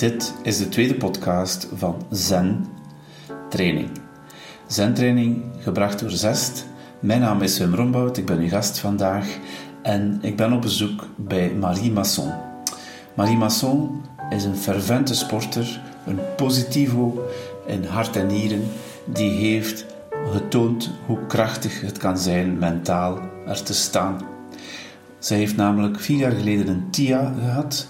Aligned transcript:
Dit 0.00 0.34
is 0.42 0.58
de 0.58 0.68
tweede 0.68 0.94
podcast 0.94 1.68
van 1.74 2.06
Zen 2.10 2.66
Training. 3.48 3.90
Zen 4.66 4.94
Training 4.94 5.42
gebracht 5.58 6.00
door 6.00 6.10
Zest. 6.10 6.66
Mijn 7.00 7.20
naam 7.20 7.42
is 7.42 7.58
Wim 7.58 7.74
Rombout, 7.74 8.16
ik 8.16 8.26
ben 8.26 8.38
uw 8.38 8.48
gast 8.48 8.78
vandaag 8.78 9.38
en 9.82 10.18
ik 10.22 10.36
ben 10.36 10.52
op 10.52 10.60
bezoek 10.60 11.06
bij 11.16 11.54
Marie 11.54 11.92
Masson. 11.92 12.32
Marie 13.14 13.36
Masson 13.36 14.02
is 14.30 14.44
een 14.44 14.56
fervente 14.56 15.14
sporter, 15.14 15.80
een 16.06 16.18
positivo 16.36 17.24
in 17.66 17.84
hart 17.84 18.16
en 18.16 18.26
nieren, 18.26 18.62
die 19.04 19.30
heeft 19.30 19.86
getoond 20.32 20.90
hoe 21.06 21.26
krachtig 21.26 21.80
het 21.80 21.98
kan 21.98 22.18
zijn 22.18 22.58
mentaal 22.58 23.18
er 23.46 23.62
te 23.62 23.74
staan. 23.74 24.20
Zij 25.18 25.36
heeft 25.36 25.56
namelijk 25.56 26.00
vier 26.00 26.18
jaar 26.18 26.32
geleden 26.32 26.68
een 26.68 26.90
TIA 26.90 27.34
gehad, 27.40 27.88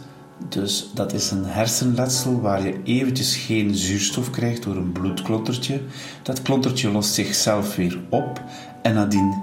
dus 0.49 0.91
dat 0.95 1.13
is 1.13 1.31
een 1.31 1.45
hersenletsel 1.45 2.41
waar 2.41 2.63
je 2.63 2.83
eventjes 2.85 3.37
geen 3.37 3.75
zuurstof 3.75 4.31
krijgt 4.31 4.63
door 4.63 4.77
een 4.77 4.93
bloedklottertje. 4.93 5.81
Dat 6.23 6.43
klottertje 6.43 6.91
lost 6.91 7.15
zichzelf 7.15 7.77
weer 7.77 7.99
op 8.09 8.43
en 8.83 8.95
nadien 8.95 9.35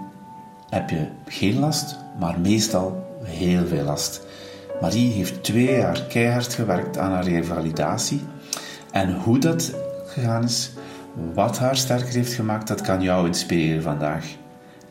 heb 0.69 0.89
je 0.89 1.07
geen 1.25 1.59
last, 1.59 1.95
maar 2.19 2.39
meestal 2.39 3.19
heel 3.23 3.67
veel 3.67 3.83
last. 3.83 4.25
Marie 4.81 5.11
heeft 5.11 5.43
twee 5.43 5.77
jaar 5.77 6.02
keihard 6.03 6.53
gewerkt 6.53 6.97
aan 6.97 7.11
haar 7.11 7.27
revalidatie. 7.27 8.21
En 8.91 9.13
hoe 9.16 9.39
dat 9.39 9.73
gegaan 10.07 10.43
is, 10.43 10.71
wat 11.33 11.57
haar 11.57 11.77
sterker 11.77 12.13
heeft 12.13 12.33
gemaakt, 12.33 12.67
dat 12.67 12.81
kan 12.81 13.02
jou 13.02 13.27
inspireren 13.27 13.83
vandaag. 13.83 14.25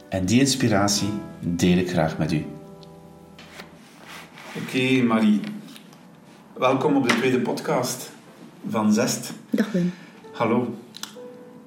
En 0.08 0.24
die 0.24 0.40
inspiratie 0.40 1.10
deel 1.40 1.78
ik 1.78 1.90
graag 1.90 2.18
met 2.18 2.32
u. 2.32 2.46
Oké, 4.56 5.02
Marie. 5.02 5.40
Welkom 6.58 6.96
op 6.96 7.08
de 7.08 7.14
tweede 7.14 7.40
podcast 7.40 8.10
van 8.68 8.92
Zest. 8.92 9.32
Dag 9.50 9.72
Wim. 9.72 9.92
Hallo. 10.32 10.74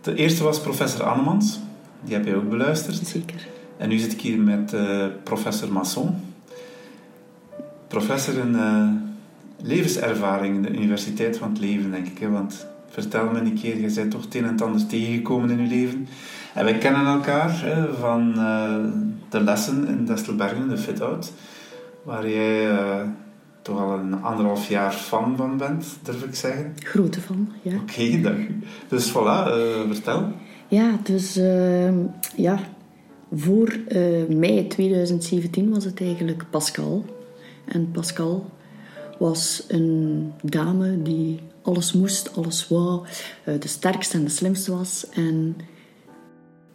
De 0.01 0.15
eerste 0.15 0.43
was 0.43 0.61
professor 0.61 1.03
Annemans. 1.03 1.59
Die 2.01 2.13
heb 2.13 2.25
je 2.25 2.35
ook 2.35 2.49
beluisterd. 2.49 2.95
Zeker. 2.95 3.47
En 3.77 3.89
nu 3.89 3.97
zit 3.97 4.11
ik 4.11 4.21
hier 4.21 4.39
met 4.39 4.73
uh, 4.73 5.05
professor 5.23 5.71
Masson. 5.71 6.15
Professor 7.87 8.37
in 8.37 8.53
uh, 8.53 8.89
levenservaring 9.61 10.55
in 10.55 10.61
de 10.61 10.77
Universiteit 10.77 11.37
van 11.37 11.49
het 11.49 11.59
Leven, 11.59 11.91
denk 11.91 12.07
ik. 12.07 12.17
Hè? 12.17 12.29
Want 12.29 12.67
vertel 12.89 13.31
me 13.31 13.39
een 13.39 13.59
keer, 13.61 13.79
je 13.79 13.93
bent 13.93 14.11
toch 14.11 14.23
het 14.23 14.35
een 14.35 14.43
en 14.43 14.51
het 14.51 14.61
ander 14.61 14.87
tegengekomen 14.87 15.49
in 15.49 15.61
je 15.61 15.75
leven. 15.75 16.07
En 16.53 16.63
wij 16.63 16.77
kennen 16.77 17.05
elkaar 17.05 17.61
hè, 17.61 17.93
van 17.93 18.33
uh, 18.35 18.75
de 19.29 19.41
lessen 19.41 19.87
in 19.87 20.05
Destelbergen, 20.05 20.69
de 20.69 20.77
Fit-Out. 20.77 21.31
Waar 22.03 22.29
jij 22.29 22.67
toch 23.69 23.79
al 23.79 23.99
een 23.99 24.23
anderhalf 24.23 24.69
jaar 24.69 24.93
fan 24.93 25.37
van 25.37 25.57
bent, 25.57 25.85
durf 26.03 26.23
ik 26.23 26.35
zeggen. 26.35 26.73
Grote 26.79 27.21
fan, 27.21 27.49
ja. 27.61 27.75
Oké, 27.75 27.81
okay, 27.81 28.21
dank 28.21 28.37
u. 28.37 28.59
Dus 28.87 29.11
voilà, 29.11 29.47
uh, 29.47 29.91
vertel. 29.91 30.31
Ja, 30.67 30.99
dus 31.03 31.37
uh, 31.37 31.93
ja, 32.35 32.59
voor 33.33 33.77
uh, 33.89 34.27
mei 34.27 34.67
2017 34.67 35.69
was 35.69 35.83
het 35.83 36.01
eigenlijk 36.01 36.45
Pascal. 36.49 37.05
En 37.65 37.91
Pascal 37.91 38.49
was 39.17 39.63
een 39.67 40.31
dame 40.41 41.01
die 41.01 41.39
alles 41.61 41.93
moest, 41.93 42.35
alles 42.35 42.67
wou, 42.67 43.05
de 43.43 43.67
sterkste 43.67 44.17
en 44.17 44.23
de 44.23 44.29
slimste 44.29 44.71
was. 44.71 45.05
En 45.09 45.55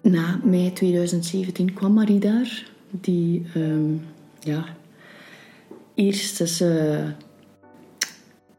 na 0.02 0.40
mei 0.44 0.72
2017 0.72 1.74
kwam 1.74 1.92
Marie 1.92 2.18
daar, 2.18 2.66
die 2.90 3.46
um, 3.56 4.02
ja, 4.40 4.64
eerst 5.94 6.40
is 6.40 6.60
uh, 6.60 7.08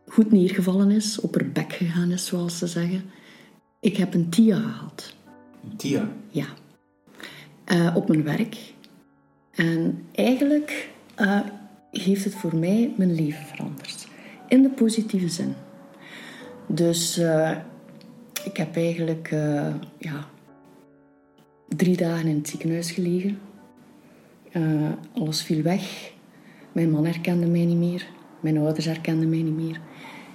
goed 0.08 0.32
neergevallen 0.32 0.92
is, 0.92 1.20
op 1.20 1.36
haar 1.36 1.50
bek 1.50 1.74
gegaan 1.74 2.12
is, 2.12 2.26
zoals 2.26 2.58
ze 2.58 2.68
zeggen. 2.68 3.04
Ik 3.80 3.98
heb 3.98 4.14
een 4.14 4.30
TIA 4.30 4.60
gehad. 4.60 5.16
Een 5.64 5.76
TIA? 5.76 6.12
Ja. 6.30 6.46
Uh, 7.72 7.96
op 7.96 8.08
mijn 8.08 8.24
werk. 8.24 8.58
En 9.52 10.06
eigenlijk 10.12 10.90
uh, 11.20 11.40
heeft 11.92 12.24
het 12.24 12.36
voor 12.36 12.56
mij 12.56 12.94
mijn 12.98 13.16
leven 13.16 13.46
veranderd. 13.46 14.08
In 14.48 14.62
de 14.62 14.70
positieve 14.70 15.30
zin. 15.30 15.54
Dus 16.68 17.18
ik 18.44 18.58
heb 18.58 18.76
eigenlijk 18.76 19.30
ja, 19.98 20.30
drie 21.68 21.98
dagen 21.98 22.28
in 22.28 22.36
het 22.36 22.48
ziekenhuis 22.48 22.92
gelegen. 22.92 23.40
alles 25.14 25.42
viel 25.44 25.62
weg. 25.62 26.14
Mijn 26.76 26.92
man 26.92 27.06
herkende 27.06 27.48
mij 27.48 27.66
niet 27.66 27.78
meer. 27.78 28.08
Mijn 28.40 28.58
ouders 28.58 28.86
herkenden 28.86 29.30
mij 29.30 29.42
niet 29.42 29.56
meer. 29.56 29.80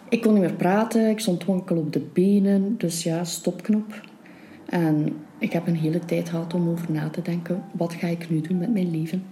Ik 0.09 0.21
kon 0.21 0.33
niet 0.33 0.43
meer 0.43 0.55
praten. 0.55 1.09
Ik 1.09 1.21
stond 1.21 1.45
wankel 1.45 1.77
op 1.77 1.93
de 1.93 2.07
benen. 2.13 2.75
Dus 2.79 3.03
ja, 3.03 3.25
stopknop. 3.25 4.01
En 4.67 5.17
ik 5.39 5.53
heb 5.53 5.67
een 5.67 5.77
hele 5.77 5.99
tijd 5.99 6.29
gehad 6.29 6.55
om 6.55 6.69
over 6.69 6.93
na 6.93 7.09
te 7.09 7.23
denken. 7.23 7.65
Wat 7.73 7.93
ga 7.93 8.07
ik 8.07 8.31
nu 8.31 8.41
doen 8.41 8.59
met 8.59 8.73
mijn 8.73 8.91
leven? 8.91 9.25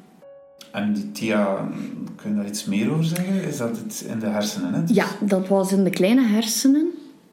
En 0.73 0.93
die 0.93 1.13
TIA, 1.13 1.69
kun 2.17 2.31
je 2.31 2.37
daar 2.37 2.47
iets 2.47 2.65
meer 2.65 2.91
over 2.91 3.05
zeggen? 3.05 3.43
Is 3.43 3.57
dat 3.57 3.77
het 3.77 4.07
in 4.09 4.19
de 4.19 4.27
hersenen? 4.27 4.75
Hè? 4.75 4.83
Ja, 4.87 5.07
dat 5.21 5.49
was 5.49 5.73
in 5.73 5.85
de 5.85 5.91
kleine 5.91 6.27
hersenen. 6.27 6.91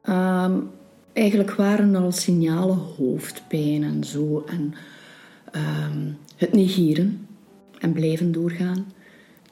Um, 0.09 0.69
eigenlijk 1.13 1.51
waren 1.51 1.95
al 1.95 2.11
signalen 2.11 2.79
hoofdpijn 2.97 3.83
en 3.83 4.03
zo. 4.03 4.43
En 4.47 4.73
um, 5.55 6.17
het 6.35 6.53
negeren 6.53 7.27
en 7.79 7.93
blijven 7.93 8.31
doorgaan. 8.31 8.85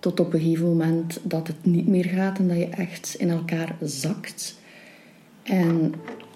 Tot 0.03 0.19
op 0.19 0.33
een 0.33 0.39
gegeven 0.39 0.67
moment 0.67 1.19
dat 1.23 1.47
het 1.47 1.65
niet 1.65 1.87
meer 1.87 2.05
gaat 2.05 2.37
en 2.37 2.47
dat 2.47 2.57
je 2.57 2.67
echt 2.67 3.15
in 3.17 3.29
elkaar 3.29 3.75
zakt. 3.81 4.59
En 5.43 5.93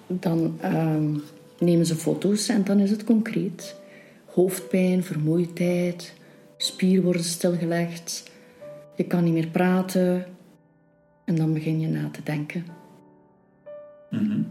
dan 0.07 0.59
um, 0.63 1.21
nemen 1.59 1.85
ze 1.85 1.95
foto's 1.95 2.49
en 2.49 2.63
dan 2.63 2.79
is 2.79 2.89
het 2.89 3.03
concreet. 3.03 3.75
Hoofdpijn, 4.25 5.03
vermoeidheid, 5.03 6.13
spier 6.57 7.01
worden 7.01 7.23
stilgelegd. 7.23 8.31
Je 8.95 9.03
kan 9.03 9.23
niet 9.23 9.33
meer 9.33 9.47
praten. 9.47 10.25
En 11.25 11.35
dan 11.35 11.53
begin 11.53 11.79
je 11.79 11.87
na 11.87 12.09
te 12.09 12.23
denken. 12.23 12.65
Mm-hmm. 14.09 14.47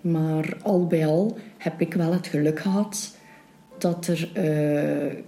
Maar 0.00 0.56
al 0.62 0.86
bij 0.86 1.06
al 1.06 1.38
heb 1.58 1.80
ik 1.80 1.94
wel 1.94 2.12
het 2.12 2.26
geluk 2.26 2.60
gehad 2.60 3.16
dat 3.78 4.06
er 4.06 4.30
uh, 4.36 5.22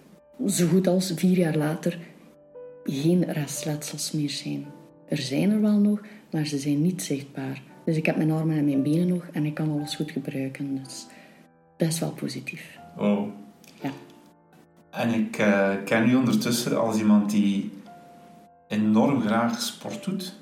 zo 0.48 0.66
goed 0.66 0.86
als 0.86 1.12
vier 1.16 1.36
jaar 1.36 1.56
later 1.56 1.98
geen 2.84 3.24
restletsels 3.32 4.12
meer 4.12 4.30
zijn. 4.30 4.66
Er 5.08 5.18
zijn 5.18 5.50
er 5.50 5.60
wel 5.60 5.78
nog, 5.78 6.00
maar 6.30 6.46
ze 6.46 6.58
zijn 6.58 6.82
niet 6.82 7.02
zichtbaar. 7.02 7.62
Dus 7.84 7.96
ik 7.96 8.06
heb 8.06 8.16
mijn 8.16 8.30
armen 8.30 8.56
en 8.56 8.64
mijn 8.64 8.82
benen 8.82 9.08
nog 9.08 9.26
en 9.32 9.46
ik 9.46 9.54
kan 9.54 9.70
alles 9.70 9.94
goed 9.94 10.10
gebruiken. 10.10 10.82
Dus 10.82 11.06
best 11.76 11.98
wel 11.98 12.10
positief. 12.10 12.78
Oh. 12.96 13.28
Ja. 13.82 13.90
En 14.90 15.14
ik 15.14 15.38
uh, 15.38 15.70
ken 15.84 16.08
u 16.08 16.14
ondertussen 16.14 16.80
als 16.80 16.98
iemand 16.98 17.30
die 17.30 17.72
enorm 18.68 19.20
graag 19.20 19.60
sport 19.60 20.04
doet. 20.04 20.34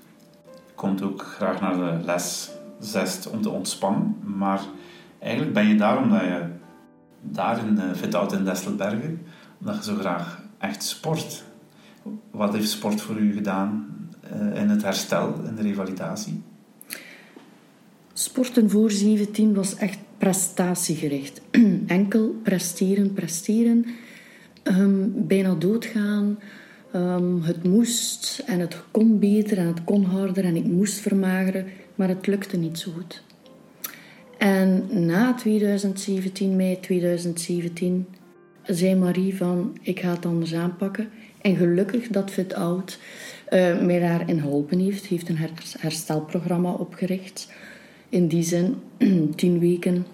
Komt 0.75 1.03
ook 1.03 1.23
graag 1.23 1.61
naar 1.61 1.77
de 1.77 2.05
les 2.05 2.51
zest 2.79 3.31
om 3.31 3.43
te 3.43 3.51
ontspannen. 3.51 4.17
Maar 4.23 4.61
eigenlijk 5.19 5.53
ben 5.53 5.67
je 5.67 5.77
daar 5.77 6.03
omdat 6.03 6.21
je 6.21 6.47
daar 7.21 7.59
in 7.67 7.75
uh, 7.75 7.95
Fit 7.95 8.33
in 8.33 8.45
Destelbergen, 8.45 9.27
omdat 9.61 9.77
je 9.77 9.83
zo 9.83 9.97
graag 9.97 10.43
echt 10.59 10.83
sport. 10.83 11.45
Wat 12.39 12.55
heeft 12.55 12.71
sport 12.71 13.01
voor 13.01 13.17
u 13.17 13.33
gedaan 13.33 13.87
uh, 14.33 14.61
in 14.61 14.69
het 14.69 14.83
herstel, 14.83 15.41
in 15.49 15.55
de 15.55 15.63
revalidatie? 15.63 16.43
Sporten 18.13 18.71
voor 18.71 18.91
17 18.91 19.55
was 19.55 19.77
echt 19.77 19.99
prestatiegericht. 20.19 21.41
Enkel 21.87 22.37
presteren, 22.43 23.13
presteren. 23.13 23.87
Um, 24.65 25.27
bijna 25.27 25.55
doodgaan. 25.55 26.39
Um, 26.95 27.43
het 27.43 27.65
moest 27.65 28.43
en 28.47 28.61
het 28.61 28.83
kon 28.91 29.19
beter 29.19 29.59
en 29.59 29.67
het 29.67 29.85
kon 29.85 30.05
harder 30.05 30.45
en 30.45 30.57
ik 30.57 30.67
moest 30.67 30.99
vermageren, 30.99 31.67
maar 31.95 32.09
het 32.09 32.27
lukte 32.27 32.57
niet 32.57 32.79
zo 32.79 32.91
goed. 32.93 33.23
En 34.39 34.87
na 35.07 35.35
2017, 35.35 36.57
mei 36.57 36.81
2017, 36.81 38.07
zei 38.63 38.95
Marie 38.95 39.37
van 39.37 39.79
ik 39.83 40.01
ga 40.01 40.11
het 40.11 40.27
anders 40.27 40.55
aanpakken. 40.55 41.09
En 41.49 41.57
gelukkig 41.57 42.09
dat 42.09 42.31
Fit 42.31 42.55
Out 42.55 42.99
uh, 43.51 43.81
mij 43.81 43.99
daarin 43.99 44.41
geholpen 44.41 44.79
heeft. 44.79 45.07
heeft 45.07 45.29
een 45.29 45.39
herstelprogramma 45.79 46.73
opgericht. 46.73 47.49
In 48.09 48.27
die 48.27 48.43
zin, 48.43 48.77
tien 49.37 49.59
weken 49.59 50.07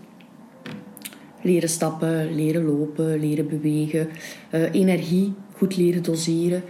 leren 1.42 1.68
stappen, 1.68 2.34
leren 2.34 2.64
lopen, 2.64 3.20
leren 3.20 3.48
bewegen, 3.48 4.08
uh, 4.50 4.74
energie 4.74 5.34
goed 5.52 5.76
leren 5.76 6.02
doseren. 6.02 6.62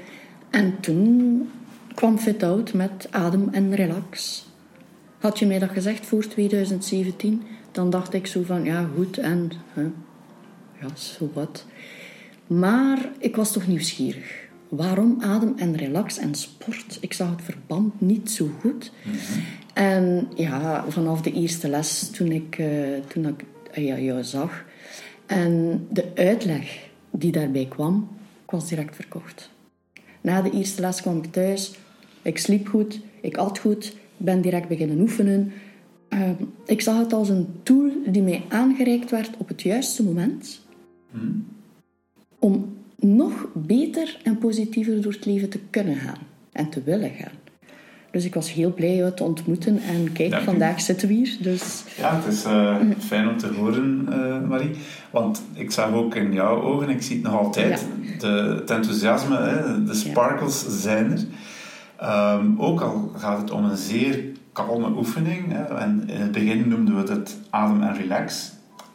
En 0.50 0.80
toen 0.80 1.50
kwam 1.94 2.18
Fit 2.18 2.42
Out 2.42 2.72
met 2.72 3.06
adem 3.10 3.48
en 3.52 3.74
relax. 3.74 4.44
Had 5.18 5.38
je 5.38 5.46
mij 5.46 5.58
dat 5.58 5.70
gezegd 5.70 6.06
voor 6.06 6.26
2017, 6.26 7.42
dan 7.72 7.90
dacht 7.90 8.14
ik 8.14 8.26
zo 8.26 8.42
van 8.42 8.64
ja 8.64 8.88
goed 8.96 9.18
en 9.18 9.50
huh, 9.74 9.86
ja 10.80 10.96
zo 10.96 11.30
wat. 11.32 11.66
Maar 12.46 13.10
ik 13.18 13.36
was 13.36 13.52
toch 13.52 13.66
nieuwsgierig. 13.66 14.43
Waarom 14.76 15.16
adem 15.20 15.54
en 15.56 15.76
relax 15.76 16.18
en 16.18 16.34
sport? 16.34 16.98
Ik 17.00 17.12
zag 17.12 17.30
het 17.30 17.42
verband 17.42 18.00
niet 18.00 18.30
zo 18.30 18.48
goed. 18.60 18.92
En 19.74 20.28
ja, 20.34 20.84
vanaf 20.88 21.22
de 21.22 21.32
eerste 21.32 21.68
les, 21.68 22.10
toen 22.10 22.32
ik, 22.32 22.58
uh, 22.58 22.98
toen 23.08 23.26
ik 23.26 23.44
uh, 23.78 24.04
jou 24.04 24.24
zag, 24.24 24.64
en 25.26 25.86
de 25.90 26.12
uitleg 26.14 26.88
die 27.10 27.32
daarbij 27.32 27.66
kwam, 27.66 28.08
ik 28.44 28.50
was 28.50 28.68
direct 28.68 28.96
verkocht. 28.96 29.50
Na 30.20 30.42
de 30.42 30.50
eerste 30.50 30.80
les 30.80 31.00
kwam 31.00 31.16
ik 31.16 31.32
thuis, 31.32 31.74
ik 32.22 32.38
sliep 32.38 32.68
goed, 32.68 33.00
ik 33.20 33.36
at 33.36 33.58
goed, 33.58 33.84
ik 33.86 34.24
ben 34.24 34.40
direct 34.40 34.68
beginnen 34.68 35.00
oefenen. 35.00 35.52
Uh, 36.08 36.30
ik 36.66 36.80
zag 36.80 36.98
het 36.98 37.12
als 37.12 37.28
een 37.28 37.46
tool 37.62 37.90
die 38.06 38.22
mij 38.22 38.42
aangereikt 38.48 39.10
werd 39.10 39.30
op 39.38 39.48
het 39.48 39.62
juiste 39.62 40.04
moment. 40.04 40.60
Hmm. 41.10 41.46
Om 42.38 42.76
nog 43.04 43.46
beter 43.52 44.16
en 44.22 44.38
positiever 44.38 45.02
door 45.02 45.12
het 45.12 45.26
leven 45.26 45.48
te 45.48 45.60
kunnen 45.70 45.96
gaan 45.96 46.18
en 46.52 46.70
te 46.70 46.82
willen 46.82 47.10
gaan. 47.10 47.32
Dus 48.10 48.24
ik 48.24 48.34
was 48.34 48.52
heel 48.52 48.72
blij 48.72 48.96
jou 48.96 49.14
te 49.14 49.24
ontmoeten. 49.24 49.78
En 49.78 50.12
kijk, 50.12 50.34
vandaag 50.34 50.80
zitten 50.80 51.08
we 51.08 51.14
hier. 51.14 51.36
Dus... 51.40 51.84
Ja, 51.96 52.20
het 52.20 52.32
is 52.32 52.44
uh, 52.44 52.76
fijn 52.98 53.28
om 53.28 53.36
te 53.36 53.46
horen, 53.46 54.06
uh, 54.10 54.48
Marie. 54.48 54.70
Want 55.10 55.42
ik 55.52 55.70
zag 55.70 55.92
ook 55.92 56.14
in 56.14 56.32
jouw 56.32 56.62
ogen, 56.62 56.88
ik 56.88 57.02
zie 57.02 57.16
het 57.16 57.24
nog 57.24 57.38
altijd, 57.38 57.86
de, 58.18 58.26
het 58.60 58.70
enthousiasme, 58.70 59.36
hè, 59.36 59.84
de 59.84 59.94
sparkles 59.94 60.82
zijn 60.82 61.10
er. 61.10 61.24
Um, 62.38 62.60
ook 62.60 62.80
al 62.80 63.12
gaat 63.16 63.40
het 63.40 63.50
om 63.50 63.64
een 63.64 63.76
zeer 63.76 64.24
kalme 64.52 64.88
oefening. 64.96 65.52
Hè, 65.52 65.64
en 65.64 66.04
in 66.06 66.20
het 66.20 66.32
begin 66.32 66.68
noemden 66.68 67.04
we 67.04 67.12
het 67.12 67.36
adem 67.50 67.82
en 67.82 67.96
relax. 67.96 68.52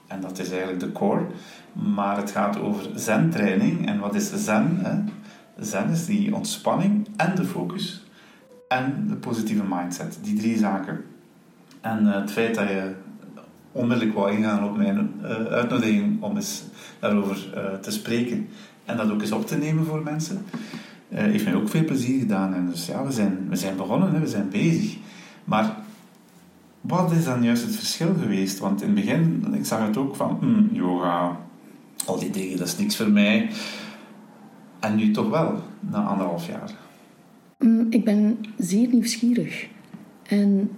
En 0.07 0.21
dat 0.21 0.39
is 0.39 0.49
eigenlijk 0.49 0.79
de 0.79 0.91
core. 0.91 1.25
Maar 1.73 2.17
het 2.17 2.31
gaat 2.31 2.59
over 2.59 2.89
zen-training. 2.95 3.87
En 3.87 3.99
wat 3.99 4.15
is 4.15 4.43
zen? 4.43 4.77
Hè? 4.81 4.97
Zen 5.63 5.89
is 5.89 6.05
die 6.05 6.35
ontspanning 6.35 7.07
en 7.15 7.35
de 7.35 7.43
focus 7.43 8.05
en 8.67 9.05
de 9.07 9.15
positieve 9.15 9.63
mindset. 9.69 10.19
Die 10.21 10.35
drie 10.35 10.57
zaken. 10.57 11.03
En 11.81 12.05
uh, 12.05 12.15
het 12.15 12.31
feit 12.31 12.55
dat 12.55 12.67
je 12.67 12.93
onmiddellijk 13.71 14.17
wou 14.17 14.31
ingaan 14.31 14.63
op 14.63 14.77
mijn 14.77 15.11
uh, 15.21 15.29
uitnodiging 15.29 16.21
om 16.21 16.35
eens 16.35 16.63
daarover 16.99 17.53
uh, 17.55 17.73
te 17.73 17.91
spreken 17.91 18.47
en 18.85 18.97
dat 18.97 19.11
ook 19.11 19.21
eens 19.21 19.31
op 19.31 19.47
te 19.47 19.57
nemen 19.57 19.85
voor 19.85 20.03
mensen, 20.03 20.45
heeft 21.09 21.45
mij 21.45 21.55
ook 21.55 21.69
veel 21.69 21.85
plezier 21.85 22.19
gedaan. 22.19 22.53
En 22.53 22.69
dus 22.69 22.85
ja, 22.85 23.05
we 23.05 23.11
zijn, 23.11 23.49
we 23.49 23.55
zijn 23.55 23.75
begonnen, 23.75 24.13
hè, 24.13 24.19
we 24.19 24.27
zijn 24.27 24.49
bezig. 24.49 24.97
Maar 25.43 25.75
wat 26.81 27.11
is 27.11 27.25
dan 27.25 27.43
juist 27.43 27.63
het 27.63 27.75
verschil 27.75 28.15
geweest? 28.21 28.59
Want 28.59 28.81
in 28.81 28.87
het 28.87 28.95
begin, 28.95 29.47
ik 29.53 29.65
zag 29.65 29.87
het 29.87 29.97
ook 29.97 30.15
van, 30.15 30.37
mm, 30.41 30.69
yoga, 30.71 31.37
al 32.09 32.19
die 32.19 32.29
dingen, 32.29 32.57
dat 32.57 32.67
is 32.67 32.77
niks 32.77 32.95
voor 32.95 33.09
mij. 33.09 33.49
En 34.79 34.95
nu 34.95 35.11
toch 35.11 35.29
wel, 35.29 35.59
na 35.79 36.03
anderhalf 36.03 36.47
jaar. 36.47 36.71
Mm, 37.59 37.87
ik 37.89 38.03
ben 38.03 38.37
zeer 38.57 38.87
nieuwsgierig. 38.87 39.67
En 40.23 40.71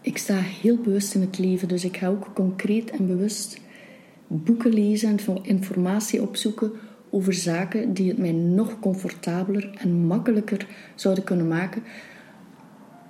ik 0.00 0.18
sta 0.18 0.36
heel 0.36 0.76
bewust 0.76 1.14
in 1.14 1.20
het 1.20 1.38
leven. 1.38 1.68
Dus 1.68 1.84
ik 1.84 1.96
ga 1.96 2.06
ook 2.06 2.30
concreet 2.34 2.90
en 2.90 3.06
bewust 3.06 3.60
boeken 4.26 4.72
lezen 4.72 5.18
en 5.18 5.44
informatie 5.44 6.22
opzoeken 6.22 6.72
over 7.10 7.34
zaken 7.34 7.94
die 7.94 8.08
het 8.08 8.18
mij 8.18 8.32
nog 8.32 8.78
comfortabeler 8.80 9.70
en 9.78 10.06
makkelijker 10.06 10.66
zouden 10.94 11.24
kunnen 11.24 11.48
maken 11.48 11.82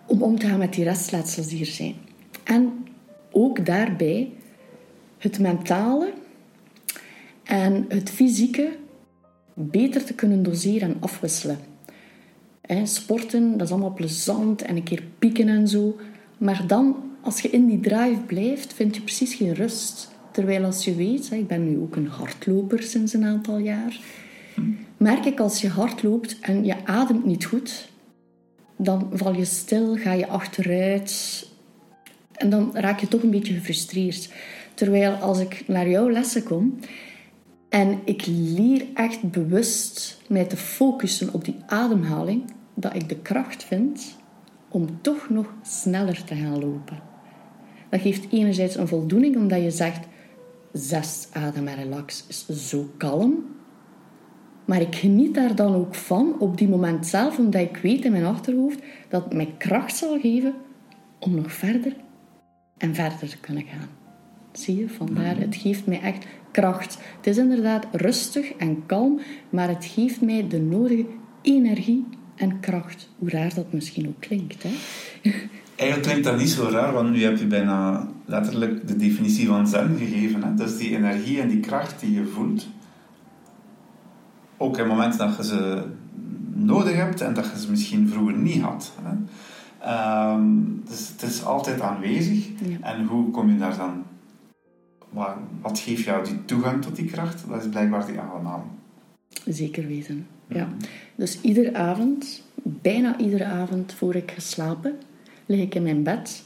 om 0.06 0.22
om 0.22 0.38
te 0.38 0.46
gaan 0.46 0.58
met 0.58 0.74
die 0.74 0.84
restletsels 0.84 1.48
die 1.48 1.60
er 1.60 1.66
zijn. 1.66 1.94
En 2.44 2.72
ook 3.30 3.66
daarbij 3.66 4.32
het 5.18 5.38
mentale 5.38 6.12
en 7.46 7.84
het 7.88 8.10
fysieke 8.10 8.76
beter 9.54 10.04
te 10.04 10.14
kunnen 10.14 10.42
doseren 10.42 10.88
en 10.88 10.96
afwisselen 11.00 11.58
sporten, 12.84 13.50
dat 13.52 13.66
is 13.66 13.72
allemaal 13.72 13.94
plezant 13.94 14.62
en 14.62 14.76
een 14.76 14.82
keer 14.82 15.02
pieken 15.18 15.48
en 15.48 15.68
zo. 15.68 15.96
Maar 16.38 16.66
dan, 16.66 16.96
als 17.20 17.40
je 17.40 17.50
in 17.50 17.66
die 17.66 17.80
drive 17.80 18.20
blijft, 18.26 18.72
vind 18.72 18.94
je 18.94 19.02
precies 19.02 19.34
geen 19.34 19.54
rust. 19.54 20.10
Terwijl 20.30 20.64
als 20.64 20.84
je 20.84 20.94
weet, 20.94 21.30
ik 21.30 21.46
ben 21.46 21.70
nu 21.70 21.78
ook 21.78 21.96
een 21.96 22.08
hardloper 22.08 22.82
sinds 22.82 23.12
een 23.12 23.24
aantal 23.24 23.58
jaar, 23.58 24.00
merk 24.96 25.24
ik 25.24 25.40
als 25.40 25.60
je 25.60 25.68
hard 25.68 26.02
loopt 26.02 26.36
en 26.40 26.64
je 26.64 26.74
ademt 26.84 27.24
niet 27.24 27.44
goed, 27.44 27.88
dan 28.76 29.10
val 29.12 29.34
je 29.34 29.44
stil, 29.44 29.96
ga 29.96 30.12
je 30.12 30.26
achteruit 30.26 31.46
en 32.32 32.50
dan 32.50 32.70
raak 32.74 33.00
je 33.00 33.08
toch 33.08 33.22
een 33.22 33.30
beetje 33.30 33.54
gefrustreerd. 33.54 34.32
Terwijl 34.74 35.12
als 35.12 35.38
ik 35.38 35.62
naar 35.66 35.88
jouw 35.88 36.10
lessen 36.10 36.42
kom 36.42 36.78
en 37.68 38.00
ik 38.04 38.26
leer 38.26 38.86
echt 38.94 39.30
bewust 39.30 40.22
mij 40.28 40.44
te 40.44 40.56
focussen 40.56 41.32
op 41.32 41.44
die 41.44 41.56
ademhaling, 41.66 42.42
dat 42.74 42.94
ik 42.94 43.08
de 43.08 43.16
kracht 43.16 43.64
vind 43.64 44.16
om 44.68 45.00
toch 45.00 45.28
nog 45.28 45.54
sneller 45.62 46.24
te 46.24 46.34
gaan 46.34 46.58
lopen. 46.58 46.98
Dat 47.88 48.00
geeft 48.00 48.32
enerzijds 48.32 48.76
een 48.76 48.88
voldoening 48.88 49.36
omdat 49.36 49.62
je 49.62 49.70
zegt: 49.70 50.06
zes 50.72 51.28
adem 51.32 51.68
en 51.68 51.76
relax 51.76 52.24
is 52.28 52.68
zo 52.68 52.90
kalm. 52.96 53.44
Maar 54.64 54.80
ik 54.80 54.94
geniet 54.94 55.34
daar 55.34 55.54
dan 55.54 55.74
ook 55.74 55.94
van 55.94 56.34
op 56.38 56.58
die 56.58 56.68
moment 56.68 57.06
zelf, 57.06 57.38
omdat 57.38 57.60
ik 57.60 57.76
weet 57.76 58.04
in 58.04 58.12
mijn 58.12 58.24
achterhoofd 58.24 58.78
dat 59.08 59.24
het 59.24 59.32
mij 59.32 59.54
kracht 59.58 59.96
zal 59.96 60.20
geven 60.20 60.54
om 61.18 61.34
nog 61.34 61.52
verder 61.52 61.96
en 62.76 62.94
verder 62.94 63.28
te 63.28 63.38
kunnen 63.40 63.64
gaan. 63.64 63.88
Zie 64.52 64.76
je, 64.76 64.88
vandaar, 64.88 65.34
mhm. 65.34 65.40
het 65.42 65.56
geeft 65.56 65.86
mij 65.86 66.00
echt 66.00 66.26
kracht. 66.56 66.98
Het 67.16 67.26
is 67.26 67.36
inderdaad 67.36 67.86
rustig 67.92 68.52
en 68.52 68.86
kalm, 68.86 69.20
maar 69.50 69.68
het 69.68 69.84
geeft 69.84 70.20
mij 70.20 70.48
de 70.48 70.60
nodige 70.60 71.06
energie 71.42 72.06
en 72.34 72.60
kracht. 72.60 73.08
Hoe 73.18 73.30
raar 73.30 73.54
dat 73.54 73.72
misschien 73.72 74.08
ook 74.08 74.20
klinkt. 74.20 74.62
Hè? 74.62 74.70
Eigenlijk 75.76 76.08
klinkt 76.08 76.24
dat 76.24 76.38
niet 76.38 76.48
zo 76.48 76.68
raar, 76.68 76.92
want 76.92 77.10
nu 77.10 77.22
heb 77.22 77.38
je 77.38 77.46
bijna 77.46 78.08
letterlijk 78.24 78.88
de 78.88 78.96
definitie 78.96 79.46
van 79.46 79.66
zen 79.66 79.96
gegeven. 79.98 80.42
Hè? 80.42 80.54
Dus 80.54 80.76
die 80.76 80.96
energie 80.96 81.40
en 81.40 81.48
die 81.48 81.60
kracht 81.60 82.00
die 82.00 82.12
je 82.12 82.24
voelt. 82.24 82.68
Ook 84.56 84.78
in 84.78 84.86
momenten 84.86 85.18
dat 85.18 85.36
je 85.36 85.44
ze 85.44 85.82
nodig 86.54 86.94
hebt 86.94 87.20
en 87.20 87.34
dat 87.34 87.50
je 87.52 87.60
ze 87.60 87.70
misschien 87.70 88.08
vroeger 88.08 88.36
niet 88.36 88.62
had. 88.62 88.92
Hè? 89.02 89.14
Ehm, 89.80 90.48
dus 90.88 91.08
het 91.08 91.22
is 91.30 91.44
altijd 91.44 91.80
aanwezig. 91.80 92.48
En 92.80 93.04
hoe 93.04 93.30
kom 93.30 93.50
je 93.50 93.58
daar 93.58 93.76
dan... 93.76 94.04
Wat, 95.10 95.36
wat 95.60 95.78
geeft 95.78 96.04
jou 96.04 96.24
die 96.24 96.44
toegang 96.44 96.82
tot 96.82 96.96
die 96.96 97.10
kracht? 97.10 97.48
Dat 97.48 97.62
is 97.62 97.68
blijkbaar 97.68 98.06
die 98.06 98.20
ademhaling. 98.20 98.70
Zeker 99.44 99.86
weten. 99.86 100.26
Ja. 100.48 100.68
Dus 101.14 101.40
iedere 101.40 101.74
avond, 101.74 102.42
bijna 102.62 103.18
iedere 103.18 103.44
avond 103.44 103.92
voor 103.92 104.14
ik 104.14 104.30
ga 104.30 104.40
slapen, 104.40 104.98
lig 105.46 105.60
ik 105.60 105.74
in 105.74 105.82
mijn 105.82 106.02
bed 106.02 106.44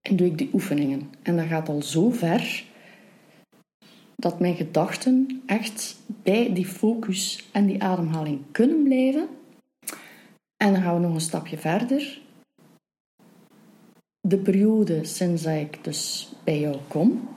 en 0.00 0.16
doe 0.16 0.26
ik 0.26 0.38
die 0.38 0.50
oefeningen. 0.52 1.10
En 1.22 1.36
dat 1.36 1.46
gaat 1.46 1.68
al 1.68 1.82
zo 1.82 2.10
ver 2.10 2.64
dat 4.16 4.40
mijn 4.40 4.56
gedachten 4.56 5.42
echt 5.46 5.96
bij 6.22 6.52
die 6.52 6.66
focus 6.66 7.48
en 7.52 7.66
die 7.66 7.82
ademhaling 7.82 8.40
kunnen 8.50 8.82
blijven. 8.82 9.28
En 10.56 10.72
dan 10.72 10.82
gaan 10.82 10.94
we 10.94 11.00
nog 11.00 11.14
een 11.14 11.20
stapje 11.20 11.58
verder. 11.58 12.20
De 14.20 14.38
periode 14.38 15.04
sinds 15.04 15.42
dat 15.42 15.54
ik 15.54 15.84
dus 15.84 16.32
bij 16.44 16.60
jou 16.60 16.76
kom, 16.88 17.28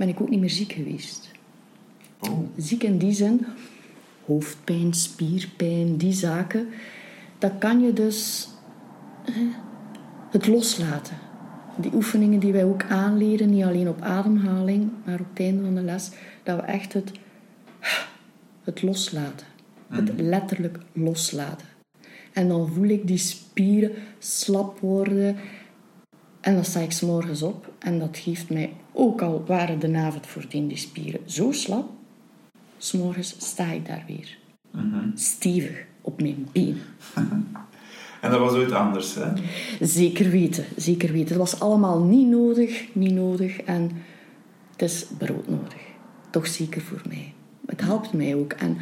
ben 0.00 0.08
ik 0.08 0.20
ook 0.20 0.28
niet 0.28 0.40
meer 0.40 0.50
ziek 0.50 0.72
geweest. 0.72 1.30
Oh. 2.20 2.38
Ziek 2.56 2.82
in 2.82 2.98
die 2.98 3.12
zin 3.12 3.46
hoofdpijn, 4.24 4.94
spierpijn, 4.94 5.96
die 5.96 6.12
zaken, 6.12 6.68
dan 7.38 7.58
kan 7.58 7.80
je 7.80 7.92
dus 7.92 8.48
het 10.30 10.46
loslaten. 10.46 11.16
Die 11.76 11.94
oefeningen 11.94 12.40
die 12.40 12.52
wij 12.52 12.64
ook 12.64 12.84
aanleren, 12.88 13.50
niet 13.50 13.64
alleen 13.64 13.88
op 13.88 14.00
ademhaling, 14.00 14.90
maar 15.04 15.20
op 15.20 15.26
het 15.28 15.40
einde 15.40 15.62
van 15.62 15.74
de 15.74 15.82
les, 15.82 16.10
dat 16.42 16.56
we 16.56 16.62
echt 16.62 16.92
het, 16.92 17.12
het 18.64 18.82
loslaten. 18.82 19.46
Het 19.88 20.16
mhm. 20.16 20.22
letterlijk 20.22 20.78
loslaten. 20.92 21.66
En 22.32 22.48
dan 22.48 22.72
voel 22.72 22.88
ik 22.88 23.06
die 23.06 23.18
spieren 23.18 23.92
slap 24.18 24.78
worden. 24.78 25.36
En 26.40 26.54
dan 26.54 26.64
sta 26.64 26.80
ik 26.80 26.92
s 26.92 27.00
morgens 27.00 27.42
op. 27.42 27.72
En 27.78 27.98
dat 27.98 28.16
geeft 28.16 28.50
mij, 28.50 28.72
ook 28.92 29.22
al 29.22 29.44
waren 29.46 29.78
de 29.78 29.96
avond 29.96 30.26
voordien 30.26 30.68
die 30.68 30.76
spieren 30.76 31.20
zo 31.26 31.52
slap, 31.52 31.88
S'morgens 32.82 33.34
sta 33.38 33.70
ik 33.70 33.86
daar 33.86 34.04
weer. 34.06 34.38
Mm 34.70 35.12
Stevig 35.14 35.84
op 36.00 36.20
mijn 36.20 36.48
been. 36.52 36.76
en 38.20 38.30
dat 38.30 38.38
was 38.38 38.52
ooit 38.52 38.72
anders, 38.72 39.14
hè? 39.14 39.32
Zeker 39.80 40.30
weten, 40.30 40.64
zeker 40.76 41.12
weten. 41.12 41.28
Het 41.28 41.36
was 41.36 41.60
allemaal 41.60 42.02
niet 42.02 42.28
nodig, 42.28 42.86
niet 42.92 43.14
nodig. 43.14 43.60
En 43.60 43.90
het 44.72 44.82
is 44.82 45.06
broodnodig. 45.18 45.80
Toch 46.30 46.46
zeker 46.46 46.80
voor 46.80 47.02
mij. 47.08 47.34
Het 47.66 47.80
helpt 47.80 48.12
mij 48.12 48.34
ook. 48.34 48.52
En 48.52 48.76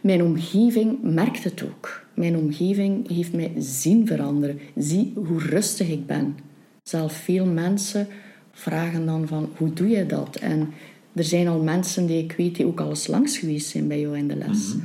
mijn 0.00 0.22
omgeving 0.22 0.98
merkt 1.02 1.44
het 1.44 1.64
ook. 1.64 2.02
Mijn 2.14 2.36
omgeving 2.36 3.08
heeft 3.08 3.32
mij 3.32 3.52
zien 3.58 4.06
veranderen. 4.06 4.60
Zie 4.76 5.12
hoe 5.14 5.38
rustig 5.38 5.88
ik 5.88 6.06
ben. 6.06 6.38
Zelf 6.82 7.12
veel 7.12 7.46
mensen 7.46 8.08
vragen 8.54 9.06
dan 9.06 9.26
van, 9.26 9.50
hoe 9.56 9.72
doe 9.72 9.88
je 9.88 10.06
dat? 10.06 10.36
En 10.36 10.72
er 11.12 11.24
zijn 11.24 11.48
al 11.48 11.62
mensen 11.62 12.06
die 12.06 12.22
ik 12.22 12.32
weet 12.32 12.56
die 12.56 12.66
ook 12.66 12.80
al 12.80 12.88
eens 12.88 13.06
langs 13.06 13.38
geweest 13.38 13.68
zijn 13.68 13.88
bij 13.88 14.00
jou 14.00 14.16
in 14.16 14.28
de 14.28 14.36
les. 14.36 14.74
Mhm. 14.74 14.84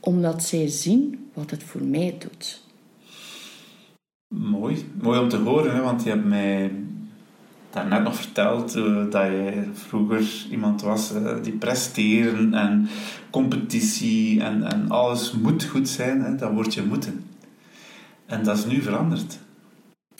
Omdat 0.00 0.44
zij 0.44 0.68
zien 0.68 1.28
wat 1.34 1.50
het 1.50 1.62
voor 1.62 1.82
mij 1.82 2.16
doet. 2.18 2.62
Mooi. 4.28 4.84
Mooi 5.00 5.20
om 5.20 5.28
te 5.28 5.36
horen, 5.36 5.74
hè, 5.74 5.82
want 5.82 6.02
je 6.02 6.10
hebt 6.10 6.24
mij 6.24 6.72
daarnet 7.70 8.02
nog 8.02 8.16
verteld 8.16 8.76
uh, 8.76 9.10
dat 9.10 9.26
je 9.26 9.64
vroeger 9.72 10.46
iemand 10.50 10.82
was 10.82 11.12
uh, 11.12 11.42
die 11.42 11.52
presteren 11.52 12.54
en 12.54 12.88
competitie 13.30 14.42
en, 14.42 14.62
en 14.62 14.90
alles 14.90 15.32
moet 15.32 15.64
goed 15.64 15.88
zijn. 15.88 16.22
Hè, 16.22 16.36
dat 16.36 16.52
wordt 16.52 16.74
je 16.74 16.82
moeten. 16.82 17.24
En 18.26 18.44
dat 18.44 18.58
is 18.58 18.66
nu 18.66 18.82
veranderd. 18.82 19.38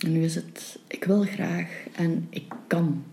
En 0.02 0.12
nu 0.12 0.22
is 0.24 0.34
het, 0.34 0.78
ik 0.86 1.04
wil 1.04 1.22
graag 1.22 1.86
en 1.92 2.26
ik 2.30 2.52
kan. 2.66 3.04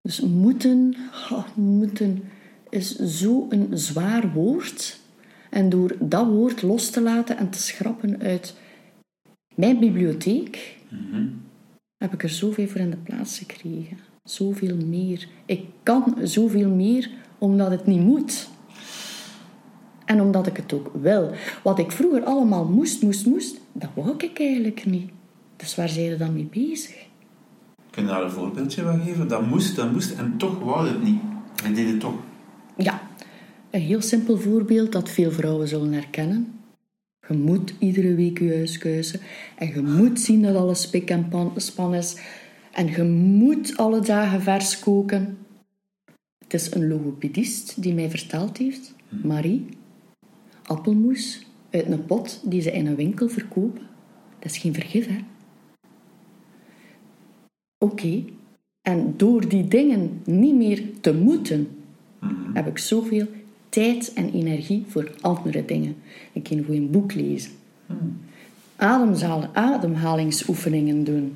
Dus 0.00 0.20
moeten, 0.20 0.96
oh, 1.30 1.56
moeten 1.56 2.22
is 2.68 2.96
zo'n 2.96 3.68
zwaar 3.72 4.32
woord. 4.32 5.00
En 5.50 5.68
door 5.68 5.96
dat 6.00 6.26
woord 6.26 6.62
los 6.62 6.90
te 6.90 7.00
laten 7.00 7.36
en 7.36 7.50
te 7.50 7.58
schrappen 7.58 8.20
uit 8.20 8.56
mijn 9.54 9.78
bibliotheek, 9.78 10.80
Mhm. 10.88 11.26
heb 11.96 12.12
ik 12.12 12.22
er 12.22 12.28
zoveel 12.28 12.66
voor 12.66 12.80
in 12.80 12.90
de 12.90 12.96
plaats 12.96 13.38
gekregen. 13.38 13.98
Zoveel 14.24 14.76
meer. 14.76 15.28
Ik 15.46 15.64
kan 15.82 16.14
zoveel 16.22 16.70
meer 16.70 17.10
omdat 17.38 17.70
het 17.70 17.86
niet 17.86 18.00
moet. 18.00 18.48
En 20.04 20.20
omdat 20.20 20.46
ik 20.46 20.56
het 20.56 20.72
ook 20.72 20.90
wil. 20.94 21.30
Wat 21.62 21.78
ik 21.78 21.92
vroeger 21.92 22.24
allemaal 22.24 22.64
moest, 22.64 23.02
moest, 23.02 23.26
moest, 23.26 23.60
dat 23.72 23.90
wou 23.94 24.14
ik 24.18 24.38
eigenlijk 24.38 24.84
niet. 24.84 25.10
Dus 25.62 25.74
waar 25.74 25.88
zijn 25.88 26.04
je 26.04 26.16
dan 26.16 26.34
mee 26.34 26.48
bezig? 26.50 27.06
Kun 27.90 28.02
je 28.02 28.08
daar 28.08 28.22
een 28.22 28.30
voorbeeldje 28.30 28.82
van 28.82 29.00
geven? 29.00 29.28
Dat 29.28 29.46
moest, 29.46 29.76
dat 29.76 29.92
moest 29.92 30.10
en 30.10 30.36
toch 30.36 30.58
wou 30.58 30.88
het 30.88 31.02
niet. 31.02 31.20
Je 31.64 31.72
deed 31.72 31.86
het 31.86 32.00
toch. 32.00 32.14
Ja, 32.76 33.02
een 33.70 33.80
heel 33.80 34.00
simpel 34.02 34.38
voorbeeld 34.38 34.92
dat 34.92 35.10
veel 35.10 35.30
vrouwen 35.30 35.68
zullen 35.68 35.92
herkennen. 35.92 36.60
Je 37.28 37.34
moet 37.34 37.74
iedere 37.78 38.14
week 38.14 38.38
je 38.38 38.54
huis 38.54 38.78
kuisen. 38.78 39.20
En 39.56 39.68
je 39.68 39.82
moet 39.82 40.20
zien 40.20 40.42
dat 40.42 40.56
alles 40.56 40.82
spik 40.82 41.10
en 41.10 41.28
pan, 41.28 41.52
span 41.56 41.94
is. 41.94 42.16
En 42.72 42.86
je 42.86 43.02
moet 43.02 43.76
alle 43.76 44.00
dagen 44.00 44.42
vers 44.42 44.78
koken. 44.78 45.38
Het 46.38 46.54
is 46.54 46.74
een 46.74 46.88
logopedist 46.88 47.82
die 47.82 47.94
mij 47.94 48.10
verteld 48.10 48.58
heeft, 48.58 48.94
Marie, 49.08 49.66
appelmoes 50.62 51.46
uit 51.70 51.86
een 51.86 52.06
pot 52.06 52.40
die 52.44 52.60
ze 52.60 52.72
in 52.72 52.86
een 52.86 52.96
winkel 52.96 53.28
verkopen. 53.28 53.82
Dat 54.38 54.50
is 54.50 54.58
geen 54.58 54.74
vergif, 54.74 55.06
hè? 55.06 55.18
Oké. 57.82 58.24
En 58.82 59.14
door 59.16 59.48
die 59.48 59.68
dingen 59.68 60.20
niet 60.24 60.54
meer 60.54 60.82
te 61.00 61.14
moeten, 61.14 61.68
heb 62.52 62.66
ik 62.66 62.78
zoveel 62.78 63.26
tijd 63.68 64.12
en 64.12 64.32
energie 64.32 64.84
voor 64.88 65.12
andere 65.20 65.64
dingen. 65.64 65.96
Ik 66.32 66.42
kan 66.42 66.64
een 66.68 66.90
boek 66.90 67.14
lezen. 67.14 67.52
Ademzalen, 68.76 69.50
ademhalingsoefeningen 69.54 71.04
doen. 71.04 71.34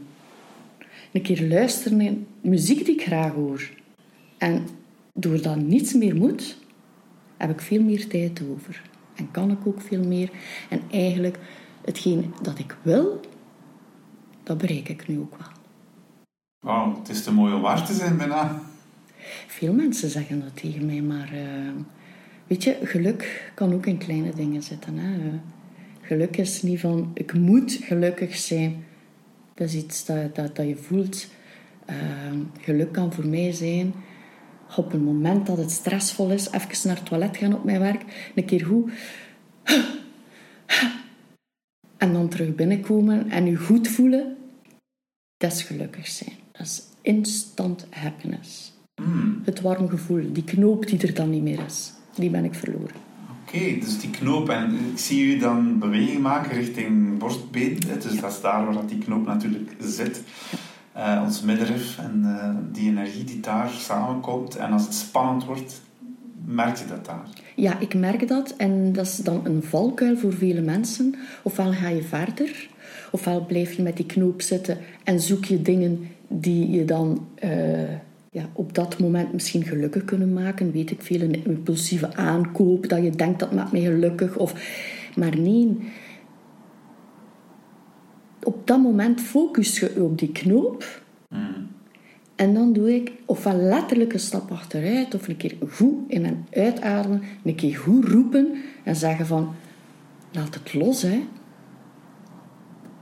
Een 1.13 1.23
keer 1.23 1.49
luisteren 1.49 1.99
naar 1.99 2.13
muziek 2.41 2.85
die 2.85 2.95
ik 2.95 3.03
graag 3.03 3.33
hoor. 3.33 3.71
En 4.39 4.67
doordat 5.13 5.57
niets 5.57 5.93
meer 5.93 6.17
moet, 6.17 6.57
heb 7.37 7.51
ik 7.51 7.61
veel 7.61 7.83
meer 7.83 8.07
tijd 8.07 8.43
over. 8.53 8.83
En 9.15 9.31
kan 9.31 9.51
ik 9.51 9.67
ook 9.67 9.81
veel 9.81 10.05
meer. 10.05 10.31
En 10.69 10.81
eigenlijk, 10.91 11.39
hetgeen 11.85 12.35
dat 12.43 12.59
ik 12.59 12.77
wil, 12.83 13.21
dat 14.43 14.59
bereik 14.59 14.89
ik 14.89 15.09
nu 15.09 15.19
ook 15.19 15.37
wel. 15.39 15.56
Wauw, 16.61 16.99
het 16.99 17.09
is 17.09 17.23
te 17.23 17.33
mooi 17.33 17.55
om 17.55 17.61
waar 17.61 17.87
te 17.87 17.93
zijn 17.93 18.17
bijna. 18.17 18.61
Veel 19.47 19.73
mensen 19.73 20.11
zeggen 20.11 20.41
dat 20.41 20.57
tegen 20.57 20.87
mij, 20.87 21.01
maar 21.01 21.35
uh, 21.35 21.73
weet 22.47 22.65
je, 22.65 22.79
geluk 22.83 23.53
kan 23.55 23.73
ook 23.75 23.87
in 23.87 23.99
kleine 23.99 24.35
dingen 24.35 24.63
zitten. 24.63 24.99
Hè? 24.99 25.41
Geluk 26.01 26.37
is 26.37 26.63
niet 26.63 26.81
van 26.81 27.11
ik 27.15 27.33
moet 27.33 27.73
gelukkig 27.83 28.37
zijn. 28.37 28.85
Dat 29.55 29.69
is 29.69 29.75
iets 29.75 30.05
dat, 30.05 30.35
dat, 30.35 30.57
dat 30.57 30.67
je 30.67 30.77
voelt. 30.77 31.27
Uh, 31.91 31.97
geluk 32.61 32.93
kan 32.93 33.13
voor 33.13 33.27
mij 33.27 33.53
zijn 33.53 33.95
op 34.77 34.93
een 34.93 35.05
moment 35.05 35.47
dat 35.47 35.59
het 35.59 35.71
stressvol 35.71 36.31
is, 36.31 36.51
even 36.51 36.89
naar 36.89 36.97
het 36.97 37.07
toilet 37.07 37.37
gaan 37.37 37.55
op 37.55 37.65
mijn 37.65 37.81
werk, 37.81 38.31
een 38.35 38.45
keer 38.45 38.65
goed. 38.65 38.93
En 41.97 42.13
dan 42.13 42.29
terug 42.29 42.55
binnenkomen 42.55 43.31
en 43.31 43.47
je 43.47 43.57
goed 43.57 43.89
voelen. 43.89 44.37
Dat 45.37 45.53
is 45.53 45.63
gelukkig 45.63 46.07
zijn. 46.07 46.46
Dat 46.59 46.67
is 46.67 46.83
instant 47.03 47.87
happiness. 47.91 48.73
Mm. 49.03 49.43
Het 49.45 49.61
warm 49.61 49.89
gevoel, 49.89 50.33
die 50.33 50.45
knoop 50.45 50.87
die 50.87 51.07
er 51.07 51.15
dan 51.15 51.31
niet 51.31 51.43
meer 51.43 51.65
is, 51.67 51.93
die 52.15 52.31
ben 52.31 52.45
ik 52.45 52.55
verloren. 52.55 53.05
Oké, 53.47 53.57
okay, 53.57 53.81
dus 53.81 54.01
die 54.01 54.11
knoop, 54.11 54.49
en 54.49 54.75
ik 54.93 54.99
zie 54.99 55.35
u 55.35 55.39
dan 55.39 55.79
beweging 55.79 56.23
maken 56.23 56.53
richting 56.53 57.19
borstbeen. 57.19 57.75
Dus 57.75 58.15
ja. 58.15 58.21
dat 58.21 58.33
is 58.33 58.41
daar 58.41 58.65
waar 58.65 58.87
die 58.87 58.99
knoop 58.99 59.27
natuurlijk 59.27 59.71
zit. 59.81 60.23
Uh, 60.97 61.23
ons 61.25 61.43
middenrif 61.43 61.99
en 61.99 62.23
uh, 62.25 62.51
die 62.73 62.89
energie 62.89 63.25
die 63.25 63.41
daar 63.41 63.71
samenkomt. 63.71 64.57
En 64.57 64.73
als 64.73 64.83
het 64.83 64.95
spannend 64.95 65.45
wordt, 65.45 65.81
merk 66.45 66.77
je 66.77 66.85
dat 66.87 67.05
daar? 67.05 67.29
Ja, 67.55 67.79
ik 67.79 67.95
merk 67.95 68.29
dat. 68.29 68.55
En 68.57 68.93
dat 68.93 69.07
is 69.07 69.17
dan 69.17 69.41
een 69.45 69.63
valkuil 69.63 70.17
voor 70.17 70.33
vele 70.33 70.61
mensen. 70.61 71.15
Ofwel 71.43 71.73
ga 71.73 71.89
je 71.89 72.03
verder, 72.03 72.69
ofwel 73.11 73.45
blijf 73.45 73.73
je 73.73 73.83
met 73.83 73.97
die 73.97 74.07
knoop 74.07 74.43
zitten 74.43 74.79
en 75.05 75.21
zoek 75.21 75.45
je 75.45 75.63
dingen 75.63 76.09
die 76.29 76.71
je 76.71 76.85
dan 76.85 77.27
uh, 77.45 77.91
ja, 78.31 78.49
op 78.53 78.75
dat 78.75 78.99
moment 78.99 79.33
misschien 79.33 79.65
gelukkig 79.65 80.05
kunnen 80.05 80.33
maken. 80.33 80.73
Weet 80.73 80.91
ik 80.91 81.03
veel, 81.03 81.21
een 81.21 81.45
impulsieve 81.45 82.15
aankoop, 82.15 82.89
dat 82.89 83.03
je 83.03 83.11
denkt 83.11 83.41
dat 83.41 83.53
maakt 83.53 83.73
mij 83.73 83.81
gelukkig. 83.81 84.37
Of... 84.37 84.55
Maar 85.17 85.39
nee, 85.39 85.79
op 88.43 88.67
dat 88.67 88.83
moment 88.83 89.21
focus 89.21 89.79
je 89.79 90.03
op 90.03 90.19
die 90.19 90.33
knoop. 90.33 91.03
Mm. 91.29 91.67
En 92.35 92.55
dan 92.55 92.73
doe 92.73 92.95
ik 92.95 93.13
ofwel 93.25 93.57
letterlijk 93.57 94.13
een 94.13 94.21
stap 94.21 94.51
achteruit, 94.51 95.15
of 95.15 95.29
een 95.29 95.37
keer 95.37 95.57
goed 95.71 95.95
in 96.09 96.25
en 96.25 96.47
uitademen, 96.53 97.23
een 97.45 97.55
keer 97.55 97.77
goed 97.77 98.05
roepen 98.05 98.55
en 98.85 98.97
zeggen 98.97 99.27
van, 99.27 99.55
laat 100.33 100.55
het 100.55 100.75
los, 100.75 101.03
hè. 101.03 101.25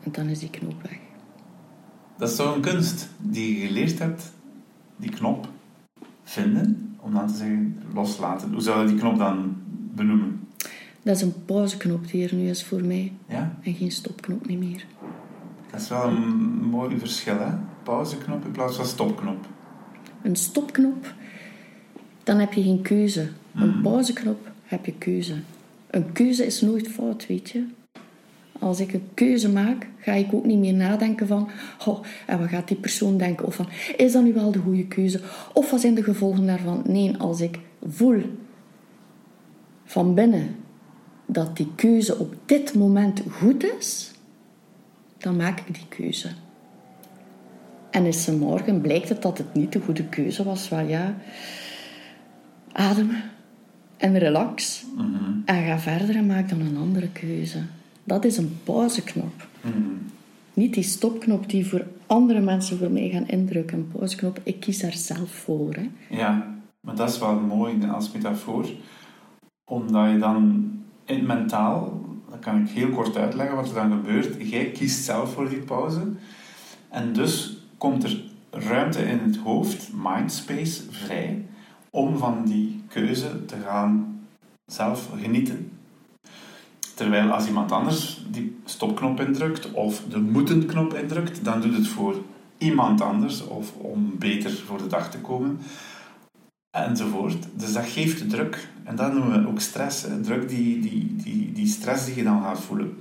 En 0.02 0.12
dan 0.12 0.28
is 0.28 0.38
die 0.38 0.50
knoop 0.50 0.83
weg. 0.83 0.99
Dat 2.25 2.33
is 2.33 2.38
een 2.38 2.61
kunst 2.61 3.09
die 3.19 3.61
je 3.61 3.66
geleerd 3.66 3.99
hebt, 3.99 4.33
die 4.97 5.11
knop 5.11 5.49
vinden, 6.23 6.97
om 7.00 7.14
dan 7.14 7.26
te 7.26 7.35
zeggen 7.35 7.83
loslaten. 7.95 8.52
Hoe 8.52 8.61
zou 8.61 8.83
je 8.83 8.88
die 8.88 8.99
knop 8.99 9.19
dan 9.19 9.57
benoemen? 9.95 10.49
Dat 11.02 11.16
is 11.16 11.23
een 11.23 11.45
pauzeknop 11.45 12.09
die 12.11 12.28
er 12.28 12.35
nu 12.35 12.49
is 12.49 12.64
voor 12.64 12.85
mij. 12.85 13.12
Ja? 13.28 13.59
En 13.62 13.75
geen 13.75 13.90
stopknop 13.90 14.47
niet 14.47 14.59
meer. 14.59 14.87
Dat 15.71 15.81
is 15.81 15.88
wel 15.88 16.07
een 16.07 16.37
mooi 16.64 16.99
verschil, 16.99 17.38
hè? 17.38 17.50
Pauzeknop 17.83 18.45
in 18.45 18.50
plaats 18.50 18.76
van 18.76 18.87
stopknop. 18.87 19.47
Een 20.23 20.37
stopknop, 20.37 21.14
dan 22.23 22.38
heb 22.38 22.52
je 22.52 22.62
geen 22.62 22.83
keuze. 22.83 23.28
Een 23.54 23.81
pauzeknop 23.81 24.50
heb 24.62 24.87
je 24.87 24.93
keuze. 24.93 25.35
Een 25.90 26.12
keuze 26.12 26.47
is 26.47 26.61
nooit 26.61 26.88
fout, 26.88 27.26
weet 27.26 27.50
je. 27.50 27.64
Als 28.64 28.80
ik 28.80 28.92
een 28.92 29.09
keuze 29.14 29.49
maak, 29.52 29.87
ga 29.99 30.12
ik 30.12 30.35
ook 30.35 30.44
niet 30.44 30.59
meer 30.59 30.75
nadenken 30.75 31.26
van... 31.26 31.49
Oh, 31.87 32.04
en 32.26 32.38
wat 32.38 32.49
gaat 32.49 32.68
die 32.68 32.76
persoon 32.76 33.16
denken? 33.16 33.47
Of 33.47 33.54
van, 33.54 33.68
is 33.97 34.12
dat 34.12 34.23
nu 34.23 34.33
wel 34.33 34.52
de 34.52 34.59
goede 34.59 34.87
keuze? 34.87 35.21
Of 35.52 35.71
wat 35.71 35.80
zijn 35.80 35.94
de 35.94 36.02
gevolgen 36.02 36.47
daarvan? 36.47 36.83
Nee, 36.87 37.16
als 37.16 37.40
ik 37.40 37.59
voel 37.88 38.23
van 39.85 40.14
binnen 40.14 40.56
dat 41.26 41.56
die 41.56 41.68
keuze 41.75 42.18
op 42.18 42.35
dit 42.47 42.75
moment 42.75 43.23
goed 43.30 43.64
is, 43.78 44.12
dan 45.18 45.37
maak 45.37 45.61
ik 45.61 45.75
die 45.75 45.88
keuze. 45.88 46.28
En 47.90 48.06
is 48.06 48.26
er 48.26 48.35
morgen 48.35 48.80
blijkt 48.80 49.09
het 49.09 49.23
dat 49.23 49.38
het 49.38 49.54
niet 49.54 49.73
de 49.73 49.80
goede 49.80 50.04
keuze 50.04 50.44
was, 50.44 50.68
wel 50.68 50.87
ja, 50.87 51.16
ademen 52.73 53.23
en 53.97 54.18
relax 54.18 54.85
Mm 54.97 55.14
-hmm. 55.14 55.42
en 55.44 55.64
ga 55.64 55.78
verder 55.78 56.16
en 56.16 56.26
maak 56.26 56.49
dan 56.49 56.61
een 56.61 56.76
andere 56.76 57.09
keuze. 57.09 57.59
Dat 58.04 58.25
is 58.25 58.37
een 58.37 58.58
pauzeknop. 58.64 59.46
Mm 59.61 59.73
-hmm. 59.73 59.99
Niet 60.54 60.75
die 60.75 60.82
stopknop 60.82 61.49
die 61.49 61.66
voor 61.66 61.87
andere 62.06 62.40
mensen 62.40 62.78
voor 62.78 62.90
mij 62.90 63.08
gaan 63.08 63.28
indrukken. 63.28 63.78
Een 63.78 63.88
pauzeknop, 63.88 64.40
ik 64.42 64.61
kies 64.61 64.80
daar 64.80 64.92
zelf 64.92 65.30
voor. 65.30 65.75
Hè. 65.75 66.16
Ja, 66.16 66.54
maar 66.80 66.96
dat 66.96 67.11
is 67.11 67.18
wel 67.18 67.40
mooi 67.40 67.87
als 67.92 68.12
metafoor. 68.12 68.66
Omdat 69.64 70.11
je 70.11 70.18
dan 70.18 70.70
in 71.04 71.26
mentaal, 71.26 72.00
dat 72.30 72.38
kan 72.38 72.61
ik 72.61 72.68
heel 72.68 72.88
kort 72.88 73.16
uitleggen 73.16 73.56
wat 73.56 73.68
er 73.68 73.75
dan 73.75 73.90
gebeurt. 73.90 74.50
Jij 74.50 74.70
kiest 74.70 75.04
zelf 75.04 75.32
voor 75.32 75.49
die 75.49 75.58
pauze. 75.58 76.02
En 76.88 77.12
dus 77.12 77.56
komt 77.78 78.04
er 78.04 78.23
ruimte 78.50 79.02
in 79.02 79.18
het 79.18 79.37
hoofd, 79.37 79.90
mindspace, 79.92 80.82
vrij, 80.90 81.46
om 81.90 82.16
van 82.16 82.44
die 82.44 82.82
keuze 82.88 83.44
te 83.44 83.56
gaan 83.56 84.20
zelf 84.66 85.11
genieten. 85.20 85.63
Terwijl 86.94 87.30
als 87.30 87.46
iemand 87.46 87.72
anders 87.72 88.24
die 88.30 88.56
stopknop 88.64 89.20
indrukt 89.20 89.72
of 89.72 90.02
de 90.08 90.20
moeten-knop 90.20 90.94
indrukt, 90.94 91.44
dan 91.44 91.60
doet 91.60 91.76
het 91.76 91.88
voor 91.88 92.14
iemand 92.58 93.00
anders 93.00 93.46
of 93.46 93.74
om 93.76 94.18
beter 94.18 94.50
voor 94.66 94.78
de 94.78 94.86
dag 94.86 95.10
te 95.10 95.18
komen 95.18 95.58
enzovoort. 96.70 97.46
Dus 97.54 97.72
dat 97.72 97.86
geeft 97.86 98.30
druk 98.30 98.68
en 98.84 98.96
dat 98.96 99.12
noemen 99.12 99.42
we 99.42 99.48
ook 99.48 99.60
stress. 99.60 100.06
Druk, 100.22 100.48
die, 100.48 100.80
die, 100.80 101.16
die, 101.16 101.52
die 101.52 101.66
stress 101.66 102.04
die 102.04 102.16
je 102.16 102.22
dan 102.22 102.42
gaat 102.42 102.60
voelen. 102.60 102.98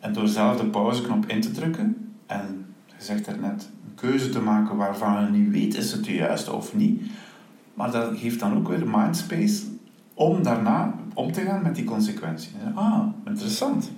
En 0.00 0.12
door 0.12 0.28
zelf 0.28 0.56
de 0.56 0.66
pauzeknop 0.66 1.26
in 1.26 1.40
te 1.40 1.50
drukken 1.50 2.12
en 2.26 2.66
je 2.86 2.94
zegt 2.98 3.26
er 3.26 3.38
net, 3.38 3.70
een 3.86 3.94
keuze 3.94 4.28
te 4.28 4.40
maken 4.40 4.76
waarvan 4.76 5.24
je 5.24 5.38
niet 5.38 5.50
weet 5.50 5.74
is 5.74 5.92
het 5.92 6.04
de 6.04 6.14
juiste 6.14 6.52
of 6.52 6.74
niet, 6.74 7.02
maar 7.74 7.90
dat 7.90 8.18
geeft 8.18 8.40
dan 8.40 8.56
ook 8.56 8.68
weer 8.68 8.88
mindspace 8.88 9.62
om 10.14 10.42
daarna 10.42 10.94
om 11.14 11.32
te 11.32 11.40
gaan 11.40 11.62
met 11.62 11.74
die 11.74 11.84
consequenties. 11.84 12.52
Ah, 12.74 13.06
interessant. 13.24 13.90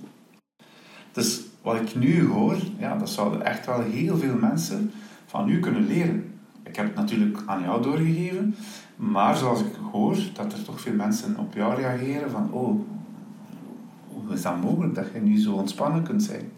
Dus 1.11 1.41
wat 1.61 1.75
ik 1.75 1.95
nu 1.95 2.25
hoor, 2.25 2.57
ja, 2.77 2.97
dat 2.97 3.09
zouden 3.09 3.45
echt 3.45 3.65
wel 3.65 3.81
heel 3.81 4.17
veel 4.17 4.35
mensen 4.35 4.91
van 5.25 5.49
u 5.49 5.59
kunnen 5.59 5.87
leren. 5.87 6.33
Ik 6.63 6.75
heb 6.75 6.85
het 6.85 6.95
natuurlijk 6.95 7.39
aan 7.45 7.61
jou 7.61 7.81
doorgegeven, 7.81 8.55
maar 8.95 9.37
zoals 9.37 9.59
ik 9.59 9.75
hoor, 9.91 10.17
dat 10.33 10.53
er 10.53 10.63
toch 10.63 10.81
veel 10.81 10.93
mensen 10.93 11.37
op 11.37 11.53
jou 11.53 11.75
reageren 11.75 12.31
van 12.31 12.51
oh, 12.51 12.79
hoe 14.07 14.33
is 14.33 14.41
dat 14.41 14.61
mogelijk 14.61 14.95
dat 14.95 15.05
je 15.13 15.19
nu 15.19 15.39
zo 15.39 15.53
ontspannen 15.53 16.03
kunt 16.03 16.23
zijn? 16.23 16.51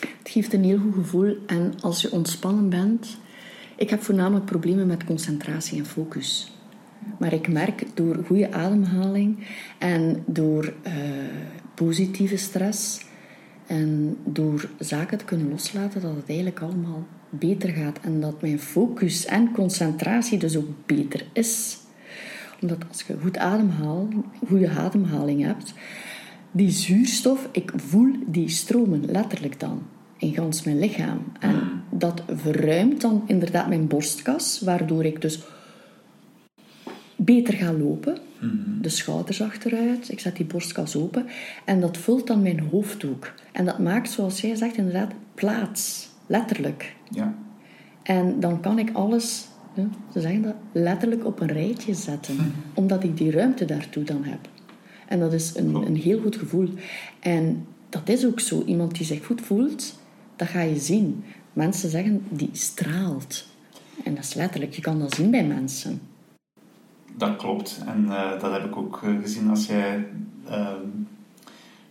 Het 0.00 0.28
geeft 0.28 0.52
een 0.52 0.64
heel 0.64 0.78
goed 0.78 0.94
gevoel 0.94 1.36
en 1.46 1.74
als 1.80 2.00
je 2.00 2.12
ontspannen 2.12 2.68
bent, 2.68 3.18
ik 3.76 3.90
heb 3.90 4.02
voornamelijk 4.02 4.44
problemen 4.44 4.86
met 4.86 5.04
concentratie 5.04 5.78
en 5.78 5.86
focus. 5.86 6.52
Maar 7.18 7.32
ik 7.32 7.48
merk 7.48 7.86
door 7.94 8.24
goede 8.26 8.52
ademhaling 8.52 9.38
en 9.78 10.22
door 10.26 10.64
uh, 10.86 10.92
positieve 11.74 12.36
stress 12.36 13.00
en 13.66 14.16
door 14.24 14.68
zaken 14.78 15.18
te 15.18 15.24
kunnen 15.24 15.48
loslaten, 15.48 16.00
dat 16.00 16.16
het 16.16 16.28
eigenlijk 16.28 16.60
allemaal 16.60 17.06
beter 17.28 17.68
gaat. 17.68 17.98
En 18.00 18.20
dat 18.20 18.40
mijn 18.40 18.60
focus 18.60 19.26
en 19.26 19.52
concentratie 19.52 20.38
dus 20.38 20.56
ook 20.56 20.86
beter 20.86 21.26
is. 21.32 21.78
Omdat 22.60 22.78
als 22.88 23.02
je 23.02 23.16
goed 23.22 23.38
ademhaalt, 23.38 24.12
goede 24.46 24.70
ademhaling 24.70 25.44
hebt, 25.44 25.74
die 26.50 26.70
zuurstof, 26.70 27.48
ik 27.52 27.72
voel 27.76 28.12
die 28.26 28.48
stromen 28.48 29.04
letterlijk 29.04 29.60
dan 29.60 29.82
in 30.16 30.34
gans 30.34 30.62
mijn 30.62 30.78
lichaam. 30.78 31.18
En 31.40 31.82
dat 31.90 32.22
verruimt 32.28 33.00
dan 33.00 33.22
inderdaad 33.26 33.68
mijn 33.68 33.86
borstkas, 33.86 34.60
waardoor 34.60 35.04
ik 35.04 35.20
dus 35.20 35.42
beter 37.24 37.54
ga 37.54 37.72
lopen. 37.72 38.18
De 38.80 38.88
schouders 38.88 39.42
achteruit, 39.42 40.10
ik 40.10 40.20
zet 40.20 40.36
die 40.36 40.46
borstkas 40.46 40.96
open 40.96 41.26
en 41.64 41.80
dat 41.80 41.96
vult 41.96 42.26
dan 42.26 42.42
mijn 42.42 42.60
hoofd 42.60 43.04
ook. 43.04 43.32
En 43.52 43.64
dat 43.64 43.78
maakt, 43.78 44.10
zoals 44.10 44.40
jij 44.40 44.54
zegt, 44.54 44.76
inderdaad 44.76 45.12
plaats, 45.34 46.08
letterlijk. 46.26 46.94
Ja. 47.10 47.34
En 48.02 48.40
dan 48.40 48.60
kan 48.60 48.78
ik 48.78 48.90
alles, 48.92 49.48
ze 50.12 50.20
zeggen 50.20 50.42
dat, 50.42 50.54
letterlijk 50.72 51.26
op 51.26 51.40
een 51.40 51.52
rijtje 51.52 51.94
zetten, 51.94 52.36
hm. 52.36 52.42
omdat 52.74 53.04
ik 53.04 53.16
die 53.16 53.30
ruimte 53.30 53.64
daartoe 53.64 54.04
dan 54.04 54.24
heb. 54.24 54.48
En 55.08 55.18
dat 55.18 55.32
is 55.32 55.56
een, 55.56 55.74
een 55.74 55.96
heel 55.96 56.20
goed 56.20 56.36
gevoel. 56.36 56.68
En 57.20 57.66
dat 57.88 58.08
is 58.08 58.26
ook 58.26 58.40
zo. 58.40 58.62
Iemand 58.66 58.96
die 58.96 59.06
zich 59.06 59.26
goed 59.26 59.40
voelt, 59.40 59.98
dat 60.36 60.48
ga 60.48 60.60
je 60.60 60.78
zien. 60.78 61.24
Mensen 61.52 61.90
zeggen, 61.90 62.22
die 62.28 62.50
straalt. 62.52 63.46
En 64.04 64.14
dat 64.14 64.24
is 64.24 64.34
letterlijk, 64.34 64.74
je 64.74 64.82
kan 64.82 64.98
dat 64.98 65.14
zien 65.14 65.30
bij 65.30 65.44
mensen. 65.44 66.00
Dat 67.16 67.36
klopt. 67.36 67.82
En 67.86 68.04
uh, 68.08 68.40
dat 68.40 68.52
heb 68.52 68.64
ik 68.64 68.76
ook 68.76 69.00
eh, 69.02 69.10
gezien 69.22 69.50
als 69.50 69.66
jij 69.66 70.06
uh, 70.50 70.68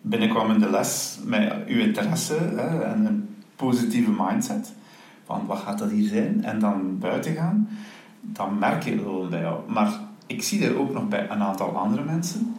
binnenkwam 0.01 0.51
in 0.51 0.59
de 0.59 0.69
les 0.69 1.19
met 1.25 1.53
uw 1.67 1.79
interesse 1.79 2.33
hè, 2.33 2.81
en 2.81 3.05
een 3.05 3.35
positieve 3.55 4.11
mindset. 4.17 4.73
Van 5.25 5.45
wat 5.45 5.57
gaat 5.57 5.79
dat 5.79 5.91
hier 5.91 6.07
zijn? 6.07 6.43
En 6.43 6.59
dan 6.59 6.99
buiten 6.99 7.35
gaan. 7.35 7.69
Dan 8.21 8.57
merk 8.59 8.83
je 8.83 8.91
het 8.91 9.03
wel 9.03 9.27
bij 9.27 9.41
jou. 9.41 9.71
Maar 9.71 9.99
ik 10.25 10.43
zie 10.43 10.59
dat 10.59 10.75
ook 10.75 10.93
nog 10.93 11.07
bij 11.07 11.29
een 11.29 11.41
aantal 11.41 11.77
andere 11.77 12.03
mensen. 12.03 12.55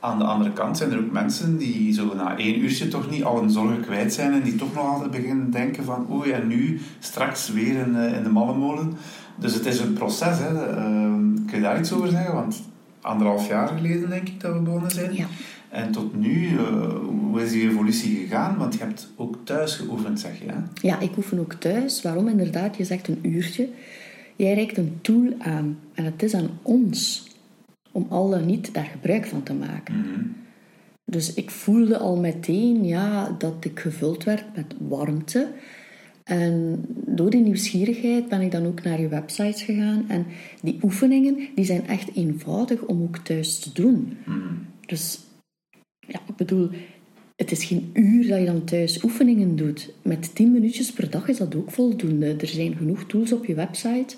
Aan 0.00 0.18
de 0.18 0.24
andere 0.24 0.52
kant 0.52 0.76
zijn 0.76 0.92
er 0.92 0.98
ook 0.98 1.10
mensen 1.10 1.56
die 1.56 1.92
zo 1.92 2.14
na 2.14 2.36
één 2.36 2.60
uurtje 2.60 2.88
toch 2.88 3.10
niet 3.10 3.24
al 3.24 3.40
hun 3.40 3.50
zorgen 3.50 3.80
kwijt 3.80 4.12
zijn 4.12 4.32
en 4.32 4.42
die 4.42 4.54
toch 4.54 4.74
nog 4.74 4.84
altijd 4.84 5.10
beginnen 5.10 5.50
denken 5.50 5.84
van 5.84 6.06
oei 6.10 6.30
en 6.30 6.46
nu 6.46 6.80
straks 6.98 7.50
weer 7.50 7.86
in, 7.86 7.96
eh, 7.96 8.16
in 8.16 8.22
de 8.22 8.28
mallenmolen. 8.28 8.92
Dus 9.36 9.54
het 9.54 9.66
is 9.66 9.80
een 9.80 9.92
proces. 9.92 10.38
Hè. 10.38 10.78
Uh, 10.78 11.29
kun 11.46 11.56
je 11.56 11.62
daar 11.62 11.78
iets 11.78 11.92
over 11.92 12.08
zeggen? 12.08 12.34
Want 12.34 12.62
anderhalf 13.00 13.48
jaar 13.48 13.68
geleden 13.68 14.10
denk 14.10 14.28
ik 14.28 14.40
dat 14.40 14.52
we 14.52 14.60
begonnen 14.60 14.90
zijn. 14.90 15.14
Ja. 15.14 15.26
En 15.68 15.92
tot 15.92 16.16
nu, 16.16 16.48
uh, 16.48 16.60
hoe 17.08 17.42
is 17.42 17.50
die 17.50 17.68
evolutie 17.68 18.16
gegaan? 18.16 18.56
Want 18.58 18.74
je 18.74 18.80
hebt 18.80 19.08
ook 19.16 19.36
thuis 19.44 19.74
geoefend, 19.74 20.20
zeg 20.20 20.38
je. 20.38 20.46
Hè? 20.46 20.58
Ja, 20.82 21.00
ik 21.00 21.16
oefen 21.16 21.38
ook 21.38 21.52
thuis. 21.52 22.02
Waarom 22.02 22.28
inderdaad? 22.28 22.76
Je 22.76 22.84
zegt 22.84 23.08
een 23.08 23.18
uurtje. 23.22 23.68
Jij 24.36 24.54
reikt 24.54 24.78
een 24.78 24.98
tool 25.00 25.34
aan. 25.38 25.78
En 25.94 26.04
het 26.04 26.22
is 26.22 26.34
aan 26.34 26.50
ons 26.62 27.28
om 27.92 28.06
al 28.08 28.30
dan 28.30 28.46
niet 28.46 28.74
daar 28.74 28.84
gebruik 28.84 29.26
van 29.26 29.42
te 29.42 29.54
maken. 29.54 29.98
Mhm. 29.98 30.20
Dus 31.04 31.34
ik 31.34 31.50
voelde 31.50 31.98
al 31.98 32.16
meteen 32.16 32.84
ja, 32.84 33.34
dat 33.38 33.54
ik 33.60 33.80
gevuld 33.80 34.24
werd 34.24 34.44
met 34.54 34.74
warmte. 34.78 35.48
En 36.24 36.84
door 37.06 37.30
die 37.30 37.40
nieuwsgierigheid 37.40 38.28
ben 38.28 38.40
ik 38.40 38.50
dan 38.50 38.66
ook 38.66 38.82
naar 38.82 39.00
je 39.00 39.08
websites 39.08 39.62
gegaan. 39.62 40.04
En 40.08 40.26
die 40.62 40.78
oefeningen 40.82 41.48
die 41.54 41.64
zijn 41.64 41.86
echt 41.86 42.14
eenvoudig 42.14 42.82
om 42.82 43.02
ook 43.02 43.18
thuis 43.18 43.58
te 43.58 43.72
doen. 43.72 44.16
Mhm. 44.26 44.38
Dus 44.86 45.20
ja, 46.06 46.20
ik 46.28 46.36
bedoel, 46.36 46.68
het 47.36 47.50
is 47.50 47.64
geen 47.64 47.90
uur 47.92 48.26
dat 48.26 48.38
je 48.38 48.46
dan 48.46 48.64
thuis 48.64 49.02
oefeningen 49.02 49.56
doet. 49.56 49.92
Met 50.02 50.34
10 50.34 50.52
minuutjes 50.52 50.92
per 50.92 51.10
dag 51.10 51.28
is 51.28 51.36
dat 51.36 51.54
ook 51.54 51.70
voldoende. 51.70 52.34
Er 52.34 52.46
zijn 52.46 52.76
genoeg 52.76 53.04
tools 53.04 53.32
op 53.32 53.44
je 53.44 53.54
website. 53.54 54.16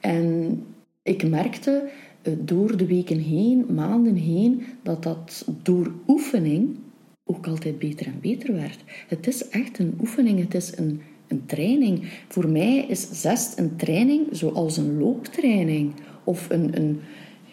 En 0.00 0.58
ik 1.02 1.28
merkte 1.28 1.90
eh, 2.22 2.32
door 2.38 2.76
de 2.76 2.86
weken 2.86 3.18
heen, 3.18 3.66
maanden 3.74 4.14
heen, 4.14 4.62
dat 4.82 5.02
dat 5.02 5.48
door 5.62 5.92
oefening 6.06 6.76
ook 7.24 7.46
altijd 7.46 7.78
beter 7.78 8.06
en 8.06 8.18
beter 8.20 8.52
werd. 8.52 8.78
Het 9.08 9.26
is 9.26 9.48
echt 9.48 9.78
een 9.78 9.94
oefening, 10.00 10.40
het 10.40 10.54
is 10.54 10.76
een, 10.76 11.00
een 11.32 11.46
training. 11.46 12.02
Voor 12.28 12.48
mij 12.48 12.84
is 12.88 13.08
zest 13.10 13.58
een 13.58 13.76
training 13.76 14.26
zoals 14.30 14.76
een 14.76 14.98
looptraining 14.98 15.92
of 16.24 16.50
een, 16.50 16.70
een, 16.76 17.00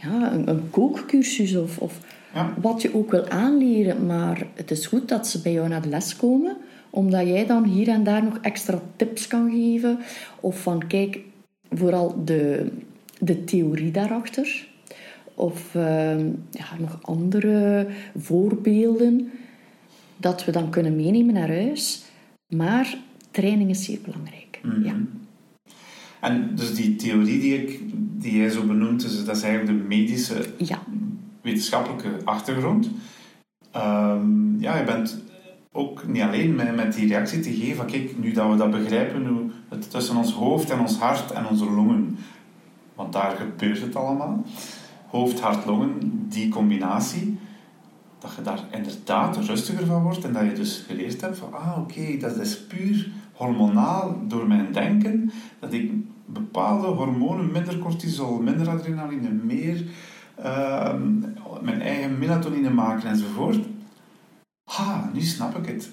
ja, 0.02 0.34
een, 0.34 0.50
een 0.50 0.70
kookcursus 0.70 1.56
of, 1.56 1.78
of 1.78 2.00
Ja. 2.34 2.54
wat 2.62 2.82
je 2.82 2.96
ook 2.96 3.12
wil 3.12 3.28
aanleren. 3.30 4.06
Maar 4.06 4.48
het 4.54 4.72
is 4.72 4.86
goed 4.88 5.08
dat 5.10 5.28
ze 5.28 5.42
bij 5.42 5.52
jou 5.52 5.68
naar 5.68 5.82
de 5.82 5.90
les 5.90 6.16
komen, 6.16 6.58
omdat 6.90 7.28
jij 7.28 7.46
dan 7.46 7.64
hier 7.64 7.88
en 7.88 8.04
daar 8.04 8.24
nog 8.24 8.38
extra 8.42 8.82
tips 8.96 9.28
kan 9.28 9.52
geven. 9.52 10.00
Of 10.40 10.62
van 10.62 10.88
kijk, 10.88 11.20
vooral 11.72 12.22
de, 12.26 12.68
de 13.20 13.44
theorie 13.44 13.92
daarachter. 13.92 14.68
Of 15.34 15.76
ehm, 15.76 16.26
ja, 16.52 16.66
nog 16.80 17.00
andere 17.02 17.88
voorbeelden 18.18 19.32
dat 20.18 20.46
we 20.46 20.52
dan 20.52 20.70
kunnen 20.70 20.96
meenemen 20.96 21.34
naar 21.34 21.48
huis. 21.54 22.02
Maar 22.48 22.98
training 23.32 23.70
is 23.70 23.84
zeer 23.84 24.00
belangrijk. 24.04 24.60
Mhm. 24.64 24.84
Ja. 24.84 24.96
En 26.20 26.56
dus 26.56 26.76
die 26.76 26.96
theorie 26.96 27.40
die, 27.40 27.64
ik, 27.64 27.80
die 28.22 28.38
jij 28.38 28.50
zo 28.50 28.64
benoemt, 28.64 29.02
dus 29.02 29.26
dat 29.26 29.36
is 29.36 29.44
eigenlijk 29.44 29.78
de 29.78 29.86
medische 29.88 30.46
ja, 30.58 30.80
wetenschappelijke 31.42 32.10
achtergrond. 32.24 32.90
Ehm, 33.72 34.60
ja, 34.60 34.78
je 34.78 34.84
bent 34.84 35.24
ook 35.72 36.08
niet 36.08 36.22
alleen 36.22 36.56
met, 36.56 36.76
met 36.76 36.94
die 36.94 37.08
reactie 37.08 37.40
te 37.40 37.54
geven 37.54 37.86
kijk, 37.86 38.18
nu 38.18 38.32
dat 38.32 38.50
we 38.50 38.58
dat 38.58 38.72
begrijpen, 38.72 39.28
hoe 39.28 39.50
het 39.70 39.92
tussen 39.92 40.18
ons 40.18 40.32
hoofd 40.32 40.70
en 40.70 40.80
ons 40.80 40.98
hart 40.98 41.32
en 41.32 41.48
onze 41.48 41.72
longen, 41.72 42.18
want 42.96 43.14
daar 43.14 43.36
gebeurt 43.36 43.82
het 43.82 43.96
allemaal, 43.96 44.46
hoofd, 45.08 45.40
hart, 45.40 45.66
longen, 45.66 45.98
die 46.30 46.50
combinatie, 46.50 47.38
dat 48.20 48.32
je 48.36 48.42
daar 48.42 48.64
inderdaad 48.72 49.38
rustiger 49.38 49.86
van 49.86 50.04
wordt 50.04 50.24
en 50.24 50.34
dat 50.34 50.44
je 50.44 50.54
dus 50.54 50.84
geleerd 50.88 51.22
hebt 51.22 51.38
van 51.38 51.54
ah 51.54 51.78
oké, 51.78 52.18
dat 52.18 52.38
is 52.38 52.66
puur 52.66 53.12
hormonaal 53.34 54.22
door 54.28 54.48
mijn 54.48 54.72
denken, 54.72 55.32
dat 55.60 55.74
ik 55.74 55.92
bepaalde 56.26 56.88
hormonen, 56.88 57.52
minder 57.52 57.78
cortisol, 57.78 58.42
minder 58.42 58.70
adrenaline, 58.70 59.30
meer 59.30 59.84
ehm, 60.36 61.20
mijn 61.62 61.82
eigen 61.82 62.20
melatonine 62.20 62.70
maken 62.70 63.10
enzovoort. 63.10 63.60
Ha, 64.64 65.10
nu 65.14 65.22
snap 65.22 65.58
ik 65.58 65.66
het. 65.66 65.90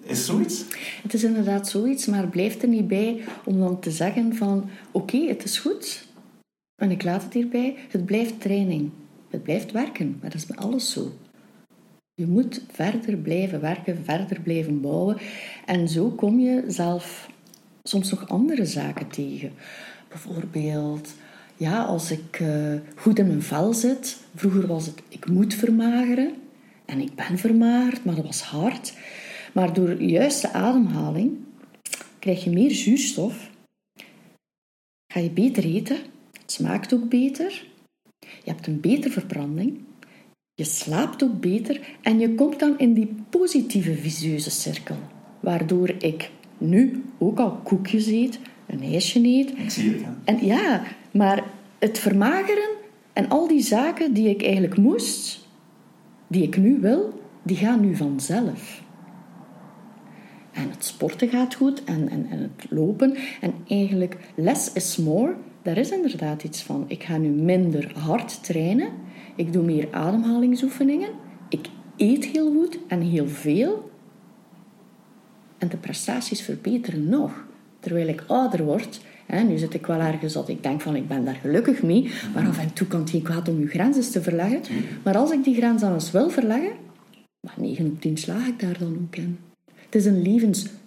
Is 0.00 0.26
zoiets? 0.26 0.64
het 1.02 1.14
is 1.14 1.24
inderdaad 1.24 1.68
zoiets, 1.68 2.06
maar 2.06 2.26
blijf 2.26 2.62
er 2.62 2.68
niet 2.68 2.88
bij 2.88 3.24
om 3.44 3.58
dan 3.58 3.80
te 3.80 3.90
zeggen 3.90 4.36
van 4.36 4.70
oké, 4.90 5.16
het 5.16 5.44
is 5.44 5.58
goed. 5.58 6.06
En 6.76 6.90
ik 6.90 7.02
laat 7.02 7.22
het 7.22 7.32
hierbij. 7.32 7.76
Het 7.88 8.04
blijft 8.04 8.40
training. 8.40 8.90
Het 9.30 9.42
blijft 9.42 9.72
werken. 9.72 10.18
Maar 10.20 10.30
dat 10.30 10.40
is 10.40 10.46
bij 10.46 10.56
alles 10.56 10.92
zo. 10.92 11.12
Je 12.16 12.26
moet 12.26 12.62
verder 12.72 13.16
blijven 13.16 13.60
werken, 13.60 14.04
verder 14.04 14.40
blijven 14.40 14.80
bouwen. 14.80 15.16
En 15.64 15.88
zo 15.88 16.10
kom 16.10 16.38
je 16.38 16.64
zelf 16.66 17.30
soms 17.82 18.10
nog 18.10 18.28
andere 18.28 18.64
zaken 18.64 19.08
tegen. 19.08 19.52
Bijvoorbeeld, 20.08 21.14
ja, 21.56 21.82
als 21.82 22.10
ik 22.10 22.40
eh, 22.40 22.74
goed 22.96 23.18
in 23.18 23.26
mijn 23.26 23.42
vel 23.42 23.72
zit. 23.72 24.16
Vroeger 24.34 24.66
was 24.66 24.86
het, 24.86 25.02
ik 25.08 25.28
moet 25.28 25.54
vermageren. 25.54 26.34
En 26.84 27.00
ik 27.00 27.14
ben 27.14 27.38
vermagerd, 27.38 28.04
maar 28.04 28.14
dat 28.14 28.24
was 28.24 28.42
hard. 28.42 28.94
Maar 29.52 29.72
door 29.72 30.02
juiste 30.02 30.52
ademhaling 30.52 31.36
krijg 32.18 32.44
je 32.44 32.50
meer 32.50 32.70
zuurstof. 32.70 33.50
Ga 35.12 35.20
je 35.20 35.30
beter 35.30 35.64
eten. 35.64 35.96
Het 36.32 36.52
smaakt 36.52 36.94
ook 36.94 37.08
beter. 37.08 37.66
Je 38.18 38.50
hebt 38.50 38.66
een 38.66 38.80
betere 38.80 39.12
verbranding. 39.12 39.80
Je 40.56 40.64
slaapt 40.64 41.22
ook 41.22 41.40
beter 41.40 41.80
en 42.02 42.18
je 42.18 42.34
komt 42.34 42.58
dan 42.58 42.78
in 42.78 42.92
die 42.94 43.14
positieve 43.30 43.94
visieuze 43.94 44.50
cirkel. 44.50 44.96
Waardoor 45.40 45.94
ik 45.98 46.30
nu 46.58 47.04
ook 47.18 47.38
al 47.38 47.50
koekjes 47.50 48.06
eet, 48.06 48.38
een 48.66 48.82
ijsje 48.82 49.26
eet. 49.26 49.50
Ik 49.58 49.70
zie 49.70 49.90
het. 49.90 50.00
Hè? 50.00 50.10
En 50.24 50.46
ja, 50.46 50.82
maar 51.10 51.44
het 51.78 51.98
vermageren 51.98 52.68
en 53.12 53.28
al 53.28 53.48
die 53.48 53.62
zaken 53.62 54.12
die 54.12 54.28
ik 54.28 54.42
eigenlijk 54.42 54.76
moest, 54.76 55.48
die 56.26 56.42
ik 56.42 56.56
nu 56.56 56.80
wil, 56.80 57.20
die 57.42 57.56
gaan 57.56 57.80
nu 57.80 57.96
vanzelf. 57.96 58.82
En 60.52 60.70
het 60.70 60.84
sporten 60.84 61.28
gaat 61.28 61.54
goed 61.54 61.84
en, 61.84 62.08
en, 62.08 62.26
en 62.30 62.38
het 62.38 62.66
lopen. 62.70 63.16
En 63.40 63.54
eigenlijk 63.68 64.16
less 64.34 64.72
is 64.72 64.96
more, 64.96 65.34
daar 65.62 65.76
is 65.76 65.90
inderdaad 65.90 66.44
iets 66.44 66.62
van. 66.62 66.84
Ik 66.88 67.02
ga 67.02 67.16
nu 67.16 67.28
minder 67.28 67.92
hard 67.98 68.42
trainen. 68.44 68.88
Ik 69.34 69.52
doe 69.52 69.62
meer 69.62 69.88
ademhalingsoefeningen. 69.90 71.10
Ik 71.48 71.66
eet 71.96 72.24
heel 72.24 72.52
goed 72.52 72.78
en 72.88 73.00
heel 73.00 73.28
veel. 73.28 73.90
En 75.58 75.68
de 75.68 75.76
prestaties 75.76 76.42
verbeteren 76.42 77.08
nog. 77.08 77.44
Terwijl 77.80 78.08
ik 78.08 78.24
ouder 78.26 78.64
word, 78.64 79.00
hè, 79.26 79.42
nu 79.42 79.58
zit 79.58 79.74
ik 79.74 79.86
wel 79.86 80.00
ergens 80.00 80.32
dat 80.32 80.48
ik 80.48 80.62
denk 80.62 80.80
van 80.80 80.96
ik 80.96 81.08
ben 81.08 81.24
daar 81.24 81.34
gelukkig 81.34 81.82
mee, 81.82 82.10
maar 82.34 82.46
af 82.46 82.58
en 82.58 82.72
toe 82.72 82.86
kan 82.86 83.00
het 83.00 83.22
kwaad 83.22 83.48
om 83.48 83.60
je 83.60 83.66
grenzen 83.66 84.12
te 84.12 84.22
verleggen. 84.22 84.60
Maar 85.02 85.16
als 85.16 85.30
ik 85.30 85.44
die 85.44 85.54
grens 85.54 85.80
dan 85.80 85.92
eens 85.92 86.10
wil 86.10 86.30
verleggen, 86.30 86.72
maar 87.40 87.54
9 87.56 87.86
op 87.86 88.00
10 88.00 88.16
slaag 88.16 88.46
ik 88.46 88.60
daar 88.60 88.78
dan 88.78 88.98
ook 89.02 89.16
in. 89.16 89.38
Het 89.74 89.94
is 89.94 90.04
een 90.04 90.22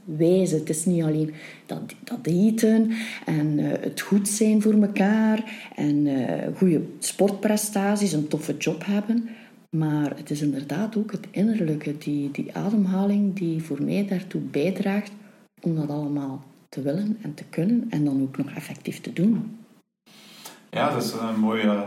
levenswijze. 0.08 0.56
Het 0.56 0.70
is 0.70 0.86
niet 0.86 1.04
alleen 1.04 1.34
dat, 1.66 1.82
dat 2.04 2.20
eten 2.24 2.92
en 3.26 3.60
uh, 3.60 3.72
het 3.80 4.02
goed 4.02 4.28
zijn 4.28 4.62
voor 4.62 4.82
elkaar 4.82 5.44
en 5.76 6.06
uh, 6.06 6.24
goede 6.56 6.82
sportprestaties, 7.00 8.14
een 8.14 8.28
toffe 8.28 8.58
job 8.58 8.86
hebben. 8.86 9.30
Maar 9.70 10.18
het 10.18 10.30
is 10.30 10.42
inderdaad 10.42 10.98
ook 10.98 11.12
het 11.12 11.28
innerlijke, 11.32 11.98
die, 11.98 12.32
die 12.32 12.56
ademhaling 12.56 13.36
die 13.36 13.62
voor 13.62 13.84
mij 13.84 14.06
daartoe 14.10 14.42
bijdraagt 14.42 15.12
om 15.62 15.76
dat 15.76 15.90
allemaal 15.90 16.44
te 16.70 16.82
willen 16.82 17.18
en 17.22 17.34
te 17.34 17.44
kunnen 17.50 17.86
en 17.90 18.06
dan 18.06 18.22
ook 18.22 18.38
nog 18.38 18.52
effectief 18.52 19.02
te 19.02 19.14
doen. 19.14 19.58
Ja, 20.70 20.94
dat 20.94 21.04
is 21.04 21.12
een 21.12 21.40
mooie 21.40 21.86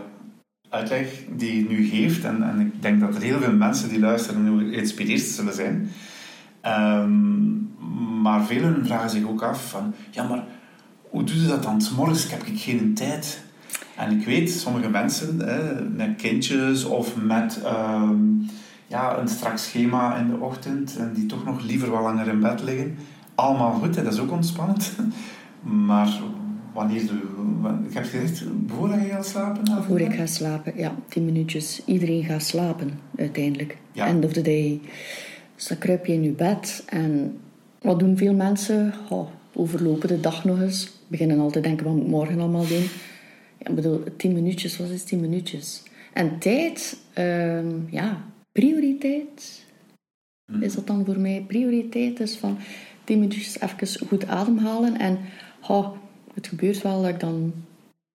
uitleg 0.69 1.25
die 1.37 1.57
je 1.57 1.69
nu 1.69 1.85
geeft. 1.85 2.25
En, 2.25 2.43
en 2.43 2.61
ik 2.61 2.83
denk 2.83 3.01
dat 3.01 3.15
er 3.15 3.23
heel 3.23 3.39
veel 3.39 3.53
mensen 3.53 3.89
die 3.89 3.99
luisteren 3.99 4.59
nu 4.59 4.73
geïnspireerd 4.73 5.21
zullen 5.21 5.55
zijn. 5.55 5.89
Um, 6.67 7.50
maar 8.21 8.45
velen 8.45 8.87
vragen 8.87 9.11
zich 9.11 9.27
ook 9.27 9.43
af 9.43 9.69
van, 9.69 9.95
ja, 10.11 10.29
maar 10.29 10.45
hoe 11.11 11.25
doe 11.25 11.41
je 11.41 11.47
dat 11.47 11.63
dan? 11.63 11.83
Morgens 11.97 12.31
heb 12.31 12.43
ik 12.43 12.61
geen 12.61 12.95
tijd. 12.95 13.43
En 13.97 14.19
ik 14.19 14.27
weet, 14.27 14.51
sommige 14.51 14.89
mensen 14.89 15.39
hè, 15.39 15.83
met 15.83 16.17
kindjes 16.17 16.85
of 16.85 17.17
met 17.17 17.61
um, 17.65 18.49
ja, 18.87 19.19
een 19.19 19.29
strak 19.29 19.59
schema 19.59 20.17
in 20.17 20.31
de 20.31 20.37
ochtend 20.37 20.97
en 20.97 21.13
die 21.15 21.27
toch 21.27 21.45
nog 21.45 21.63
liever 21.63 21.91
wat 21.91 22.03
langer 22.03 22.29
in 22.29 22.41
bed 22.41 22.63
liggen. 22.63 22.97
Allemaal 23.35 23.73
goed, 23.73 23.97
hè, 23.97 24.03
dat 24.03 24.13
is 24.13 24.21
ook 24.21 24.33
ontspannend. 24.33 24.93
Maar 25.63 26.09
wanneer 26.73 27.03
je... 27.03 27.21
Ik 27.89 27.95
heb 27.95 28.05
gezegd, 28.05 28.45
voordat 28.67 29.01
je 29.01 29.09
gaat 29.09 29.27
slapen? 29.27 29.83
Voor 29.83 30.01
ik 30.01 30.15
ga 30.15 30.27
slapen, 30.27 30.73
ja. 30.77 30.95
Tien 31.09 31.25
minuutjes. 31.25 31.83
Iedereen 31.85 32.25
gaat 32.25 32.43
slapen, 32.43 32.99
uiteindelijk. 33.17 33.77
End 33.95 34.25
of 34.25 34.33
the 34.33 34.43
day. 34.43 34.81
Dus 35.57 35.67
dan 35.67 35.79
kruip 35.79 36.07
je 36.07 36.13
in 36.13 36.23
je 36.23 36.31
bed 36.31 36.83
en 36.87 37.39
wat 37.81 37.99
doen 37.99 38.17
veel 38.17 38.35
mensen? 38.35 38.95
Oh, 39.09 39.29
overlopen 39.55 40.09
de 40.09 40.21
dag 40.21 40.45
nog 40.45 40.61
eens. 40.61 40.91
Beginnen 41.07 41.39
altijd 41.39 41.65
denken, 41.65 41.87
wat 41.87 41.95
moet 41.95 42.05
ik 42.05 42.11
morgen 42.11 42.41
allemaal 42.41 42.67
doen? 42.67 42.87
Ja, 43.59 43.69
ik 43.69 43.75
bedoel, 43.75 44.05
tien 44.17 44.33
minuutjes, 44.33 44.79
wat 44.79 44.89
is 44.89 45.05
tien 45.05 45.21
minuutjes? 45.21 45.83
En 46.13 46.39
tijd, 46.39 46.99
uh, 47.19 47.91
ja, 47.91 48.25
prioriteit. 48.53 49.65
Hmm. 50.53 50.63
Is 50.63 50.75
dat 50.75 50.87
dan 50.87 51.05
voor 51.05 51.19
mij 51.19 51.45
prioriteit? 51.47 52.21
is 52.21 52.37
van 52.37 52.59
tien 53.05 53.19
minuutjes 53.19 53.61
even 53.61 54.07
goed 54.07 54.27
ademhalen. 54.27 54.99
En 54.99 55.19
oh, 55.69 55.97
het 56.35 56.47
gebeurt 56.47 56.83
wel 56.83 57.03
dat 57.03 57.11
ik 57.11 57.21
dan 57.21 57.53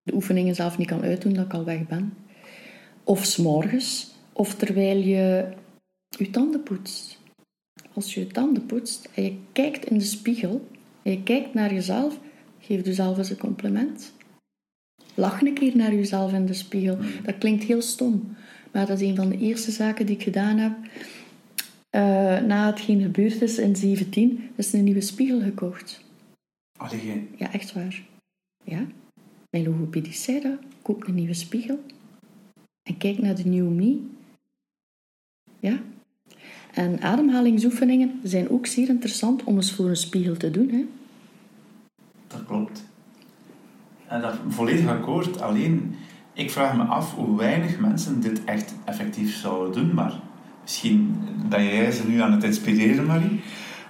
de 0.03 0.13
oefeningen 0.13 0.55
zelf 0.55 0.77
niet 0.77 0.87
kan 0.87 1.01
uitdoen, 1.01 1.33
dat 1.33 1.45
ik 1.45 1.53
al 1.53 1.63
weg 1.63 1.87
ben. 1.87 2.13
Of 3.03 3.25
s'morgens, 3.25 4.15
of 4.33 4.55
terwijl 4.55 4.97
je 4.97 5.47
je 6.09 6.29
tanden 6.29 6.63
poetst 6.63 7.14
als 7.95 8.13
je 8.13 8.19
je 8.19 8.27
tanden 8.27 8.65
poetst 8.65 9.09
en 9.13 9.23
je 9.23 9.37
kijkt 9.51 9.85
in 9.85 9.97
de 9.97 10.03
spiegel 10.03 10.67
en 11.01 11.11
je 11.11 11.23
kijkt 11.23 11.53
naar 11.53 11.73
jezelf, 11.73 12.19
geef 12.59 12.85
jezelf 12.85 13.17
eens 13.17 13.29
een 13.29 13.37
compliment. 13.37 14.13
Lach 15.13 15.41
een 15.41 15.53
keer 15.53 15.75
naar 15.75 15.93
jezelf 15.93 16.33
in 16.33 16.45
de 16.45 16.53
spiegel. 16.53 16.97
Dat 17.23 17.37
klinkt 17.37 17.63
heel 17.63 17.81
stom, 17.81 18.35
maar 18.71 18.85
dat 18.85 19.01
is 19.01 19.07
een 19.07 19.15
van 19.15 19.29
de 19.29 19.37
eerste 19.37 19.71
zaken 19.71 20.05
die 20.05 20.15
ik 20.15 20.23
gedaan 20.23 20.57
heb. 20.57 20.73
Uh, 21.95 22.01
na 22.41 22.65
hetgeen 22.65 23.01
gebeurd 23.01 23.41
is 23.41 23.57
in 23.57 23.75
17, 23.75 24.49
is 24.55 24.73
een 24.73 24.83
nieuwe 24.83 25.01
spiegel 25.01 25.41
gekocht. 25.41 26.03
Allee. 26.77 27.29
Ja, 27.35 27.53
echt 27.53 27.73
waar. 27.73 28.03
Ja. 28.63 28.85
Mijn 29.49 29.63
logopedist 29.63 30.21
zei 30.21 30.41
dat. 30.41 30.59
Koop 30.81 31.07
een 31.07 31.15
nieuwe 31.15 31.33
spiegel. 31.33 31.79
En 32.83 32.97
kijk 32.97 33.17
naar 33.17 33.35
de 33.35 33.45
nieuwe 33.45 33.69
me. 33.69 33.99
Ja, 35.59 35.81
en 36.75 37.01
ademhalingsoefeningen 37.01 38.19
zijn 38.23 38.49
ook 38.49 38.65
zeer 38.65 38.89
interessant 38.89 39.43
om 39.43 39.55
eens 39.55 39.71
voor 39.71 39.89
een 39.89 39.95
spiegel 39.95 40.37
te 40.37 40.51
doen. 40.51 40.69
Hè? 40.69 40.85
Dat 42.27 42.45
klopt. 42.47 42.83
En 44.07 44.21
dat 44.21 44.35
volledig 44.47 44.87
akkoord. 44.87 45.41
Alleen, 45.41 45.95
ik 46.33 46.51
vraag 46.51 46.75
me 46.75 46.83
af 46.83 47.15
hoe 47.15 47.37
weinig 47.37 47.79
mensen 47.79 48.21
dit 48.21 48.43
echt 48.43 48.73
effectief 48.85 49.35
zouden 49.35 49.73
doen. 49.73 49.93
Maar 49.93 50.13
misschien 50.61 51.17
ben 51.49 51.63
jij 51.63 51.91
ze 51.91 52.07
nu 52.07 52.19
aan 52.19 52.31
het 52.31 52.43
inspireren, 52.43 53.05
Marie. 53.05 53.41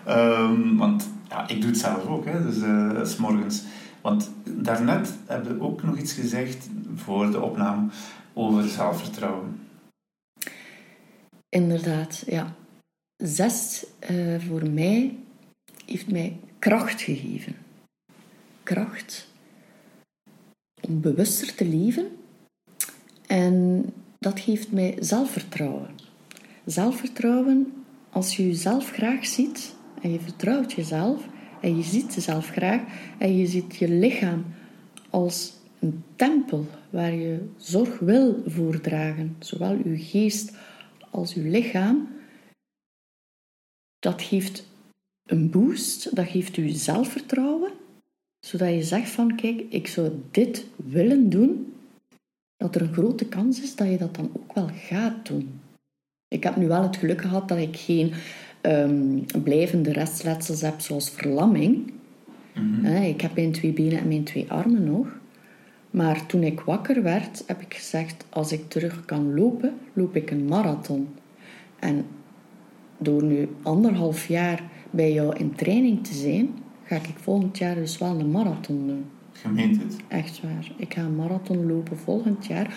Um, 0.07 0.77
want 0.77 1.09
ja, 1.29 1.47
ik 1.47 1.61
doe 1.61 1.69
het 1.69 1.79
zelf 1.79 2.07
ook, 2.07 2.25
hè, 2.25 2.41
dus 2.41 2.57
uh, 2.57 3.05
s 3.05 3.15
morgens. 3.15 3.63
Want 4.01 4.31
daarnet 4.43 5.13
heb 5.25 5.45
je 5.45 5.61
ook 5.61 5.83
nog 5.83 5.97
iets 5.97 6.13
gezegd 6.13 6.69
voor 6.95 7.31
de 7.31 7.41
opname 7.41 7.87
over 8.33 8.63
zelfvertrouwen. 8.63 9.59
Inderdaad, 11.49 12.23
ja 12.27 12.55
zes 13.27 13.85
uh, 14.11 14.39
voor 14.47 14.69
mij 14.69 15.15
heeft 15.85 16.11
mij 16.11 16.37
kracht 16.59 17.01
gegeven. 17.01 17.55
Kracht 18.63 19.27
om 20.81 21.01
bewuster 21.01 21.55
te 21.55 21.65
leven. 21.65 22.07
En 23.27 23.85
dat 24.19 24.39
geeft 24.39 24.71
mij 24.71 24.97
zelfvertrouwen. 24.99 25.89
Zelfvertrouwen 26.65 27.73
als 28.09 28.35
je 28.35 28.47
jezelf 28.47 28.91
graag 28.91 29.25
ziet 29.25 29.75
en 30.01 30.11
je 30.11 30.19
vertrouwt 30.19 30.73
jezelf 30.73 31.27
en 31.61 31.77
je 31.77 31.83
ziet 31.83 32.13
jezelf 32.13 32.49
graag 32.49 32.81
en 33.17 33.37
je 33.37 33.47
ziet 33.47 33.75
je 33.75 33.89
lichaam 33.89 34.45
als 35.09 35.53
een 35.79 36.03
tempel 36.15 36.67
waar 36.89 37.13
je 37.13 37.39
zorg 37.57 37.99
wil 37.99 38.43
voordragen, 38.45 39.35
zowel 39.39 39.77
uw 39.83 39.97
geest 39.97 40.51
als 41.09 41.33
uw 41.33 41.49
lichaam, 41.49 42.07
dat 44.05 44.21
geeft 44.21 44.67
een 45.25 45.49
boost, 45.49 46.15
dat 46.15 46.27
geeft 46.27 46.57
u 46.57 46.69
zelfvertrouwen, 46.69 47.71
zodat 48.39 48.69
je 48.69 48.83
zegt 48.83 49.09
van 49.09 49.35
kijk, 49.35 49.63
ik 49.69 49.87
zou 49.87 50.11
dit 50.31 50.65
willen 50.75 51.29
doen, 51.29 51.73
dat 52.57 52.75
er 52.75 52.81
een 52.81 52.93
grote 52.93 53.25
kans 53.25 53.61
is 53.61 53.75
dat 53.75 53.89
je 53.89 53.97
dat 53.97 54.15
dan 54.15 54.29
ook 54.33 54.53
wel 54.53 54.69
gaat 54.73 55.27
doen. 55.27 55.59
Ik 56.27 56.43
heb 56.43 56.55
nu 56.55 56.67
wel 56.67 56.83
het 56.83 56.97
geluk 56.97 57.21
gehad 57.21 57.47
dat 57.47 57.57
ik 57.57 57.77
geen 57.77 58.13
um, 58.61 59.25
blijvende 59.43 59.91
restletsels 59.91 60.61
heb 60.61 60.79
zoals 60.79 61.09
verlamming. 61.09 61.93
Mhm. 62.53 62.85
Ik 62.85 63.21
heb 63.21 63.35
mijn 63.35 63.51
twee 63.51 63.73
benen 63.73 63.99
en 63.99 64.07
mijn 64.07 64.23
twee 64.23 64.51
armen 64.51 64.83
nog. 64.83 65.07
Maar 65.89 66.25
toen 66.25 66.43
ik 66.43 66.59
wakker 66.59 67.03
werd, 67.03 67.43
heb 67.47 67.61
ik 67.61 67.73
gezegd: 67.73 68.25
als 68.29 68.51
ik 68.51 68.69
terug 68.69 69.05
kan 69.05 69.33
lopen, 69.33 69.73
loop 69.93 70.15
ik 70.15 70.31
een 70.31 70.45
marathon. 70.45 71.07
En 71.79 72.05
door 72.97 73.23
nu 73.23 73.49
anderhalf 73.61 74.27
jaar 74.27 74.63
bij 74.91 75.13
jou 75.13 75.35
in 75.37 75.55
training 75.55 76.03
te 76.07 76.13
zijn, 76.13 76.49
ga 76.83 76.95
ik 76.95 77.13
volgend 77.15 77.57
jaar 77.57 77.75
dus 77.75 77.97
wel 77.97 78.19
een 78.19 78.31
marathon 78.31 78.87
doen. 78.87 79.05
Gemeent 79.31 79.83
het? 79.83 79.95
Echt 80.07 80.41
waar. 80.41 80.71
Ik 80.77 80.93
ga 80.93 81.01
een 81.01 81.15
marathon 81.15 81.67
lopen 81.67 81.97
volgend 81.97 82.45
jaar. 82.45 82.75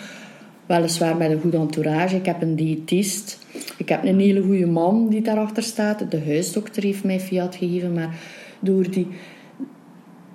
Weliswaar 0.65 1.17
met 1.17 1.31
een 1.31 1.41
goed 1.41 1.53
entourage. 1.53 2.15
Ik 2.15 2.25
heb 2.25 2.41
een 2.41 2.55
diëtist. 2.55 3.45
Ik 3.77 3.89
heb 3.89 4.03
een 4.03 4.19
hele 4.19 4.41
goede 4.41 4.67
man 4.67 5.09
die 5.09 5.21
daarachter 5.21 5.63
staat. 5.63 6.11
De 6.11 6.23
huisdokter 6.25 6.83
heeft 6.83 7.03
mij 7.03 7.19
fiat 7.19 7.55
gegeven. 7.55 7.93
Maar 7.93 8.15
door 8.59 8.91
die 8.91 9.07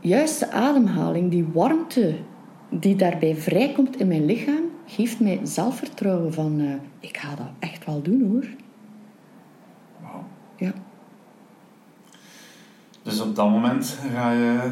juiste 0.01 0.51
ademhaling, 0.51 1.31
die 1.31 1.47
warmte 1.53 2.15
die 2.71 2.97
daarbij 2.97 3.35
vrijkomt 3.35 4.01
in 4.01 4.09
mijn 4.09 4.25
lichaam, 4.25 4.63
geeft 4.87 5.21
mij 5.21 5.41
zelfvertrouwen 5.43 6.33
van... 6.33 6.61
Uh, 6.61 6.73
ik 7.01 7.17
ga 7.17 7.35
dat 7.35 7.51
echt 7.59 7.85
wel 7.85 8.03
doen 8.03 8.23
hoor. 8.31 8.47
Ja. 10.59 10.73
Dus 13.03 13.21
op 13.21 13.37
dat 13.37 13.51
moment 13.51 13.99
ga 14.13 14.33
je 14.33 14.71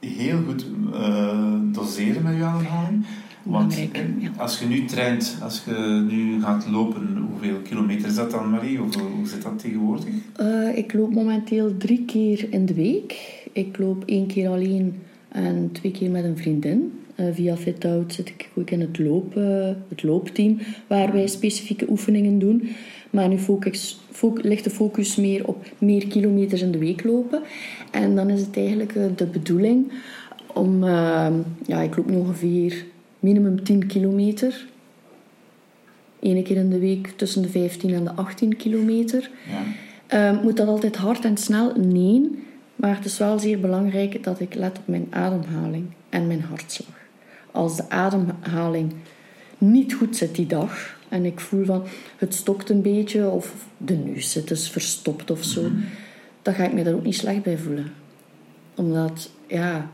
heel 0.00 0.38
goed 0.46 0.66
uh, 0.94 1.54
doseren 1.64 2.22
met 2.22 2.36
je 2.36 2.42
ademhaling. 2.42 3.04
Want, 3.42 3.74
ja. 4.18 4.30
Als 4.36 4.58
je 4.58 4.66
nu 4.66 4.84
traint, 4.84 5.38
als 5.42 5.64
je 5.64 6.06
nu 6.10 6.42
gaat 6.42 6.66
lopen, 6.70 7.16
hoeveel 7.30 7.56
kilometer 7.56 8.08
is 8.08 8.14
dat 8.14 8.30
dan, 8.30 8.50
Marie? 8.50 8.82
Of 8.82 8.94
hoe 8.94 9.26
zit 9.26 9.42
dat 9.42 9.58
tegenwoordig? 9.58 10.06
Uh, 10.40 10.76
ik 10.76 10.92
loop 10.92 11.14
momenteel 11.14 11.76
drie 11.76 12.04
keer 12.04 12.52
in 12.52 12.66
de 12.66 12.74
week. 12.74 13.40
Ik 13.52 13.78
loop 13.78 14.04
één 14.04 14.26
keer 14.26 14.48
alleen 14.48 15.02
en 15.28 15.70
twee 15.72 15.92
keer 15.92 16.10
met 16.10 16.24
een 16.24 16.36
vriendin. 16.36 17.00
Uh, 17.16 17.26
via 17.32 17.56
FitOut 17.56 18.14
zit 18.14 18.28
ik 18.28 18.50
ook 18.54 18.70
in 18.70 18.80
het, 18.80 18.98
loop, 18.98 19.36
uh, 19.36 19.68
het 19.88 20.02
loopteam, 20.02 20.58
waar 20.86 21.12
wij 21.12 21.26
specifieke 21.26 21.90
oefeningen 21.90 22.38
doen. 22.38 22.68
Maar 23.10 23.28
nu 23.28 23.38
focus, 23.38 24.00
focus, 24.05 24.05
ligt 24.34 24.64
de 24.64 24.70
focus 24.70 25.16
meer 25.16 25.46
op 25.46 25.64
meer 25.78 26.06
kilometers 26.06 26.62
in 26.62 26.70
de 26.70 26.78
week 26.78 27.04
lopen. 27.04 27.42
En 27.90 28.16
dan 28.16 28.30
is 28.30 28.40
het 28.40 28.56
eigenlijk 28.56 29.18
de 29.18 29.26
bedoeling 29.26 29.92
om... 30.46 30.84
ja, 31.66 31.80
ik 31.82 31.96
loop 31.96 32.10
nu 32.10 32.16
ongeveer 32.16 32.84
minimum 33.20 33.64
10 33.64 33.86
kilometer. 33.86 34.66
Eén 36.20 36.42
keer 36.42 36.56
in 36.56 36.70
de 36.70 36.78
week 36.78 37.08
tussen 37.16 37.42
de 37.42 37.48
15 37.48 37.94
en 37.94 38.04
de 38.04 38.12
18 38.12 38.56
kilometer. 38.56 39.30
Ja. 39.50 40.32
Uh, 40.32 40.42
moet 40.42 40.56
dat 40.56 40.68
altijd 40.68 40.96
hard 40.96 41.24
en 41.24 41.36
snel? 41.36 41.72
Nee. 41.76 42.30
Maar 42.76 42.96
het 42.96 43.04
is 43.04 43.18
wel 43.18 43.38
zeer 43.38 43.60
belangrijk 43.60 44.24
dat 44.24 44.40
ik 44.40 44.54
let 44.54 44.78
op 44.78 44.86
mijn 44.86 45.06
ademhaling 45.10 45.86
en 46.08 46.26
mijn 46.26 46.40
hartslag. 46.40 46.98
Als 47.50 47.76
de 47.76 47.90
ademhaling 47.90 48.92
niet 49.58 49.94
goed 49.94 50.16
zit 50.16 50.34
die 50.34 50.46
dag 50.46 50.95
en 51.16 51.24
ik 51.24 51.40
voel 51.40 51.64
van 51.64 51.84
het 52.16 52.34
stokt 52.34 52.70
een 52.70 52.82
beetje 52.82 53.28
of 53.28 53.54
de 53.76 53.94
neus 53.94 54.30
zit 54.30 54.48
dus 54.48 54.70
verstopt 54.70 55.30
of 55.30 55.44
zo, 55.44 55.62
mm-hmm. 55.62 55.84
dan 56.42 56.54
ga 56.54 56.64
ik 56.64 56.72
me 56.72 56.82
daar 56.82 56.94
ook 56.94 57.04
niet 57.04 57.14
slecht 57.14 57.42
bij 57.42 57.58
voelen. 57.58 57.92
Omdat, 58.74 59.30
ja, 59.46 59.90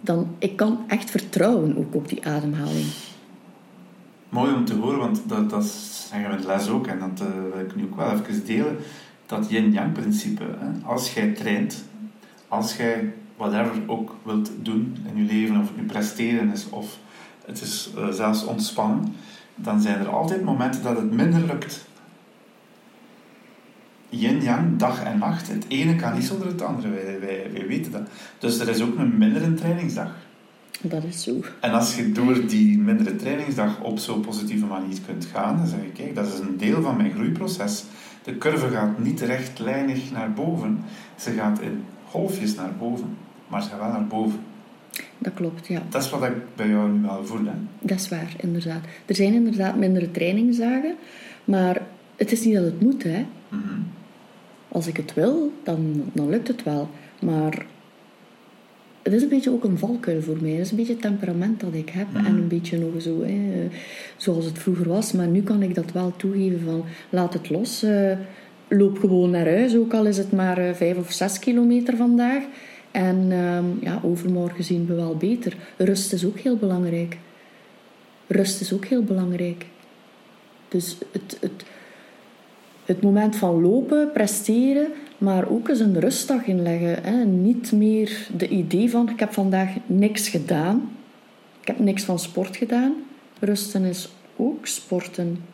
dan, 0.00 0.34
ik 0.38 0.56
kan 0.56 0.84
echt 0.86 1.10
vertrouwen 1.10 1.76
ook 1.76 1.94
op 1.94 2.08
die 2.08 2.26
ademhaling. 2.26 2.86
Mooi 4.28 4.54
om 4.54 4.64
te 4.64 4.74
horen, 4.74 4.98
want 4.98 5.22
dat, 5.26 5.50
dat 5.50 5.64
zeggen 5.64 6.30
we 6.30 6.36
in 6.36 6.40
de 6.40 6.46
les 6.46 6.68
ook 6.68 6.86
en 6.86 6.98
dat 6.98 7.28
uh, 7.28 7.52
wil 7.52 7.60
ik 7.60 7.76
nu 7.76 7.82
ook 7.82 7.96
wel 7.96 8.12
even 8.12 8.46
delen. 8.46 8.76
Dat 9.26 9.50
yin-yang 9.50 9.92
principe, 9.92 10.42
hè? 10.58 10.86
als 10.86 11.14
jij 11.14 11.32
traint, 11.32 11.84
als 12.48 12.76
jij 12.76 13.12
whatever 13.36 13.82
ook 13.86 14.16
wilt 14.22 14.50
doen 14.62 14.96
in 15.08 15.24
je 15.24 15.32
leven, 15.32 15.60
of 15.60 15.66
het 15.66 15.76
nu 15.76 15.86
presteren 15.86 16.52
is 16.52 16.68
of 16.70 16.98
het 17.44 17.60
is 17.60 17.90
uh, 17.96 18.08
zelfs 18.08 18.44
ontspannen, 18.44 19.14
dan 19.62 19.80
zijn 19.80 19.98
er 19.98 20.08
altijd 20.08 20.42
momenten 20.42 20.82
dat 20.82 20.96
het 20.96 21.12
minder 21.12 21.40
lukt. 21.40 21.88
Yin-yang, 24.08 24.76
dag 24.76 25.02
en 25.02 25.18
nacht. 25.18 25.48
Het 25.48 25.64
ene 25.68 25.96
kan 25.96 26.14
niet 26.14 26.24
zonder 26.24 26.46
het 26.46 26.62
andere, 26.62 26.88
wij, 26.88 27.20
wij, 27.20 27.50
wij 27.52 27.66
weten 27.66 27.92
dat. 27.92 28.08
Dus 28.38 28.58
er 28.58 28.68
is 28.68 28.82
ook 28.82 28.98
een 28.98 29.18
mindere 29.18 29.54
trainingsdag. 29.54 30.12
Dat 30.82 31.04
is 31.04 31.22
zo. 31.22 31.40
En 31.60 31.72
als 31.72 31.96
je 31.96 32.12
door 32.12 32.46
die 32.46 32.78
mindere 32.78 33.16
trainingsdag 33.16 33.80
op 33.80 33.98
zo'n 33.98 34.20
positieve 34.20 34.66
manier 34.66 34.98
kunt 35.06 35.24
gaan, 35.24 35.56
dan 35.56 35.66
zeg 35.66 35.80
je, 35.80 35.92
kijk, 35.92 36.14
dat 36.14 36.26
is 36.26 36.38
een 36.38 36.56
deel 36.56 36.82
van 36.82 36.96
mijn 36.96 37.12
groeiproces. 37.12 37.84
De 38.22 38.38
curve 38.38 38.68
gaat 38.68 38.98
niet 38.98 39.20
rechtlijnig 39.20 40.10
naar 40.10 40.32
boven. 40.32 40.84
Ze 41.16 41.30
gaat 41.30 41.60
in 41.60 41.84
golfjes 42.10 42.54
naar 42.54 42.72
boven, 42.78 43.16
maar 43.48 43.62
ze 43.62 43.68
gaat 43.68 43.78
wel 43.78 43.90
naar 43.90 44.06
boven. 44.06 44.40
Dat 45.18 45.34
klopt, 45.34 45.66
ja. 45.66 45.82
Dat 45.88 46.02
is 46.02 46.10
wat 46.10 46.22
ik 46.22 46.56
bij 46.56 46.68
jou 46.68 46.90
nu 46.90 47.00
wel 47.06 47.24
voel, 47.24 47.44
hè? 47.44 47.52
Dat 47.80 47.98
is 47.98 48.08
waar, 48.08 48.34
inderdaad. 48.36 48.84
Er 49.06 49.14
zijn 49.14 49.34
inderdaad 49.34 49.76
mindere 49.76 50.10
trainingsdagen, 50.10 50.94
maar 51.44 51.82
het 52.16 52.32
is 52.32 52.44
niet 52.44 52.54
dat 52.54 52.64
het 52.64 52.80
moet, 52.80 53.02
hè. 53.02 53.18
Mm 53.48 53.62
-hmm. 53.68 53.86
Als 54.68 54.86
ik 54.86 54.96
het 54.96 55.14
wil, 55.14 55.52
dan, 55.62 56.04
dan 56.12 56.28
lukt 56.28 56.48
het 56.48 56.62
wel. 56.62 56.88
Maar 57.20 57.66
het 59.02 59.12
is 59.12 59.22
een 59.22 59.28
beetje 59.28 59.50
ook 59.50 59.64
een 59.64 59.78
valkuil 59.78 60.22
voor 60.22 60.36
mij. 60.40 60.50
Het 60.50 60.60
is 60.60 60.70
een 60.70 60.76
beetje 60.76 60.92
het 60.92 61.02
temperament 61.02 61.60
dat 61.60 61.74
ik 61.74 61.88
heb. 61.88 62.06
En 62.14 62.24
een 62.24 62.48
beetje 62.48 62.78
nog 62.78 63.02
zo, 63.02 63.22
hè, 63.22 63.68
zoals 64.16 64.44
het 64.44 64.58
vroeger 64.58 64.88
was. 64.88 65.12
Maar 65.12 65.26
nu 65.26 65.42
kan 65.42 65.62
ik 65.62 65.74
dat 65.74 65.92
wel 65.92 66.12
toegeven 66.16 66.60
van, 66.64 66.84
laat 67.10 67.32
het 67.32 67.50
los. 67.50 67.84
Uh, 67.84 68.12
loop 68.68 68.98
gewoon 68.98 69.30
naar 69.30 69.46
huis, 69.46 69.76
ook 69.76 69.94
al 69.94 70.06
is 70.06 70.16
het 70.16 70.32
maar 70.32 70.58
uh, 70.58 70.74
vijf 70.74 70.96
of 70.96 71.12
zes 71.12 71.38
kilometer 71.38 71.96
vandaag. 71.96 72.42
En 72.90 73.16
uh, 73.30 73.82
ja, 73.82 74.00
overmorgen 74.02 74.64
zien 74.64 74.86
we 74.86 74.94
wel 74.94 75.16
beter. 75.16 75.56
Rust 75.76 76.12
is 76.12 76.24
ook 76.24 76.38
heel 76.38 76.56
belangrijk. 76.56 77.18
Rust 78.26 78.60
is 78.60 78.72
ook 78.72 78.84
heel 78.84 79.02
belangrijk. 79.02 79.66
Dus 80.68 80.96
het, 81.12 81.38
het, 81.40 81.64
het 82.84 83.02
moment 83.02 83.36
van 83.36 83.60
lopen, 83.60 84.12
presteren, 84.12 84.92
maar 85.18 85.48
ook 85.48 85.68
eens 85.68 85.80
een 85.80 86.00
rustdag 86.00 86.46
inleggen. 86.46 87.02
Hè. 87.02 87.24
Niet 87.24 87.72
meer 87.72 88.26
de 88.36 88.48
idee 88.48 88.90
van, 88.90 89.08
ik 89.08 89.20
heb 89.20 89.32
vandaag 89.32 89.70
niks 89.86 90.28
gedaan. 90.28 90.96
Ik 91.60 91.66
heb 91.66 91.78
niks 91.78 92.02
van 92.02 92.18
sport 92.18 92.56
gedaan. 92.56 92.94
Rusten 93.38 93.84
is 93.84 94.08
ook 94.36 94.66
sporten. 94.66 95.44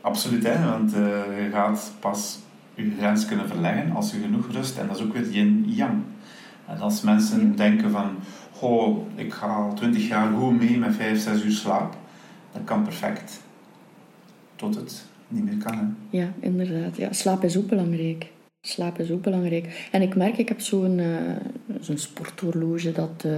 Absoluut, 0.00 0.46
hè? 0.46 0.64
want 0.64 0.92
uh, 0.92 0.98
je 1.42 1.48
gaat 1.52 1.92
pas 2.00 2.38
je 2.84 2.94
grens 2.98 3.26
kunnen 3.26 3.48
verleggen 3.48 3.92
als 3.92 4.10
je 4.10 4.20
genoeg 4.20 4.46
rust. 4.52 4.78
En 4.78 4.86
dat 4.86 4.96
is 4.96 5.02
ook 5.02 5.12
weer 5.12 5.30
yin-yang. 5.30 6.02
En 6.66 6.80
als 6.80 7.02
mensen 7.02 7.48
ja. 7.48 7.56
denken 7.56 7.90
van, 7.90 8.16
oh, 8.60 8.98
ik 9.14 9.32
ga 9.32 9.46
al 9.46 9.74
twintig 9.74 10.08
jaar 10.08 10.32
goed 10.32 10.58
mee 10.58 10.78
met 10.78 10.94
5, 10.94 11.20
6 11.20 11.44
uur 11.44 11.52
slaap, 11.52 11.96
dat 12.52 12.64
kan 12.64 12.82
perfect. 12.82 13.40
Tot 14.56 14.74
het 14.74 15.04
niet 15.28 15.44
meer 15.44 15.56
kan. 15.56 15.74
Hè? 15.74 16.18
Ja, 16.18 16.32
inderdaad. 16.40 16.96
Ja, 16.96 17.12
slaap 17.12 17.44
is 17.44 17.56
ook 17.56 17.66
belangrijk. 17.66 18.30
Slaap 18.60 18.98
is 18.98 19.10
ook 19.10 19.22
belangrijk. 19.22 19.88
En 19.92 20.02
ik 20.02 20.16
merk, 20.16 20.38
ik 20.38 20.48
heb 20.48 20.60
zo'n 20.60 20.98
uh, 20.98 21.06
zo'n 21.80 21.98
sporthorloge 21.98 22.92
dat... 22.92 23.24
Uh, 23.26 23.32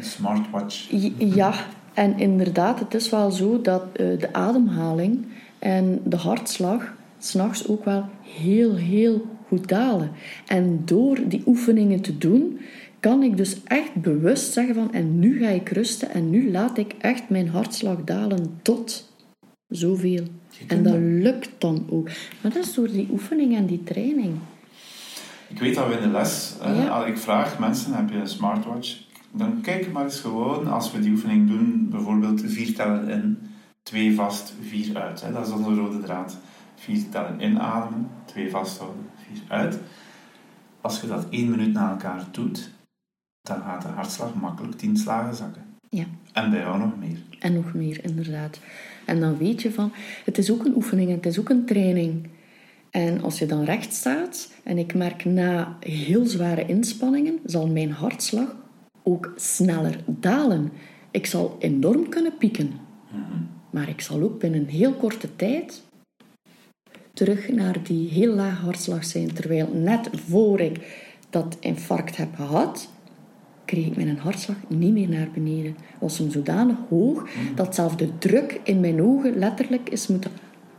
smartwatch. 0.00 0.90
Ja, 1.18 1.54
en 1.94 2.18
inderdaad, 2.18 2.78
het 2.78 2.94
is 2.94 3.10
wel 3.10 3.30
zo 3.30 3.60
dat 3.60 3.82
uh, 3.82 4.18
de 4.18 4.32
ademhaling 4.32 5.26
en 5.58 6.00
de 6.04 6.16
hartslag 6.16 6.92
s'nachts 7.24 7.68
ook 7.68 7.84
wel 7.84 8.08
heel, 8.22 8.74
heel 8.74 9.26
goed 9.48 9.68
dalen. 9.68 10.10
En 10.46 10.82
door 10.84 11.18
die 11.28 11.42
oefeningen 11.46 12.00
te 12.00 12.18
doen, 12.18 12.60
kan 13.00 13.22
ik 13.22 13.36
dus 13.36 13.62
echt 13.64 13.94
bewust 13.94 14.52
zeggen 14.52 14.74
van 14.74 14.92
en 14.92 15.18
nu 15.18 15.38
ga 15.38 15.48
ik 15.48 15.68
rusten 15.68 16.10
en 16.10 16.30
nu 16.30 16.50
laat 16.50 16.78
ik 16.78 16.94
echt 16.98 17.28
mijn 17.28 17.48
hartslag 17.48 18.04
dalen 18.04 18.58
tot 18.62 19.12
zoveel. 19.68 20.24
En 20.66 20.82
dat 20.82 20.96
lukt 20.98 21.50
dan 21.58 21.86
ook. 21.90 22.04
Maar 22.42 22.52
dat 22.52 22.64
is 22.64 22.74
door 22.74 22.90
die 22.90 23.08
oefening 23.10 23.56
en 23.56 23.66
die 23.66 23.82
training. 23.84 24.34
Ik 25.48 25.58
weet 25.58 25.74
dat 25.74 25.88
we 25.88 25.94
in 25.94 26.02
de 26.02 26.08
les, 26.08 26.54
uh, 26.62 26.96
als 26.96 27.06
ik 27.06 27.18
vraag 27.18 27.58
mensen, 27.58 27.94
heb 27.94 28.10
je 28.10 28.16
een 28.16 28.28
smartwatch? 28.28 29.02
Dan 29.32 29.60
kijk 29.60 29.92
maar 29.92 30.04
eens 30.04 30.20
gewoon, 30.20 30.66
als 30.66 30.92
we 30.92 31.00
die 31.00 31.10
oefening 31.10 31.48
doen, 31.48 31.86
bijvoorbeeld 31.90 32.42
vier 32.44 32.74
tellen 32.74 33.08
in, 33.08 33.38
twee 33.82 34.14
vast, 34.14 34.54
vier 34.60 34.96
uit. 34.96 35.22
Hè. 35.22 35.32
Dat 35.32 35.46
is 35.46 35.52
onze 35.52 35.74
rode 35.74 36.00
draad. 36.00 36.36
Vier 36.74 37.08
tellen 37.08 37.40
inademen, 37.40 38.10
twee 38.24 38.50
vasthouden, 38.50 39.06
vier 39.26 39.42
uit. 39.48 39.78
Als 40.80 41.00
je 41.00 41.06
dat 41.06 41.26
één 41.30 41.50
minuut 41.50 41.72
na 41.72 41.90
elkaar 41.90 42.24
doet, 42.30 42.70
dan 43.42 43.62
gaat 43.62 43.82
de 43.82 43.88
hartslag 43.88 44.34
makkelijk 44.34 44.78
tien 44.78 44.96
slagen 44.96 45.34
zakken. 45.34 45.62
Ja. 45.88 46.04
En 46.32 46.50
bij 46.50 46.60
jou 46.60 46.78
nog 46.78 46.98
meer. 46.98 47.18
En 47.38 47.54
nog 47.54 47.74
meer, 47.74 48.04
inderdaad. 48.04 48.60
En 49.04 49.20
dan 49.20 49.38
weet 49.38 49.62
je 49.62 49.72
van, 49.72 49.92
het 50.24 50.38
is 50.38 50.50
ook 50.50 50.64
een 50.64 50.74
oefening, 50.74 51.10
het 51.10 51.26
is 51.26 51.40
ook 51.40 51.48
een 51.48 51.66
training. 51.66 52.28
En 52.90 53.22
als 53.22 53.38
je 53.38 53.46
dan 53.46 53.64
recht 53.64 53.92
staat, 53.94 54.52
en 54.62 54.78
ik 54.78 54.94
merk 54.94 55.24
na 55.24 55.76
heel 55.80 56.26
zware 56.26 56.66
inspanningen, 56.66 57.38
zal 57.44 57.68
mijn 57.68 57.90
hartslag 57.90 58.56
ook 59.02 59.32
sneller 59.36 60.00
dalen. 60.06 60.72
Ik 61.10 61.26
zal 61.26 61.56
enorm 61.58 62.08
kunnen 62.08 62.36
pieken. 62.36 62.72
Maar 63.70 63.88
ik 63.88 64.00
zal 64.00 64.22
ook 64.22 64.38
binnen 64.38 64.66
heel 64.66 64.92
korte 64.92 65.36
tijd 65.36 65.82
terug 67.14 67.48
naar 67.48 67.82
die 67.82 68.08
heel 68.08 68.34
lage 68.34 68.62
hartslag 68.62 69.04
zijn. 69.04 69.34
Terwijl 69.34 69.68
net 69.72 70.08
voor 70.28 70.60
ik 70.60 71.02
dat 71.30 71.56
infarct 71.60 72.16
heb 72.16 72.34
gehad, 72.34 72.88
kreeg 73.64 73.86
ik 73.86 73.96
mijn 73.96 74.18
hartslag 74.18 74.56
niet 74.68 74.92
meer 74.92 75.08
naar 75.08 75.28
beneden. 75.34 75.76
was 76.00 76.18
hem 76.18 76.30
zodanig 76.30 76.76
hoog 76.88 77.28
dat 77.54 77.74
zelfs 77.74 77.96
de 77.96 78.18
druk 78.18 78.60
in 78.64 78.80
mijn 78.80 79.02
ogen 79.02 79.38
letterlijk 79.38 79.90
is 79.90 80.06
moeten 80.06 80.30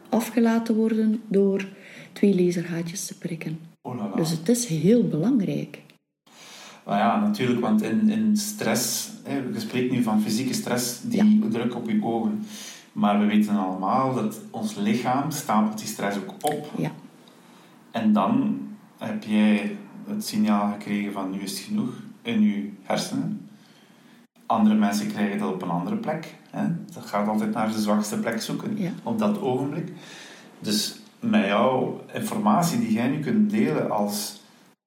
afgelaten 0.10 0.76
worden 0.76 1.22
door 1.28 1.68
twee 2.14 2.44
lasergaatjes 2.44 3.06
te 3.06 3.18
prikken. 3.18 3.60
Oh 3.82 4.16
dus 4.16 4.30
het 4.30 4.50
is 4.50 4.66
heel 4.66 5.08
belangrijk. 5.08 5.84
Nou 6.86 6.98
ja, 6.98 7.20
natuurlijk, 7.20 7.60
want 7.60 7.82
in, 7.82 8.10
in 8.10 8.38
stress, 8.38 9.10
hè, 9.24 9.36
je 9.54 9.60
spreekt 9.60 9.92
nu 9.92 10.04
van 10.04 10.22
fysieke 10.22 10.54
stress, 10.54 11.02
die 11.02 11.48
druk 11.50 11.76
op 11.76 11.90
je 11.90 12.04
ogen. 12.04 12.46
Maar 12.96 13.20
we 13.20 13.26
weten 13.26 13.58
allemaal 13.58 14.14
dat 14.14 14.40
ons 14.50 14.76
lichaam 14.76 15.32
stapelt 15.32 15.78
die 15.78 15.88
stress 15.88 16.18
ook 16.18 16.34
op. 16.42 16.72
Ja. 16.78 16.92
En 17.92 18.14
dan 18.14 18.60
heb 18.98 19.24
jij 19.24 19.78
het 20.08 20.26
signaal 20.26 20.72
gekregen 20.72 21.12
van 21.12 21.32
nu 21.32 21.40
is 21.40 21.52
het 21.52 21.60
genoeg 21.60 21.94
in 22.22 22.42
je 22.42 22.72
hersenen. 22.84 23.50
Andere 24.46 24.76
mensen 24.76 25.08
krijgen 25.08 25.40
dat 25.40 25.54
op 25.54 25.62
een 25.62 25.70
andere 25.70 25.96
plek. 25.96 26.36
Hè? 26.50 26.68
Dat 26.94 27.06
gaat 27.06 27.28
altijd 27.28 27.54
naar 27.54 27.72
de 27.72 27.82
zwakste 27.82 28.20
plek 28.20 28.42
zoeken 28.42 28.78
op 29.04 29.20
dat 29.20 29.42
ogenblik. 29.42 29.92
Dus 30.60 31.00
met 31.20 31.46
jouw 31.46 32.04
informatie 32.14 32.80
die 32.80 32.92
jij 32.92 33.08
nu 33.08 33.20
kunt 33.20 33.50
delen 33.50 33.92
als 33.92 34.42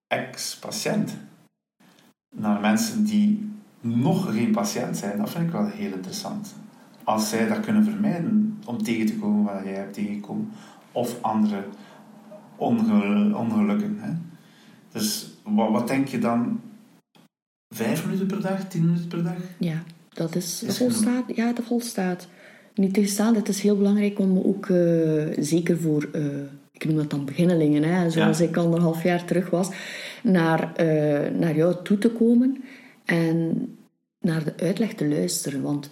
ex-patiënt 0.06 1.16
naar 2.36 2.60
mensen 2.60 3.04
die 3.04 3.52
nog 3.80 4.32
geen 4.32 4.52
patiënt 4.52 4.96
zijn, 4.96 5.18
dat 5.18 5.30
vind 5.30 5.44
ik 5.44 5.52
wel 5.52 5.66
heel 5.66 5.92
interessant. 5.92 6.54
Als 7.08 7.28
zij 7.28 7.48
dat 7.48 7.60
kunnen 7.60 7.84
vermijden 7.84 8.58
om 8.66 8.82
tegen 8.82 9.06
te 9.06 9.16
komen 9.16 9.54
wat 9.54 9.64
jij 9.64 9.72
hebt 9.72 9.94
tegengekomen, 9.94 10.48
of 10.92 11.22
andere 11.22 11.64
ongelukken. 12.56 13.96
Hè? 14.00 14.12
Dus 14.92 15.30
wat, 15.42 15.70
wat 15.70 15.88
denk 15.88 16.08
je 16.08 16.18
dan? 16.18 16.60
Vijf 17.74 18.04
minuten 18.04 18.26
per 18.26 18.40
dag, 18.40 18.68
tien 18.68 18.84
minuten 18.84 19.08
per 19.08 19.22
dag? 19.22 19.36
Ja, 19.58 19.82
dat 20.08 20.34
is, 20.34 20.62
is 20.62 20.78
volstaat. 20.78 21.24
Ja, 21.34 21.52
dat 21.52 21.64
volstaat. 21.64 22.28
Niet 22.74 22.94
tegenstaan, 22.94 23.34
het 23.34 23.48
is 23.48 23.60
heel 23.60 23.76
belangrijk 23.76 24.18
om 24.18 24.38
ook, 24.38 24.68
uh, 24.68 25.26
zeker 25.38 25.78
voor, 25.78 26.08
uh, 26.14 26.22
ik 26.72 26.84
noem 26.84 26.96
dat 26.96 27.10
dan 27.10 27.24
beginnelingen, 27.24 27.82
hè, 27.82 28.10
zoals 28.10 28.38
ja. 28.38 28.44
ik 28.44 28.56
anderhalf 28.56 29.02
jaar 29.02 29.24
terug 29.24 29.50
was, 29.50 29.70
naar, 30.22 30.72
uh, 30.80 31.38
naar 31.38 31.56
jou 31.56 31.74
toe 31.82 31.98
te 31.98 32.10
komen 32.10 32.62
en 33.04 33.68
naar 34.20 34.44
de 34.44 34.52
uitleg 34.56 34.94
te 34.94 35.08
luisteren. 35.08 35.62
Want 35.62 35.88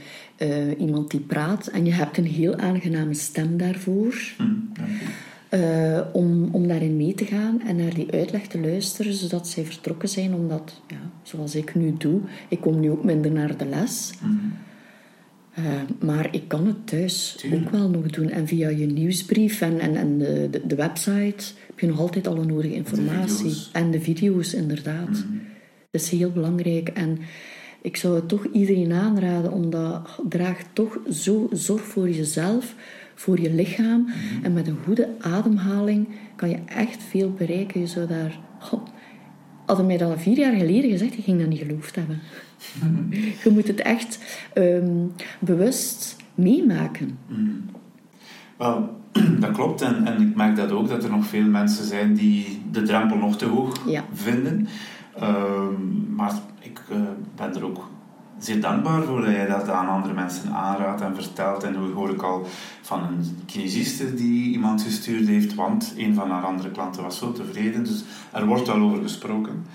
iemand 0.78 1.10
die 1.10 1.20
praat 1.20 1.66
en 1.66 1.84
je 1.84 1.92
hebt 1.92 2.16
een 2.18 2.26
heel 2.26 2.56
aangename 2.56 3.14
stem 3.14 3.56
daarvoor. 3.56 4.14
Mm, 4.38 4.72
uh, 5.50 6.00
om, 6.12 6.48
om 6.52 6.68
daarin 6.68 6.96
mee 6.96 7.14
te 7.14 7.24
gaan 7.24 7.62
en 7.62 7.76
naar 7.76 7.94
die 7.94 8.12
uitleg 8.12 8.46
te 8.46 8.60
luisteren, 8.60 9.12
zodat 9.12 9.48
zij 9.48 9.64
vertrokken 9.64 10.08
zijn. 10.08 10.34
Omdat, 10.34 10.80
ja, 10.86 11.10
zoals 11.22 11.54
ik 11.54 11.74
nu 11.74 11.94
doe, 11.98 12.20
ik 12.48 12.60
kom 12.60 12.80
nu 12.80 12.90
ook 12.90 13.04
minder 13.04 13.30
naar 13.30 13.56
de 13.56 13.66
les. 13.66 14.12
Mm 14.22 14.52
maar 16.00 16.34
ik 16.34 16.48
kan 16.48 16.66
het 16.66 16.86
thuis 16.86 17.44
ook 17.52 17.70
wel 17.70 17.88
nog 17.88 18.06
doen. 18.06 18.30
En 18.30 18.46
via 18.46 18.68
je 18.68 18.86
nieuwsbrief 18.86 19.60
en, 19.60 19.80
en, 19.80 19.96
en 19.96 20.18
de, 20.18 20.48
de, 20.50 20.66
de 20.66 20.74
website 20.74 21.44
heb 21.66 21.80
je 21.80 21.86
nog 21.86 21.98
altijd 21.98 22.26
alle 22.26 22.44
nodige 22.44 22.74
informatie. 22.74 23.54
en 23.72 23.90
de 23.90 24.00
video's, 24.00 24.54
inderdaad. 24.54 25.08
Mm 25.08 25.40
Dat 25.90 26.00
is 26.00 26.10
heel 26.10 26.30
belangrijk. 26.30 26.88
En 26.88 27.18
ik 27.82 27.96
zou 27.96 28.14
het 28.14 28.28
toch 28.28 28.46
iedereen 28.52 28.92
aanraden, 28.92 29.52
omdat 29.52 30.20
draag 30.28 30.62
toch 30.72 30.98
zo 31.10 31.48
zorg 31.52 31.82
voor 31.82 32.10
jezelf 32.10 32.74
voor 33.16 33.40
je 33.40 33.54
lichaam. 33.54 34.00
Mhm. 34.00 34.44
En 34.44 34.52
met 34.52 34.66
een 34.66 34.78
goede 34.84 35.08
ademhaling 35.20 36.08
kan 36.36 36.48
je 36.48 36.58
echt 36.66 37.02
veel 37.02 37.32
bereiken. 37.32 37.80
Je 37.80 37.86
zou 37.86 38.06
daar... 38.06 38.38
God, 38.58 38.90
hadden 39.66 39.86
mij 39.86 39.96
dat 39.96 40.10
al 40.10 40.18
vier 40.18 40.38
jaar 40.38 40.56
geleden 40.56 40.90
gezegd, 40.90 41.18
ik 41.18 41.24
ging 41.24 41.40
dat 41.40 41.48
niet 41.48 41.58
geloofd 41.58 41.94
hebben. 41.94 42.20
Mhm. 42.82 43.12
Je 43.44 43.50
moet 43.50 43.66
het 43.66 43.80
echt 43.80 44.18
ehm, 44.52 45.06
bewust 45.38 46.16
meemaken. 46.34 47.18
Mhm. 47.26 47.50
Wel, 48.56 48.90
dat 49.40 49.50
klopt. 49.50 49.80
En, 49.82 50.06
en 50.06 50.22
ik 50.22 50.36
merk 50.36 50.56
dat 50.56 50.70
ook, 50.70 50.88
dat 50.88 51.04
er 51.04 51.10
nog 51.10 51.26
veel 51.26 51.44
mensen 51.44 51.84
zijn 51.84 52.14
die 52.14 52.60
de 52.70 52.82
drempel 52.82 53.16
nog 53.16 53.36
te 53.36 53.44
hoog 53.44 53.82
vinden. 54.12 54.68
Ehm, 55.18 56.14
maar 56.14 56.32
ik 56.78 56.96
uh, 56.96 57.02
ben 57.36 57.54
er 57.54 57.64
ook 57.64 57.88
zeer 58.38 58.60
dankbaar 58.60 59.02
voor 59.02 59.20
dat 59.20 59.30
jij 59.30 59.46
dat 59.46 59.68
aan 59.68 59.88
andere 59.88 60.14
mensen 60.14 60.52
aanraadt 60.52 61.00
en 61.00 61.14
vertelt. 61.14 61.62
En 61.62 61.72
nu 61.72 61.92
hoor 61.92 62.10
ik 62.10 62.22
al 62.22 62.46
van 62.82 63.02
een 63.02 63.42
kinesiste 63.46 64.14
die 64.14 64.52
iemand 64.52 64.82
gestuurd 64.82 65.26
heeft, 65.26 65.54
want 65.54 65.94
een 65.96 66.14
van 66.14 66.30
haar 66.30 66.44
andere 66.44 66.70
klanten 66.70 67.02
was 67.02 67.18
zo 67.18 67.32
tevreden. 67.32 67.84
Dus 67.84 68.04
er 68.32 68.46
wordt 68.46 68.68
al 68.68 68.80
over 68.80 69.02
gesproken. 69.02 69.66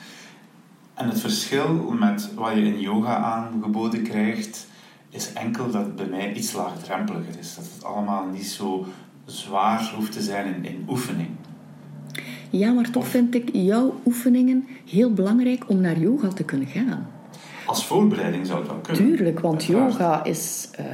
En 0.94 1.10
het 1.10 1.20
verschil 1.20 1.96
met 2.00 2.34
wat 2.36 2.54
je 2.54 2.62
in 2.62 2.80
yoga 2.80 3.16
aangeboden 3.16 4.04
krijgt, 4.04 4.68
is 5.10 5.34
enkel 5.34 5.72
dat 5.72 5.86
het 5.86 5.96
bij 5.96 6.08
mij 6.08 6.34
iets 6.34 6.54
laagdrempeliger 6.54 7.40
is. 7.40 7.56
Dat 7.56 7.66
het 7.74 7.84
allemaal 7.84 8.26
niet 8.26 8.48
zo 8.48 8.86
zwaar 9.26 9.94
hoeft 9.96 10.12
te 10.12 10.22
zijn 10.22 10.56
in, 10.56 10.66
in 10.66 10.86
oefening. 10.90 11.30
Ja, 12.52 12.72
maar 12.72 12.90
toch 12.90 13.08
vind 13.08 13.36
ik 13.36 13.50
jouw 13.54 14.00
oefeningen 14.06 14.68
heel 14.90 15.14
belangrijk 15.14 15.64
om 15.68 15.82
naar 15.82 16.00
yoga 16.00 16.28
te 16.28 16.44
kunnen 16.44 16.68
gaan. 16.68 17.08
Als 17.66 17.86
voorbereiding 17.86 18.46
zou 18.46 18.60
het 18.60 18.68
wel 18.68 18.78
kunnen. 18.78 19.06
Tuurlijk, 19.06 19.40
want 19.40 19.64
yoga 19.64 20.24
is 20.24 20.70
uh, 20.80 20.86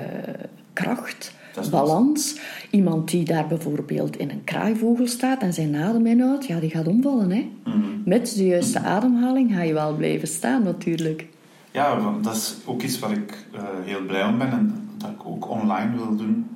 kracht, 0.74 1.34
balans. 1.72 2.40
Iemand 2.70 3.10
die 3.10 3.26
daar 3.26 3.48
bijvoorbeeld 3.48 4.18
in 4.18 4.30
een 4.30 4.44
kraaivogel 4.44 5.08
staat 5.08 5.42
en 5.42 5.54
zijn 5.54 5.76
adem 5.76 6.06
inhoudt, 6.06 6.46
ja, 6.46 6.60
die 6.60 6.70
gaat 6.70 6.88
omvallen. 6.88 7.32
Hè? 7.32 7.52
Mhm. 7.64 7.78
Met 8.06 8.36
de 8.36 8.46
juiste 8.46 8.80
ademhaling 8.80 9.54
ga 9.54 9.62
je 9.62 9.74
wel 9.74 9.96
blijven 9.96 10.28
staan, 10.28 10.64
natuurlijk. 10.64 11.28
Ja, 11.72 12.00
dat 12.22 12.36
is 12.36 12.56
ook 12.66 12.82
iets 12.82 13.00
waar 13.00 13.12
ik 13.12 13.46
uh, 13.54 13.62
heel 13.84 14.06
blij 14.08 14.24
om 14.24 14.38
ben 14.38 14.52
en 14.52 14.90
dat 14.98 15.10
ik 15.10 15.26
ook 15.26 15.50
online 15.50 15.96
wil 15.96 16.16
doen. 16.16 16.48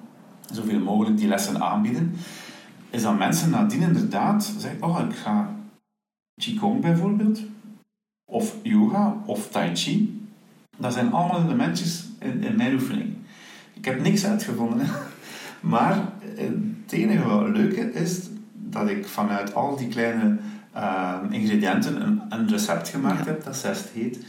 Zoveel 0.53 0.79
mogelijk 0.79 1.17
die 1.17 1.27
lessen 1.27 1.61
aanbieden. 1.61 2.15
Is 2.91 3.01
dat 3.01 3.17
mensen 3.17 3.49
nadien 3.49 3.81
inderdaad 3.81 4.53
zeggen: 4.57 4.83
Oh, 4.83 4.99
ik 5.09 5.15
ga 5.15 5.55
Qigong 6.41 6.81
bijvoorbeeld 6.81 7.39
of 8.25 8.55
yoga 8.61 9.15
of 9.25 9.47
tai 9.49 9.75
chi. 9.75 10.27
Dat 10.77 10.93
zijn 10.93 11.11
allemaal 11.11 11.43
elementjes 11.43 12.05
in, 12.19 12.43
in 12.43 12.55
mijn 12.55 12.73
oefening. 12.73 13.13
Ik 13.73 13.85
heb 13.85 14.01
niks 14.01 14.25
uitgevonden. 14.25 14.87
Maar 15.61 15.95
het 16.35 16.91
enige 16.91 17.27
wat 17.27 17.49
leuke 17.49 17.93
is 17.93 18.19
dat 18.53 18.89
ik 18.89 19.07
vanuit 19.07 19.55
al 19.55 19.75
die 19.75 19.87
kleine 19.87 20.37
uh, 20.75 21.17
ingrediënten 21.29 22.01
een, 22.01 22.21
een, 22.29 22.49
recept 22.49 22.89
gemaakt 22.89 23.25
heb 23.25 23.43
dat 23.43 23.55
zest 23.55 23.89
heet. 23.93 24.19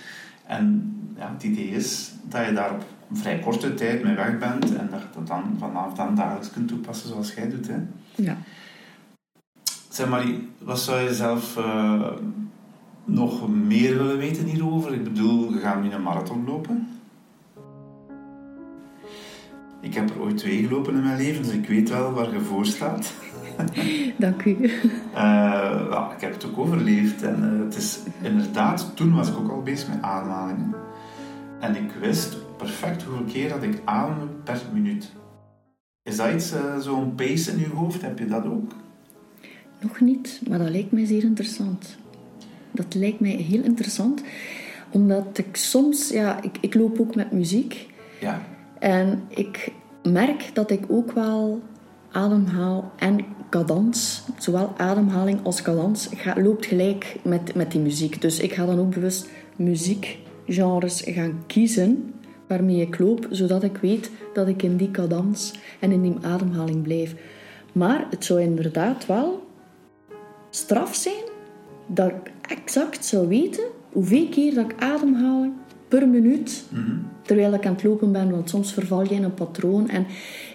En 0.46 0.96
ja, 1.16 1.32
het 1.32 1.42
idee 1.42 1.68
is 1.68 2.12
dat 2.22 2.46
je 2.46 2.52
daar 2.52 2.70
op 2.72 2.84
een 3.10 3.16
vrij 3.16 3.38
korte 3.38 3.74
tijd 3.74 4.02
mee 4.02 4.14
weg 4.14 4.38
bent 4.38 4.76
en 4.76 4.88
dat 4.90 5.00
je 5.00 5.06
dat 5.14 5.26
dan 5.26 5.56
vanaf 5.58 5.94
dan 5.94 6.14
dagelijks 6.14 6.50
kunt 6.50 6.68
toepassen 6.68 7.08
zoals 7.08 7.34
jij 7.34 7.48
doet. 7.48 7.68
Hè? 7.68 7.76
Ja. 8.14 8.36
Zeg 9.88 10.08
Marie, 10.08 10.48
wat 10.58 10.80
zou 10.80 11.00
je 11.00 11.14
zelf 11.14 11.56
uh, 11.58 12.08
nog 13.04 13.48
meer 13.48 13.98
willen 13.98 14.18
weten 14.18 14.44
hierover? 14.44 14.94
Ik 14.94 15.04
bedoel, 15.04 15.52
we 15.52 15.58
gaan 15.58 15.82
nu 15.82 15.90
een 15.90 16.02
marathon 16.02 16.44
lopen. 16.44 16.88
Ik 19.80 19.94
heb 19.94 20.10
er 20.10 20.20
ooit 20.20 20.36
twee 20.36 20.66
gelopen 20.66 20.94
in 20.94 21.02
mijn 21.02 21.16
leven, 21.16 21.42
dus 21.42 21.52
ik 21.52 21.68
weet 21.68 21.88
wel 21.88 22.12
waar 22.12 22.32
je 22.32 22.40
voor 22.40 22.66
staat. 22.66 23.12
Dank 24.18 24.44
u. 24.44 24.56
Uh, 25.14 26.10
ik 26.14 26.20
heb 26.20 26.32
het 26.32 26.46
ook 26.46 26.58
overleefd. 26.58 27.22
En 27.22 27.54
uh, 27.54 27.64
het 27.64 27.76
is 27.76 27.98
inderdaad, 28.22 28.92
toen 28.94 29.14
was 29.14 29.28
ik 29.28 29.38
ook 29.38 29.50
al 29.50 29.62
bezig 29.62 29.88
met 29.88 30.02
ademhalingen. 30.02 30.74
En 31.60 31.76
ik 31.76 31.92
wist 32.00 32.56
perfect 32.56 33.02
hoeveel 33.02 33.24
keer 33.24 33.48
dat 33.48 33.62
ik 33.62 33.80
ademde 33.84 34.26
per 34.44 34.60
minuut. 34.72 35.12
Is 36.02 36.16
dat 36.16 36.32
iets, 36.32 36.52
uh, 36.52 36.78
zo'n 36.78 37.14
pace 37.14 37.50
in 37.50 37.58
je 37.58 37.68
hoofd? 37.68 38.02
Heb 38.02 38.18
je 38.18 38.26
dat 38.26 38.44
ook? 38.44 38.72
Nog 39.80 40.00
niet, 40.00 40.40
maar 40.48 40.58
dat 40.58 40.70
lijkt 40.70 40.92
mij 40.92 41.04
zeer 41.04 41.22
interessant. 41.22 41.96
Dat 42.70 42.94
lijkt 42.94 43.20
mij 43.20 43.30
heel 43.30 43.62
interessant, 43.62 44.22
omdat 44.90 45.38
ik 45.38 45.56
soms, 45.56 46.08
ja, 46.08 46.42
ik, 46.42 46.58
ik 46.60 46.74
loop 46.74 47.00
ook 47.00 47.14
met 47.14 47.32
muziek. 47.32 47.88
Ja. 48.20 48.42
En 48.78 49.22
ik 49.28 49.72
merk 50.02 50.50
dat 50.52 50.70
ik 50.70 50.84
ook 50.88 51.12
wel 51.12 51.62
ademhaal 52.12 52.92
en 52.96 53.18
cadans, 53.52 54.22
zowel 54.38 54.72
ademhaling 54.76 55.44
als 55.44 55.62
cadans, 55.62 56.08
loopt 56.36 56.66
gelijk 56.66 57.16
met, 57.22 57.54
met 57.54 57.70
die 57.72 57.80
muziek. 57.80 58.20
Dus 58.20 58.40
ik 58.40 58.52
ga 58.52 58.66
dan 58.66 58.78
ook 58.78 58.94
bewust 58.94 59.28
muziekgenres 59.56 61.02
gaan 61.04 61.42
kiezen 61.46 62.14
waarmee 62.46 62.80
ik 62.80 62.98
loop, 62.98 63.26
zodat 63.30 63.62
ik 63.62 63.76
weet 63.76 64.10
dat 64.32 64.48
ik 64.48 64.62
in 64.62 64.76
die 64.76 64.90
cadans 64.90 65.52
en 65.80 65.92
in 65.92 66.02
die 66.02 66.16
ademhaling 66.22 66.82
blijf. 66.82 67.14
Maar 67.72 68.06
het 68.10 68.24
zou 68.24 68.40
inderdaad 68.40 69.06
wel 69.06 69.46
straf 70.50 70.94
zijn 70.94 71.24
dat 71.86 72.08
ik 72.08 72.32
exact 72.48 73.04
zou 73.04 73.28
weten 73.28 73.64
hoeveel 73.92 74.28
keer 74.28 74.54
dat 74.54 74.64
ik 74.64 74.82
ademhaal 74.82 75.52
per 75.98 76.08
minuut 76.08 76.64
mhm. 76.68 76.90
terwijl 77.22 77.54
ik 77.54 77.66
aan 77.66 77.72
het 77.72 77.82
lopen 77.82 78.12
ben. 78.12 78.30
Want 78.30 78.48
soms 78.50 78.72
verval 78.72 79.02
je 79.02 79.14
in 79.14 79.22
een 79.22 79.34
patroon. 79.34 79.88
En 79.88 80.06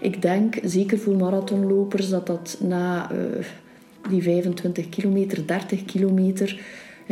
ik 0.01 0.21
denk, 0.21 0.57
zeker 0.63 0.99
voor 0.99 1.15
marathonlopers, 1.15 2.09
dat 2.09 2.27
dat 2.27 2.57
na 2.61 3.11
uh, 3.11 3.45
die 4.09 4.21
25 4.21 4.89
kilometer, 4.89 5.47
30 5.47 5.85
kilometer... 5.85 6.59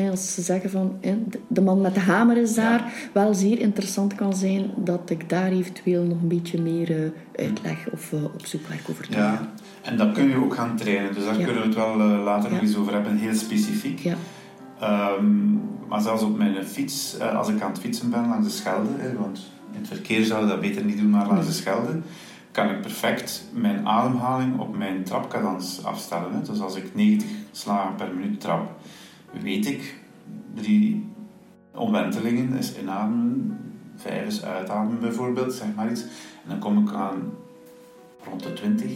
als 0.09 0.33
ze 0.33 0.41
zeggen 0.41 0.69
van 0.69 0.99
de 1.47 1.61
man 1.61 1.82
met 1.82 1.93
de 1.93 1.99
hamer 1.99 2.38
is 2.38 2.53
daar, 2.53 2.93
wel 3.13 3.34
zeer 3.34 3.59
interessant 3.59 4.15
kan 4.15 4.36
zijn 4.36 4.71
dat 4.76 5.09
ik 5.09 5.30
daar 5.30 5.51
eventueel 5.51 6.03
nog 6.03 6.21
een 6.21 6.28
beetje 6.28 6.61
meer 6.61 6.89
uh, 6.89 7.09
uitleg 7.36 7.89
of 7.91 8.11
uh, 8.11 8.23
op 8.23 8.45
zoek 8.45 8.67
werk 8.67 8.89
over 8.89 9.05
doe. 9.07 9.15
Ja, 9.15 9.49
en 9.82 9.97
dat 9.97 10.11
kun 10.11 10.30
je 10.30 10.36
ook 10.36 10.53
gaan 10.53 10.76
trainen, 10.76 11.13
dus 11.13 11.23
daar 11.23 11.36
kunnen 11.36 11.55
we 11.55 11.67
het 11.67 11.76
wel 11.76 11.97
later 11.97 12.51
nog 12.51 12.61
eens 12.61 12.76
over 12.76 12.93
hebben, 12.93 13.17
heel 13.17 13.36
specifiek. 13.36 13.99
Ja. 13.99 14.15
Um, 14.86 15.61
maar 15.88 16.01
zelfs 16.01 16.23
op 16.23 16.38
mijn 16.38 16.65
fiets, 16.65 17.17
uh, 17.19 17.38
als 17.38 17.49
ik 17.49 17.61
aan 17.61 17.71
het 17.71 17.79
fietsen 17.79 18.09
ben 18.09 18.27
langs 18.27 18.47
de 18.47 18.53
Schelde, 18.53 18.89
hè, 18.97 19.17
want 19.17 19.51
in 19.71 19.79
het 19.79 19.88
verkeer 19.88 20.25
zou 20.25 20.47
dat 20.47 20.61
beter 20.61 20.83
niet 20.83 20.97
doen, 20.97 21.09
maar 21.09 21.27
langs 21.27 21.45
de 21.45 21.51
Schelde, 21.51 21.99
kan 22.51 22.69
ik 22.69 22.81
perfect 22.81 23.43
mijn 23.53 23.88
ademhaling 23.88 24.59
op 24.59 24.77
mijn 24.77 25.03
trapkadans 25.03 25.83
afstellen. 25.83 26.33
Hè. 26.33 26.41
Dus 26.41 26.59
als 26.59 26.75
ik 26.75 26.95
90 26.95 27.29
slagen 27.51 27.95
per 27.95 28.13
minuut 28.15 28.41
trap, 28.41 28.71
weet 29.41 29.65
ik 29.65 29.95
drie 30.53 31.05
omwentelingen 31.71 32.57
is 32.57 32.77
inademen, 32.77 33.57
vijf 33.95 34.27
is 34.27 34.43
uitademen 34.43 34.99
bijvoorbeeld, 34.99 35.53
zeg 35.53 35.67
maar 35.75 35.91
iets. 35.91 36.01
En 36.01 36.49
dan 36.49 36.59
kom 36.59 36.88
ik 36.88 36.93
aan 36.93 37.33
rond 38.29 38.43
de 38.43 38.53
20, 38.53 38.91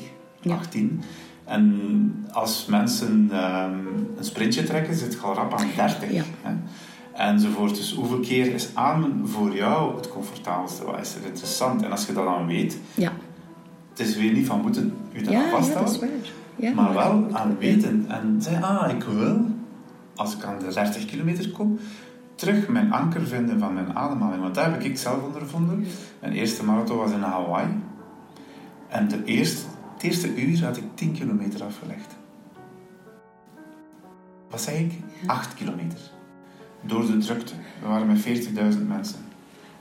18. 0.49 1.01
En 1.49 2.25
als 2.31 2.65
mensen 2.65 3.31
um, 3.33 4.07
een 4.17 4.23
sprintje 4.23 4.63
trekken, 4.63 4.95
zit 4.95 5.13
je 5.13 5.19
al 5.19 5.33
rap 5.33 5.53
aan 5.53 5.67
30. 5.75 6.11
Ja. 6.11 6.23
Hè? 6.41 6.51
enzovoort. 7.19 7.75
Dus 7.75 7.93
hoeveel 7.93 8.19
keer 8.19 8.53
is 8.53 8.69
ademen 8.73 9.27
voor 9.27 9.55
jou 9.55 9.95
het 9.95 10.09
comfortabelste? 10.09 10.85
Wat 10.85 10.99
is 11.01 11.15
er 11.15 11.25
interessant? 11.25 11.83
En 11.83 11.91
als 11.91 12.05
je 12.05 12.13
dat 12.13 12.23
dan 12.23 12.47
weet, 12.47 12.77
Ja, 12.93 13.11
het 13.89 13.99
is 13.99 14.15
weer 14.15 14.31
niet 14.31 14.45
van 14.45 14.61
moeten 14.61 14.93
je 15.11 15.21
daar 15.21 15.33
ja, 15.33 15.39
ja 15.39 15.51
dat 15.51 15.59
vasthouden, 15.59 16.19
maar 16.75 16.93
wel 16.93 17.27
aan 17.31 17.57
weten. 17.59 18.05
En 18.07 18.41
zeggen, 18.41 18.63
ah, 18.63 18.91
ik 18.91 19.03
wil, 19.03 19.45
als 20.15 20.35
ik 20.35 20.43
aan 20.43 20.59
de 20.59 20.73
30 20.73 21.05
kilometer 21.05 21.51
kom, 21.51 21.79
terug 22.35 22.67
mijn 22.67 22.93
anker 22.93 23.27
vinden 23.27 23.59
van 23.59 23.73
mijn 23.73 23.95
ademhaling. 23.95 24.41
Want 24.41 24.55
daar 24.55 24.71
heb 24.71 24.81
ik 24.81 24.97
zelf 24.97 25.23
ondervonden. 25.23 25.85
Mijn 26.19 26.33
eerste 26.33 26.65
marathon 26.65 26.97
was 26.97 27.11
in 27.11 27.21
Hawaii. 27.21 27.67
En 28.87 29.07
de 29.07 29.23
eerste, 29.23 29.61
het 29.99 30.07
eerste 30.07 30.35
uur 30.41 30.63
had 30.65 30.77
ik 30.77 30.83
10 30.93 31.13
kilometer 31.13 31.63
afgelegd. 31.63 32.15
Wat 34.49 34.61
zei 34.61 34.77
ik? 34.85 34.93
8 35.27 35.53
kilometer. 35.53 35.99
Door 36.81 37.05
de 37.05 37.17
drukte. 37.17 37.53
We 37.81 37.87
waren 37.87 38.07
met 38.07 38.21
40.000 38.27 38.87
mensen. 38.87 39.19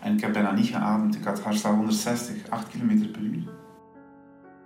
En 0.00 0.14
ik 0.14 0.20
heb 0.20 0.32
bijna 0.32 0.52
niet 0.52 0.66
geademd. 0.66 1.14
Ik 1.16 1.24
had 1.24 1.40
hartslag 1.40 1.74
160, 1.74 2.36
8 2.48 2.68
kilometer 2.68 3.06
per 3.08 3.20
uur. 3.20 3.42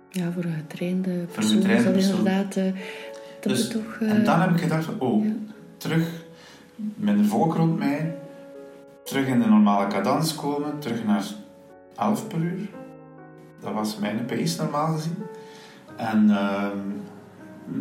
Ja, 0.09 0.31
voor 0.31 0.43
een 0.43 0.53
getrainde 0.67 1.11
een 1.11 1.25
persoon 1.25 1.43
is 1.57 1.57
getrainde 1.57 1.83
dat 1.83 1.93
persoon. 1.93 2.17
inderdaad... 2.17 2.55
eh, 2.55 2.63
dat 3.41 3.51
Dus- 3.51 3.59
is 3.59 3.67
toch... 3.67 3.97
eh, 3.99 4.09
En 4.11 4.23
dan 4.23 4.39
heb 4.41 4.49
ik 4.51 4.57
gedacht 4.59 4.97
oh, 4.97 5.25
ja. 5.25 5.31
terug 5.77 6.23
met 6.95 7.17
de 7.17 7.23
volk 7.25 7.55
rond 7.55 7.77
mij, 7.77 8.15
terug 9.03 9.27
in 9.27 9.39
de 9.39 9.47
normale 9.47 9.87
cadans 9.87 10.35
komen, 10.35 10.79
terug 10.79 11.05
naar 11.05 11.23
11 11.97 12.27
per 12.27 12.39
uur. 12.39 12.69
Dat 13.61 13.73
was 13.73 13.97
mijn 13.97 14.25
pace 14.25 14.61
normaal 14.61 14.93
gezien. 14.95 15.15
En 15.97 16.29
ehm, 16.29 16.77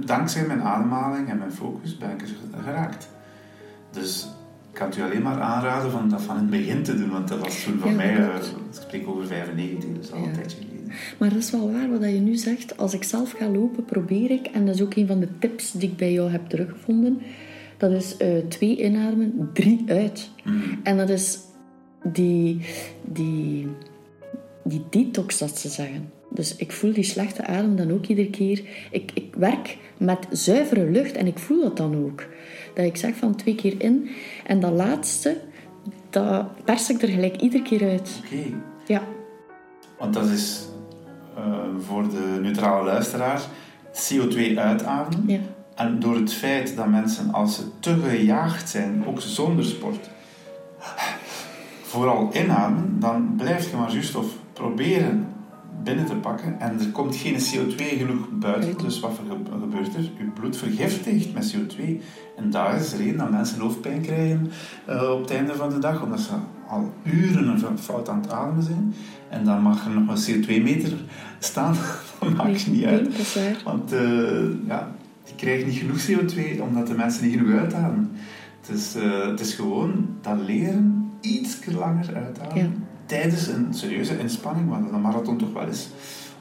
dankzij 0.06 0.46
mijn 0.46 0.62
ademhaling 0.62 1.28
en 1.28 1.38
mijn 1.38 1.52
focus 1.52 1.98
ben 1.98 2.10
ik 2.10 2.20
er 2.22 2.28
geraakt. 2.64 3.08
Dus 3.90 4.28
ik 4.72 4.78
kan 4.78 4.86
het 4.86 4.96
u 4.96 5.02
alleen 5.02 5.22
maar 5.22 5.40
aanraden 5.40 5.90
van 5.90 6.08
dat 6.08 6.22
van 6.22 6.36
in 6.36 6.40
het 6.42 6.50
begin 6.50 6.82
te 6.82 6.96
doen, 6.96 7.10
want 7.10 7.28
dat 7.28 7.38
was 7.38 7.62
toen 7.64 7.78
voor 7.78 7.90
Ja, 7.90 7.96
mij, 7.96 8.14
klopt. 8.14 8.46
ik 8.46 8.82
spreek 8.82 9.08
over 9.08 9.26
95, 9.26 9.90
dus 9.96 10.12
al 10.12 10.18
Ja. 10.18 10.24
een 10.26 10.32
tijdje 10.32 10.56
geleden. 10.56 10.92
Maar 11.18 11.28
dat 11.28 11.38
is 11.38 11.50
wel 11.50 11.72
waar 11.72 11.90
wat 11.90 12.02
je 12.02 12.06
nu 12.20 12.36
zegt. 12.36 12.76
Als 12.76 12.94
ik 12.94 13.04
zelf 13.04 13.32
ga 13.32 13.48
lopen, 13.48 13.84
probeer 13.84 14.30
ik, 14.30 14.46
en 14.46 14.66
dat 14.66 14.74
is 14.74 14.82
ook 14.82 14.94
een 14.94 15.06
van 15.06 15.20
de 15.20 15.38
tips 15.38 15.72
die 15.72 15.90
ik 15.90 15.96
bij 15.96 16.12
jou 16.12 16.30
heb 16.30 16.48
teruggevonden, 16.48 17.18
dat 17.76 17.90
is 17.90 18.16
eh, 18.16 18.28
twee 18.48 18.76
inademen, 18.84 19.50
drie 19.52 19.84
uit. 19.86 20.30
En 20.82 20.96
dat 20.96 21.08
is 21.08 21.38
die, 22.02 22.60
die, 23.04 23.68
die 24.64 24.82
detox, 24.90 25.38
dat 25.38 25.58
ze 25.58 25.68
zeggen. 25.68 26.10
Dus 26.34 26.56
ik 26.56 26.72
voel 26.72 26.92
die 26.92 27.04
slechte 27.04 27.46
adem 27.46 27.76
dan 27.76 27.92
ook 27.92 28.06
iedere 28.06 28.30
keer. 28.30 28.62
Ik, 28.90 29.10
ik 29.14 29.34
werk 29.34 29.76
met 29.96 30.26
zuivere 30.30 30.90
lucht 30.90 31.16
en 31.16 31.26
ik 31.26 31.38
voel 31.38 31.62
dat 31.62 31.76
dan 31.76 32.04
ook. 32.04 32.24
Dat 32.74 32.84
ik 32.84 32.96
zeg 32.96 33.14
van 33.14 33.36
twee 33.36 33.54
keer 33.54 33.74
in. 33.78 34.10
En 34.46 34.60
dat 34.60 34.72
laatste, 34.72 35.40
dat 36.10 36.64
pers 36.64 36.90
ik 36.90 37.02
er 37.02 37.08
gelijk 37.08 37.36
iedere 37.40 37.62
keer 37.62 37.90
uit. 37.90 38.20
Oké, 38.24 38.56
Ja, 38.86 39.02
Want 39.98 40.14
dat 40.14 40.28
is 40.28 40.64
eh, 41.36 41.58
voor 41.78 42.02
de 42.08 42.38
neutrale 42.42 42.84
luisteraar 42.84 43.42
CO2 43.92 44.56
uitademen. 44.58 45.24
ja. 45.26 45.38
En 45.74 46.00
door 46.00 46.14
het 46.14 46.32
feit 46.32 46.76
dat 46.76 46.86
mensen, 46.86 47.32
als 47.32 47.54
ze 47.56 47.62
te 47.80 47.96
gejaagd 48.08 48.68
zijn, 48.68 49.04
ook 49.06 49.20
zonder 49.20 49.64
sport, 49.64 50.08
vooral 51.82 52.30
inademen, 52.32 52.96
dan 53.00 53.34
blijf 53.36 53.70
je 53.70 53.76
maar 53.76 53.90
zuurstof 53.90 54.26
proberen 54.52 55.31
binnen 55.84 56.06
te 56.06 56.14
pakken 56.14 56.60
en 56.60 56.78
er 56.80 56.86
komt 56.90 57.16
geen 57.16 57.34
CO2 57.34 57.76
genoeg 57.98 58.28
buiten. 58.32 58.78
Dus 58.78 59.00
wat 59.00 59.20
ge- 59.28 59.58
gebeurt 59.60 59.94
er? 59.94 60.00
Je 60.02 60.24
bloed 60.34 60.56
vergiftigt 60.56 61.34
met 61.34 61.54
CO2. 61.56 62.00
En 62.36 62.50
daar 62.50 62.76
is 62.80 62.90
de 62.90 62.96
reden 62.96 63.16
dat 63.16 63.30
mensen 63.30 63.60
hoofdpijn 63.60 64.00
krijgen 64.00 64.50
eh, 64.86 65.10
op 65.12 65.20
het 65.20 65.30
einde 65.30 65.54
van 65.54 65.68
de 65.70 65.78
dag, 65.78 66.02
omdat 66.02 66.20
ze 66.20 66.30
al 66.68 66.92
uren 67.04 67.48
een 67.48 67.78
fout 67.78 68.08
aan 68.08 68.20
het 68.20 68.30
ademen 68.30 68.62
zijn. 68.62 68.94
En 69.28 69.44
dan 69.44 69.62
mag 69.62 69.84
er 69.86 69.90
nog 70.00 70.26
een 70.28 70.42
CO2-meter 70.42 70.92
staan. 71.38 71.74
dat 72.20 72.34
maakt 72.34 72.66
niet 72.70 72.84
uit. 72.84 73.16
Want 73.64 73.92
eh, 73.92 74.66
ja, 74.66 74.90
die 75.24 75.34
krijgen 75.36 75.66
niet 75.68 75.76
genoeg 75.76 76.06
CO2 76.10 76.60
omdat 76.62 76.86
de 76.86 76.94
mensen 76.94 77.24
niet 77.28 77.38
genoeg 77.38 77.58
uitademen. 77.58 78.10
Het 78.60 78.76
is, 78.76 78.94
eh, 78.94 79.26
het 79.26 79.40
is 79.40 79.54
gewoon 79.54 80.06
dat 80.20 80.36
leren 80.46 81.10
iets 81.20 81.58
langer 81.66 82.14
uitademen 82.14 82.62
Ja. 82.64 82.68
Tijdens 83.12 83.46
een 83.46 83.74
serieuze 83.74 84.18
inspanning, 84.18 84.68
wat 84.68 84.78
een 84.92 85.00
marathon 85.00 85.36
toch 85.38 85.52
wel 85.52 85.66
is. 85.66 85.88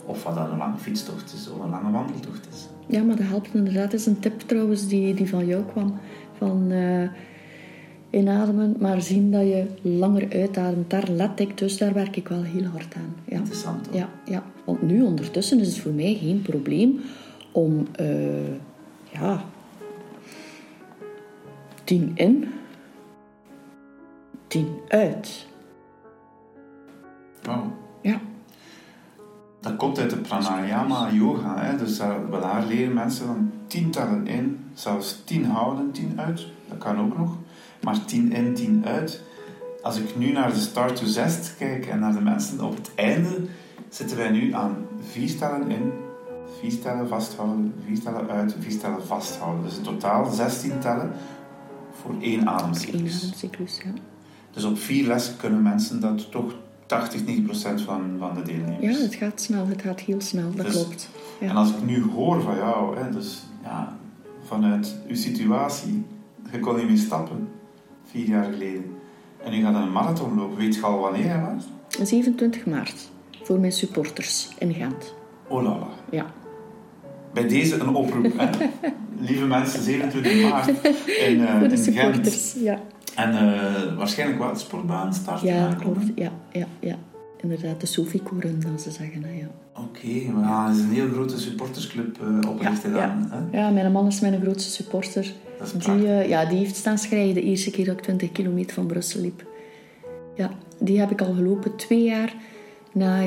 Of 0.06 0.24
wat 0.24 0.36
dan 0.36 0.52
een 0.52 0.58
lange 0.58 0.78
fietstocht 0.78 1.34
is 1.34 1.50
of 1.50 1.60
een 1.64 1.70
lange 1.70 1.92
wandeltocht 1.92 2.48
is. 2.52 2.68
Ja, 2.88 3.04
maar 3.04 3.16
dat 3.16 3.28
helpt 3.28 3.54
inderdaad. 3.54 3.92
Dat 3.92 4.00
is 4.00 4.06
een 4.06 4.20
tip 4.20 4.40
trouwens 4.40 4.88
die, 4.88 5.14
die 5.14 5.30
van 5.30 5.46
jou 5.46 5.64
kwam. 5.64 6.00
Van 6.38 6.72
eh, 6.72 7.10
inademen, 8.10 8.76
maar 8.80 9.02
zien 9.02 9.32
dat 9.32 9.42
je 9.42 9.66
langer 9.82 10.28
uitademt. 10.34 10.90
Daar 10.90 11.08
let 11.10 11.40
ik, 11.40 11.58
dus 11.58 11.78
daar 11.78 11.94
werk 11.94 12.16
ik 12.16 12.28
wel 12.28 12.44
heel 12.44 12.66
hard 12.66 12.96
aan. 12.96 13.16
Ja, 13.26 13.36
Interessant 13.36 13.88
hoor. 13.88 13.96
ja, 13.96 14.10
ja. 14.26 14.44
want 14.66 14.82
nu 14.82 15.02
ondertussen 15.02 15.60
is 15.60 15.68
het 15.68 15.78
voor 15.78 15.92
mij 15.94 16.18
geen 16.22 16.42
probleem 16.42 17.00
om, 17.52 17.88
eh, 17.96 18.54
ja, 19.12 19.44
tien 21.84 22.12
in, 22.16 22.48
tien 24.48 24.68
uit. 24.88 25.50
Wauw. 27.42 27.72
Ja, 28.02 28.20
Dat 29.60 29.76
komt 29.76 30.00
uit 30.00 30.10
de 30.10 30.18
pranayama 30.18 31.12
yoga. 31.12 31.58
Hè? 31.58 31.78
Dus 31.78 31.98
daar, 31.98 32.30
wel 32.30 32.42
daar 32.42 32.66
leren 32.66 32.94
mensen 32.94 33.26
van 33.26 33.52
tien 33.68 33.92
tellen 33.92 34.28
in, 34.28 34.66
zelfs 34.74 35.22
tien 35.26 35.46
houden, 35.46 35.92
tien 35.92 36.20
uit. 36.20 36.46
Dat 36.70 36.78
kan 36.78 37.00
ook 37.00 37.18
nog. 37.18 37.38
Maar 37.82 38.06
tien 38.06 38.32
in, 38.32 38.54
tien 38.54 38.86
uit. 38.86 39.22
Als 39.82 39.98
ik 39.98 40.18
nu 40.18 40.32
naar 40.32 40.54
de 40.54 40.60
start 40.60 40.96
to 40.96 41.06
zest 41.06 41.56
kijk 41.58 41.86
en 41.86 42.00
naar 42.00 42.14
de 42.14 42.22
mensen 42.22 42.62
op 42.62 42.76
het 42.76 42.92
einde, 42.96 43.46
zitten 43.90 44.18
wij 44.18 44.30
nu 44.30 44.54
aan 44.54 44.86
vier 45.12 45.38
tellen 45.38 45.70
in, 45.70 45.92
vier 46.60 46.82
tellen 46.82 47.08
vasthouden, 47.08 47.74
vier 47.86 48.00
tellen 48.02 48.30
uit, 48.30 48.56
vier 48.60 48.80
tellen 48.80 49.06
vasthouden. 49.06 49.64
Dus 49.64 49.78
in 49.78 49.84
totaal 49.84 50.32
16 50.32 50.80
tellen 50.80 51.12
voor 52.02 52.12
één 52.12 52.22
één 52.22 52.48
ademcyclus. 52.48 53.24
ademcyclus, 53.24 53.78
ja. 53.78 53.92
Dus 54.52 54.64
op 54.64 54.78
vier 54.78 55.08
lessen 55.08 55.38
kunnen 55.38 55.62
mensen 55.62 56.00
dat 56.02 56.32
toch 56.32 56.56
80, 56.92 57.26
90 57.26 57.46
procent 57.46 57.82
van, 57.82 58.16
van 58.20 58.34
de 58.36 58.42
deelnemers. 58.42 58.98
Ja, 58.98 59.04
het 59.04 59.16
gaat 59.16 59.42
snel, 59.42 59.68
het 59.68 59.82
gaat 59.82 60.00
heel 60.00 60.22
snel, 60.22 60.52
dat 60.56 60.66
Dus- 60.66 60.76
klopt. 60.76 61.10
Ja. 61.40 61.50
En 61.50 61.56
als 61.56 61.70
ik 61.70 61.86
nu 61.86 62.04
hoor 62.04 62.42
van 62.42 62.56
jou, 62.56 62.98
hè, 62.98 63.10
dus 63.12 63.44
ja, 63.64 63.98
vanuit 64.46 64.96
uw 65.08 65.16
situatie, 65.16 66.04
je 66.52 66.60
kon 66.60 66.76
niet 66.76 66.88
meer 66.88 66.98
stappen, 66.98 67.48
vier 68.12 68.28
jaar 68.28 68.44
geleden. 68.44 68.84
En 69.44 69.54
u 69.54 69.62
gaat 69.62 69.76
een 69.76 69.92
marathon 69.92 70.36
lopen, 70.36 70.58
weet 70.58 70.76
je 70.76 70.82
al 70.82 71.00
wanneer 71.00 71.30
hè, 71.30 71.54
was? 71.54 71.64
27 72.08 72.66
maart, 72.66 73.10
voor 73.44 73.60
mijn 73.60 73.72
supporters 73.72 74.50
in 74.58 74.74
Gent. 74.74 75.14
Oh 75.48 75.64
la 75.64 75.70
la. 75.70 75.88
Ja. 76.10 76.26
Bij 77.34 77.48
deze 77.48 77.80
een 77.80 77.96
oproep. 77.96 78.32
Hè. 78.38 78.50
Lieve 79.28 79.46
mensen, 79.46 79.84
27 79.84 80.50
maart 80.50 80.68
in, 81.28 81.46
eh, 81.46 81.60
Voor 81.60 81.68
de 81.68 81.76
in 81.76 81.84
Gent. 81.84 81.84
supporters, 81.84 82.54
ja. 82.54 82.80
En 83.22 83.54
eh, 83.54 83.98
waarschijnlijk 83.98 84.40
wel 84.40 84.54
de 84.54 84.60
sportbaan 84.60 85.14
starten. 85.14 85.48
Ja, 85.48 85.74
klopt. 85.74 86.06
Ja, 86.16 86.32
ja, 86.52 86.66
ja. 86.80 86.96
Inderdaad, 87.38 87.80
de 87.80 87.86
Sofico 87.86 88.36
Run, 88.40 88.60
dan 88.60 88.80
ze 88.80 88.92
zeggen. 88.92 89.24
Hè, 89.24 89.32
ja. 89.32 89.48
Oké, 89.74 90.08
we 90.08 90.42
gaan 90.44 90.78
een 90.80 90.90
heel 90.90 91.10
grote 91.10 91.40
supportersclub 91.40 92.22
eh, 92.22 92.50
oprichten 92.50 92.94
Ja, 92.94 93.08
dan. 93.08 93.28
Hè? 93.52 93.58
ja, 93.60 93.70
mijn 93.70 93.92
man 93.92 94.08
is 94.08 94.20
mijn 94.20 94.42
grootste 94.42 94.72
supporter. 94.72 95.34
Dat 95.60 95.74
is 95.78 95.86
Die, 95.86 96.08
eh, 96.08 96.30
ja, 96.30 96.46
die 96.46 96.58
heeft 96.58 96.76
staan 96.76 96.98
schrijven 96.98 97.34
de 97.34 97.42
eerste 97.42 97.72
keer 97.72 97.86
dat 97.86 97.98
ik 97.98 98.02
20 98.04 98.32
kilometer 98.32 98.74
van 98.74 98.86
Brussel 98.86 99.22
liep. 99.22 99.46
Ja, 100.36 100.50
die 100.80 101.00
heb 101.00 101.12
ik 101.12 101.22
al 101.22 101.34
gelopen 101.34 101.76
twee 101.76 102.04
jaar 102.04 102.34
na, 102.94 103.20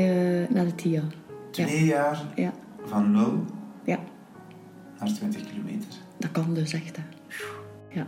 na 0.48 0.64
de 0.64 0.74
TIA. 0.74 1.02
Ja, 1.50 1.66
Twee 1.66 1.84
jaar 1.84 2.22
ja, 2.34 2.52
van 2.84 3.10
0 3.12 3.44
ja, 3.84 3.98
naar 4.98 5.12
20 5.12 5.46
kilometer. 5.50 5.88
dat 6.18 6.30
kan 6.30 6.54
dus 6.54 6.72
echt. 6.72 6.96
Hè. 6.96 7.02
Ja. 7.88 8.06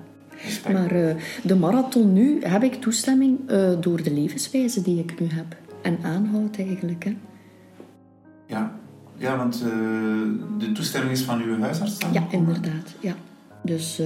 Maar 0.73 0.91
eh, 0.91 1.15
de 1.43 1.57
marathon 1.57 2.13
nu 2.13 2.43
heb 2.43 2.63
ik 2.63 2.75
toestemming 2.75 3.39
eh, 3.47 3.71
door 3.81 4.03
de 4.03 4.13
levenswijze 4.13 4.83
die 4.83 4.99
ik 4.99 5.21
nu 5.21 5.27
heb. 5.31 5.57
En 5.83 5.99
aanhoud 6.03 6.57
eigenlijk. 6.59 7.05
Hè. 7.05 7.17
Ja, 8.47 8.79
ja 9.17 9.37
want 9.37 9.55
eh, 9.55 9.69
de 10.59 10.73
toestemming 10.73 11.13
is 11.13 11.23
van 11.23 11.43
uw 11.43 11.61
huisarts 11.61 11.99
dan? 11.99 12.13
Ja, 12.13 12.27
inderdaad. 12.31 12.95
Ja. 13.01 13.15
Dus 13.63 13.97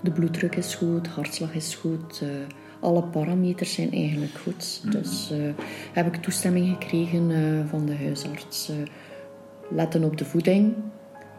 de 0.00 0.10
bloeddruk 0.14 0.56
is 0.56 0.74
goed, 0.74 1.06
hartslag 1.06 1.54
is 1.54 1.74
goed, 1.74 2.22
alle 2.80 3.02
parameters 3.02 3.72
zijn 3.72 3.92
eigenlijk 3.92 4.32
goed. 4.42 4.80
Mhm. 4.84 4.92
Dus 4.92 5.32
heb 5.92 6.14
ik 6.14 6.22
toestemming 6.22 6.68
gekregen 6.68 7.30
van 7.68 7.86
de 7.86 7.96
huisarts. 7.96 8.70
letten 9.70 10.04
op 10.04 10.16
de 10.16 10.24
voeding 10.24 10.74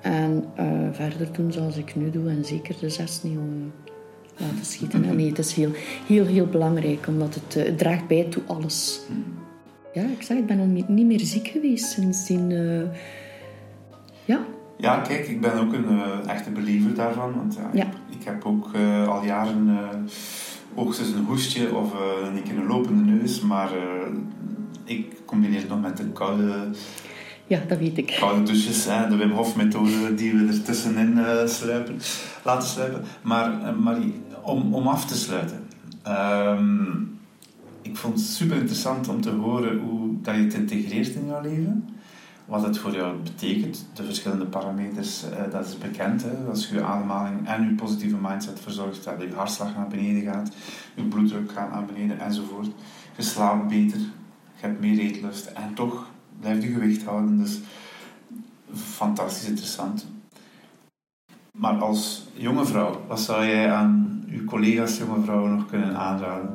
en 0.02 0.46
verder 0.92 1.34
doen 1.34 1.52
zoals 1.52 1.78
ik 1.78 1.96
nu 1.96 2.10
doe 2.10 2.30
en 2.30 2.46
zeker 2.46 2.76
de 2.80 2.90
zes 2.90 3.24
niet 3.24 3.38
om 3.38 3.72
laten 4.38 4.66
schieten. 4.66 5.04
En 5.04 5.16
nee, 5.16 5.30
het 5.30 5.38
is 5.38 5.54
heel, 5.54 5.72
heel, 6.08 6.26
heel 6.26 6.48
belangrijk 6.48 7.08
omdat 7.08 7.36
het, 7.36 7.56
eh, 7.56 7.64
het 7.66 7.78
draagt 7.78 8.08
bij 8.08 8.24
toe 8.30 8.44
alles. 8.48 9.00
Ja, 9.94 10.02
ik 10.04 10.22
zeg, 10.22 10.38
ik 10.38 10.46
ben 10.46 10.60
al 10.60 10.66
niet 10.66 10.88
niet 10.90 11.06
meer 11.06 11.20
ziek 11.20 11.48
geweest 11.48 11.86
sindsdien. 11.92 12.52
eh, 12.52 13.00
ja, 14.26 14.40
Ja, 14.78 14.98
kijk, 15.00 15.28
ik 15.28 15.42
ben 15.42 15.54
ook 15.60 15.74
een 15.74 15.88
eh, 15.88 16.30
echte 16.30 16.50
believer 16.52 16.94
daarvan. 16.96 17.34
Want 17.36 17.56
ja, 17.56 17.70
Ja. 17.74 17.86
Ik, 17.86 18.20
ik 18.20 18.24
heb 18.26 18.46
ook 18.46 18.70
al 19.08 19.24
jaren 19.26 19.78
hoogstens 20.76 21.10
een 21.10 21.26
hoestje 21.26 21.76
of 21.76 21.94
een 22.34 22.44
keer 22.44 22.58
een 22.58 22.68
lopende 22.68 23.12
neus, 23.12 23.42
maar 23.42 23.70
ik 24.84 25.16
combineer 25.26 25.60
het 25.60 25.70
nog 25.70 25.82
met 25.82 26.00
een 26.00 26.14
koude 26.14 26.70
ja, 27.48 27.60
dat 27.68 27.78
weet 27.78 27.98
ik. 27.98 28.16
Koude 28.20 28.44
douches, 28.44 28.86
hè, 28.86 29.10
de 29.10 29.16
Wim 29.16 29.32
Hof 29.32 29.56
methode 29.56 30.14
die 30.16 30.34
we 30.34 30.48
er 30.48 30.64
tussenin 30.64 31.18
uh, 31.18 31.48
sluipen, 31.48 32.00
laten 32.44 32.70
sluipen. 32.70 33.04
Maar 33.22 33.62
uh, 33.62 33.78
Marie, 33.78 34.22
om, 34.42 34.74
om 34.74 34.88
af 34.88 35.06
te 35.06 35.16
sluiten. 35.16 35.68
Um, 36.08 37.20
ik 37.82 37.98
vond 37.98 38.14
het 38.14 38.28
super 38.28 38.58
interessant 38.58 39.08
om 39.08 39.22
te 39.22 39.30
horen 39.30 39.80
hoe 39.80 40.22
dat 40.22 40.36
je 40.36 40.42
het 40.42 40.54
integreert 40.54 41.16
in 41.16 41.26
jouw 41.26 41.42
leven. 41.42 41.90
Wat 42.46 42.64
het 42.64 42.78
voor 42.78 42.92
jou 42.92 43.18
betekent, 43.18 43.86
de 43.94 44.04
verschillende 44.04 44.46
parameters, 44.46 45.24
uh, 45.24 45.52
dat 45.52 45.66
is 45.68 45.78
bekend. 45.78 46.24
Hè? 46.24 46.50
Als 46.50 46.68
je 46.68 46.76
je 46.76 46.84
ademhaling 46.84 47.48
en 47.48 47.64
je 47.64 47.76
positieve 47.76 48.18
mindset 48.22 48.60
verzorgt, 48.60 49.04
dat 49.04 49.22
je 49.22 49.36
hartslag 49.36 49.76
naar 49.76 49.88
beneden 49.88 50.34
gaat, 50.34 50.52
je 50.96 51.04
bloeddruk 51.04 51.52
gaat 51.52 51.72
naar 51.72 51.86
beneden 51.86 52.20
enzovoort. 52.20 52.70
Je 53.16 53.24
slaapt 53.24 53.68
beter, 53.68 54.00
je 54.00 54.68
hebt 54.68 54.80
meer 54.80 55.00
eetlust 55.00 55.46
en 55.46 55.74
toch 55.74 56.12
blijft 56.44 56.64
je 56.64 56.72
gewicht 56.72 57.04
houden. 57.04 57.38
Dus 57.38 57.60
fantastisch 58.74 59.48
interessant. 59.48 60.06
Maar 61.58 61.76
als 61.76 62.28
jonge 62.34 62.66
vrouw, 62.66 63.02
wat 63.08 63.20
zou 63.20 63.46
jij 63.46 63.72
aan 63.72 64.24
uw 64.30 64.46
collega's 64.46 64.98
jonge 64.98 65.24
vrouwen 65.24 65.56
nog 65.56 65.66
kunnen 65.66 65.98
aanraden? 65.98 66.50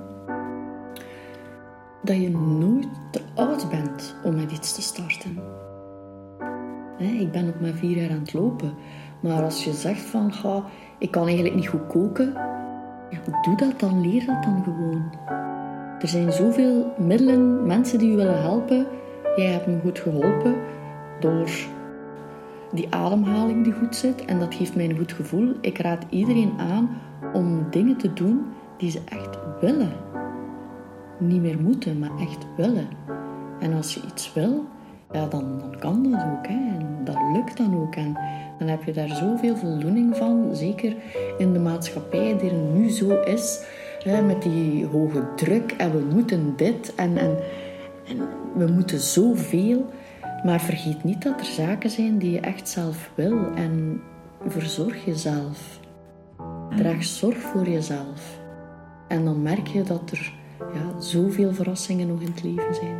Dat 2.02 2.16
je 2.16 2.30
nooit 2.30 2.88
te 3.10 3.20
oud 3.34 3.70
bent 3.70 4.16
om 4.24 4.34
met 4.34 4.52
iets 4.52 4.74
te 4.74 4.82
starten. 4.82 5.38
ik 6.98 7.32
ben 7.32 7.46
nog 7.46 7.60
maar 7.60 7.72
vier 7.72 7.96
jaar 7.96 8.10
aan 8.10 8.18
het 8.18 8.32
lopen. 8.32 8.74
Maar 9.22 9.42
als 9.42 9.64
je 9.64 9.72
zegt 9.72 10.00
van, 10.00 10.32
ga, 10.32 10.64
ik 10.98 11.10
kan 11.10 11.26
eigenlijk 11.26 11.54
niet 11.54 11.68
goed 11.68 11.86
koken. 11.86 12.32
Ja, 13.10 13.18
doe 13.42 13.56
dat 13.56 13.80
dan, 13.80 14.00
leer 14.00 14.26
dat 14.26 14.42
dan 14.42 14.62
gewoon. 14.64 15.12
Er 16.00 16.08
zijn 16.08 16.32
zoveel 16.32 16.94
middelen, 16.98 17.66
mensen 17.66 17.98
die 17.98 18.10
je 18.10 18.16
willen 18.16 18.40
helpen. 18.40 18.86
Jij 19.38 19.46
hebt 19.46 19.66
me 19.66 19.78
goed 19.82 19.98
geholpen 19.98 20.56
door 21.20 21.50
die 22.72 22.86
ademhaling 22.90 23.64
die 23.64 23.72
goed 23.72 23.96
zit 23.96 24.24
en 24.24 24.38
dat 24.38 24.54
geeft 24.54 24.76
mij 24.76 24.84
een 24.84 24.96
goed 24.96 25.12
gevoel. 25.12 25.54
Ik 25.60 25.78
raad 25.78 26.04
iedereen 26.10 26.52
aan 26.58 27.00
om 27.32 27.66
dingen 27.70 27.96
te 27.96 28.12
doen 28.12 28.46
die 28.78 28.90
ze 28.90 29.00
echt 29.04 29.38
willen. 29.60 29.92
Niet 31.18 31.40
meer 31.40 31.60
moeten, 31.60 31.98
maar 31.98 32.10
echt 32.20 32.46
willen. 32.56 32.88
En 33.60 33.72
als 33.72 33.94
je 33.94 34.00
iets 34.06 34.32
wil, 34.32 34.64
ja, 35.12 35.26
dan, 35.26 35.58
dan 35.58 35.78
kan 35.78 36.02
dat 36.02 36.20
ook. 36.20 36.46
Hè. 36.46 36.76
En 36.78 37.00
dat 37.04 37.18
lukt 37.32 37.56
dan 37.56 37.80
ook. 37.80 37.94
En 37.94 38.16
dan 38.58 38.68
heb 38.68 38.84
je 38.84 38.92
daar 38.92 39.08
zoveel 39.08 39.56
voldoening 39.56 40.16
van. 40.16 40.48
Zeker 40.52 40.96
in 41.38 41.52
de 41.52 41.58
maatschappij 41.58 42.36
die 42.38 42.50
er 42.50 42.56
nu 42.56 42.90
zo 42.90 43.20
is. 43.20 43.64
Hè, 44.02 44.22
met 44.22 44.42
die 44.42 44.86
hoge 44.86 45.22
druk 45.36 45.72
en 45.72 45.92
we 45.92 46.14
moeten 46.14 46.52
dit. 46.56 46.94
En, 46.94 47.16
en, 47.16 47.36
en 48.08 48.28
we 48.54 48.66
moeten 48.72 49.00
zoveel. 49.00 49.90
Maar 50.44 50.60
vergeet 50.60 51.04
niet 51.04 51.22
dat 51.22 51.40
er 51.40 51.46
zaken 51.46 51.90
zijn 51.90 52.18
die 52.18 52.30
je 52.30 52.40
echt 52.40 52.68
zelf 52.68 53.10
wil. 53.14 53.38
En 53.54 54.00
verzorg 54.46 55.04
jezelf. 55.04 55.80
Draag 56.76 57.04
zorg 57.04 57.38
voor 57.38 57.68
jezelf. 57.68 58.38
En 59.08 59.24
dan 59.24 59.42
merk 59.42 59.66
je 59.66 59.82
dat 59.82 60.10
er 60.10 60.32
ja, 60.58 61.00
zoveel 61.00 61.52
verrassingen 61.52 62.08
nog 62.08 62.20
in 62.20 62.26
het 62.26 62.42
leven 62.42 62.74
zijn. 62.74 62.96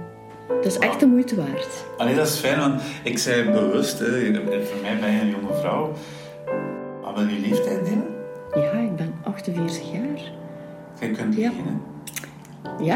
Het 0.49 0.65
is 0.65 0.79
echt 0.79 1.01
de 1.01 1.07
moeite 1.07 1.37
waard. 1.37 1.85
Allee, 1.97 2.15
dat 2.15 2.27
is 2.27 2.39
fijn, 2.39 2.59
want 2.59 2.83
ik 3.03 3.19
zei 3.19 3.51
bewust, 3.51 3.99
hè, 3.99 4.35
voor 4.65 4.81
mij 4.83 4.99
ben 5.01 5.11
je 5.11 5.21
een 5.21 5.31
jonge 5.31 5.55
vrouw. 5.55 5.93
Wat 7.03 7.15
wil 7.15 7.29
je 7.29 7.41
leeftijd 7.41 7.85
delen? 7.85 8.07
Ja, 8.55 8.73
ik 8.73 8.97
ben 8.97 9.15
48 9.25 9.93
jaar. 9.93 10.33
Je 11.01 11.11
kunt 11.11 11.35
beginnen. 11.35 11.81
Ja. 12.15 12.28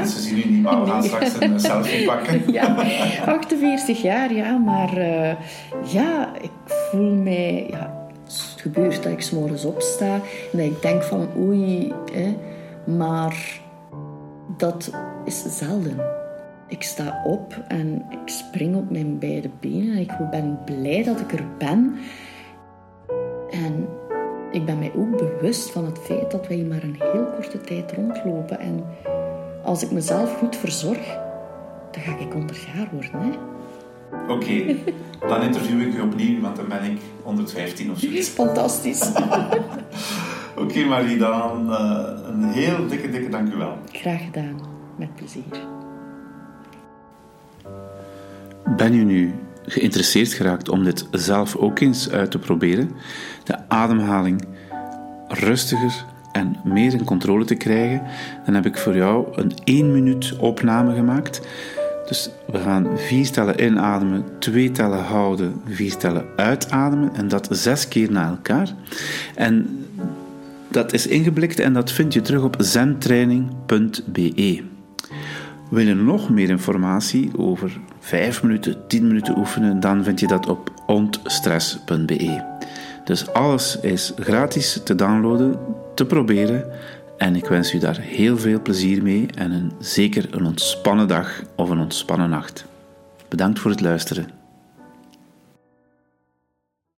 Ze 0.06 0.20
zien 0.20 0.38
u 0.38 0.50
niet, 0.50 0.62
maar 0.62 0.80
we 0.80 0.90
gaan 0.90 1.02
straks 1.02 1.40
een 1.40 1.60
selfie 1.60 2.06
pakken. 2.10 2.52
ja, 2.52 2.76
48 3.26 4.02
jaar, 4.02 4.34
ja, 4.34 4.56
maar 4.56 4.98
uh, 4.98 5.32
ja, 5.92 6.32
ik 6.40 6.50
voel 6.64 7.14
mij... 7.14 7.66
Ja, 7.70 8.00
het 8.24 8.60
gebeurt 8.60 9.02
dat 9.02 9.12
ik 9.12 9.20
s'morgens 9.20 9.64
opsta 9.64 10.14
en 10.52 10.58
dat 10.58 10.60
ik 10.60 10.82
denk 10.82 11.02
van 11.02 11.28
oei, 11.36 11.92
hè, 12.12 12.36
maar 12.96 13.60
dat 14.56 14.90
is 15.24 15.58
zelden. 15.58 16.00
Ik 16.68 16.82
sta 16.82 17.22
op 17.24 17.64
en 17.68 18.04
ik 18.10 18.18
spring 18.24 18.76
op 18.76 18.90
mijn 18.90 19.18
beide 19.18 19.50
benen 19.60 19.94
en 19.94 20.00
ik 20.00 20.12
ben 20.30 20.58
blij 20.64 21.02
dat 21.02 21.20
ik 21.20 21.32
er 21.32 21.44
ben. 21.58 21.96
En 23.50 23.88
ik 24.52 24.64
ben 24.64 24.78
mij 24.78 24.92
ook 24.96 25.16
bewust 25.16 25.70
van 25.70 25.84
het 25.84 25.98
feit 25.98 26.30
dat 26.30 26.48
wij 26.48 26.56
maar 26.68 26.82
een 26.82 27.00
heel 27.12 27.24
korte 27.34 27.60
tijd 27.60 27.92
rondlopen. 27.92 28.58
En 28.60 28.84
als 29.64 29.82
ik 29.82 29.90
mezelf 29.90 30.38
goed 30.38 30.56
verzorg, 30.56 31.06
dan 31.90 32.02
ga 32.02 32.18
ik 32.18 32.32
100 32.32 32.58
jaar 32.74 32.88
worden. 32.92 33.20
Hè? 33.20 33.30
Oké, 34.32 34.76
dan 35.28 35.42
interview 35.42 35.80
ik 35.80 35.94
u 35.94 36.00
opnieuw, 36.00 36.40
want 36.40 36.56
dan 36.56 36.68
ben 36.68 36.84
ik 36.84 37.00
115 37.22 37.90
of 37.90 37.98
zoiets. 37.98 38.28
Fantastisch. 38.44 39.10
Oké 40.56 40.62
okay, 40.62 40.84
Marie, 40.84 41.18
dan 41.18 41.70
uh, 41.70 42.00
een 42.26 42.44
heel 42.44 42.86
dikke, 42.88 43.10
dikke 43.10 43.28
dank 43.28 43.52
u 43.52 43.56
wel. 43.56 43.78
Graag 43.92 44.24
gedaan, 44.24 44.60
met 44.96 45.14
plezier. 45.14 45.42
Ben 48.76 48.94
je 48.94 49.04
nu 49.04 49.34
geïnteresseerd 49.66 50.32
geraakt 50.32 50.68
om 50.68 50.84
dit 50.84 51.06
zelf 51.10 51.56
ook 51.56 51.80
eens 51.80 52.10
uit 52.10 52.30
te 52.30 52.38
proberen? 52.38 52.90
De 53.44 53.68
ademhaling 53.68 54.44
rustiger 55.28 56.04
en 56.32 56.56
meer 56.64 56.92
in 56.92 57.04
controle 57.04 57.44
te 57.44 57.54
krijgen, 57.54 58.02
dan 58.44 58.54
heb 58.54 58.66
ik 58.66 58.76
voor 58.76 58.96
jou 58.96 59.26
een 59.32 59.52
1 59.64 59.92
minuut 59.92 60.36
opname 60.38 60.94
gemaakt. 60.94 61.40
Dus 62.06 62.30
we 62.46 62.58
gaan 62.58 62.86
vier 62.96 63.30
tellen 63.30 63.64
inademen, 63.64 64.24
twee 64.38 64.70
tellen 64.70 65.04
houden, 65.04 65.60
vier 65.66 65.96
tellen 65.96 66.24
uitademen 66.36 67.14
en 67.14 67.28
dat 67.28 67.48
zes 67.50 67.88
keer 67.88 68.12
na 68.12 68.28
elkaar. 68.28 68.68
En 69.34 69.86
dat 70.68 70.92
is 70.92 71.06
ingeblikt 71.06 71.58
en 71.58 71.72
dat 71.72 71.92
vind 71.92 72.12
je 72.12 72.20
terug 72.20 72.42
op 72.42 72.56
zentraining.be. 72.58 74.62
Wil 75.70 75.86
je 75.86 75.94
nog 75.94 76.30
meer 76.30 76.48
informatie 76.48 77.30
over 77.38 77.80
5 78.00 78.42
minuten, 78.42 78.76
10 78.88 79.06
minuten 79.06 79.38
oefenen, 79.38 79.80
dan 79.80 80.04
vind 80.04 80.20
je 80.20 80.26
dat 80.26 80.48
op 80.48 80.70
ontstress.be. 80.86 82.50
Dus 83.04 83.32
alles 83.32 83.78
is 83.80 84.12
gratis 84.16 84.80
te 84.84 84.94
downloaden, 84.94 85.58
te 85.94 86.06
proberen. 86.06 86.70
En 87.16 87.36
ik 87.36 87.46
wens 87.46 87.74
u 87.74 87.78
daar 87.78 87.98
heel 87.98 88.38
veel 88.38 88.62
plezier 88.62 89.02
mee 89.02 89.26
en 89.34 89.50
een, 89.50 89.72
zeker 89.78 90.26
een 90.30 90.46
ontspannen 90.46 91.08
dag 91.08 91.42
of 91.56 91.70
een 91.70 91.80
ontspannen 91.80 92.30
nacht. 92.30 92.64
Bedankt 93.28 93.58
voor 93.58 93.70
het 93.70 93.80
luisteren. 93.80 94.41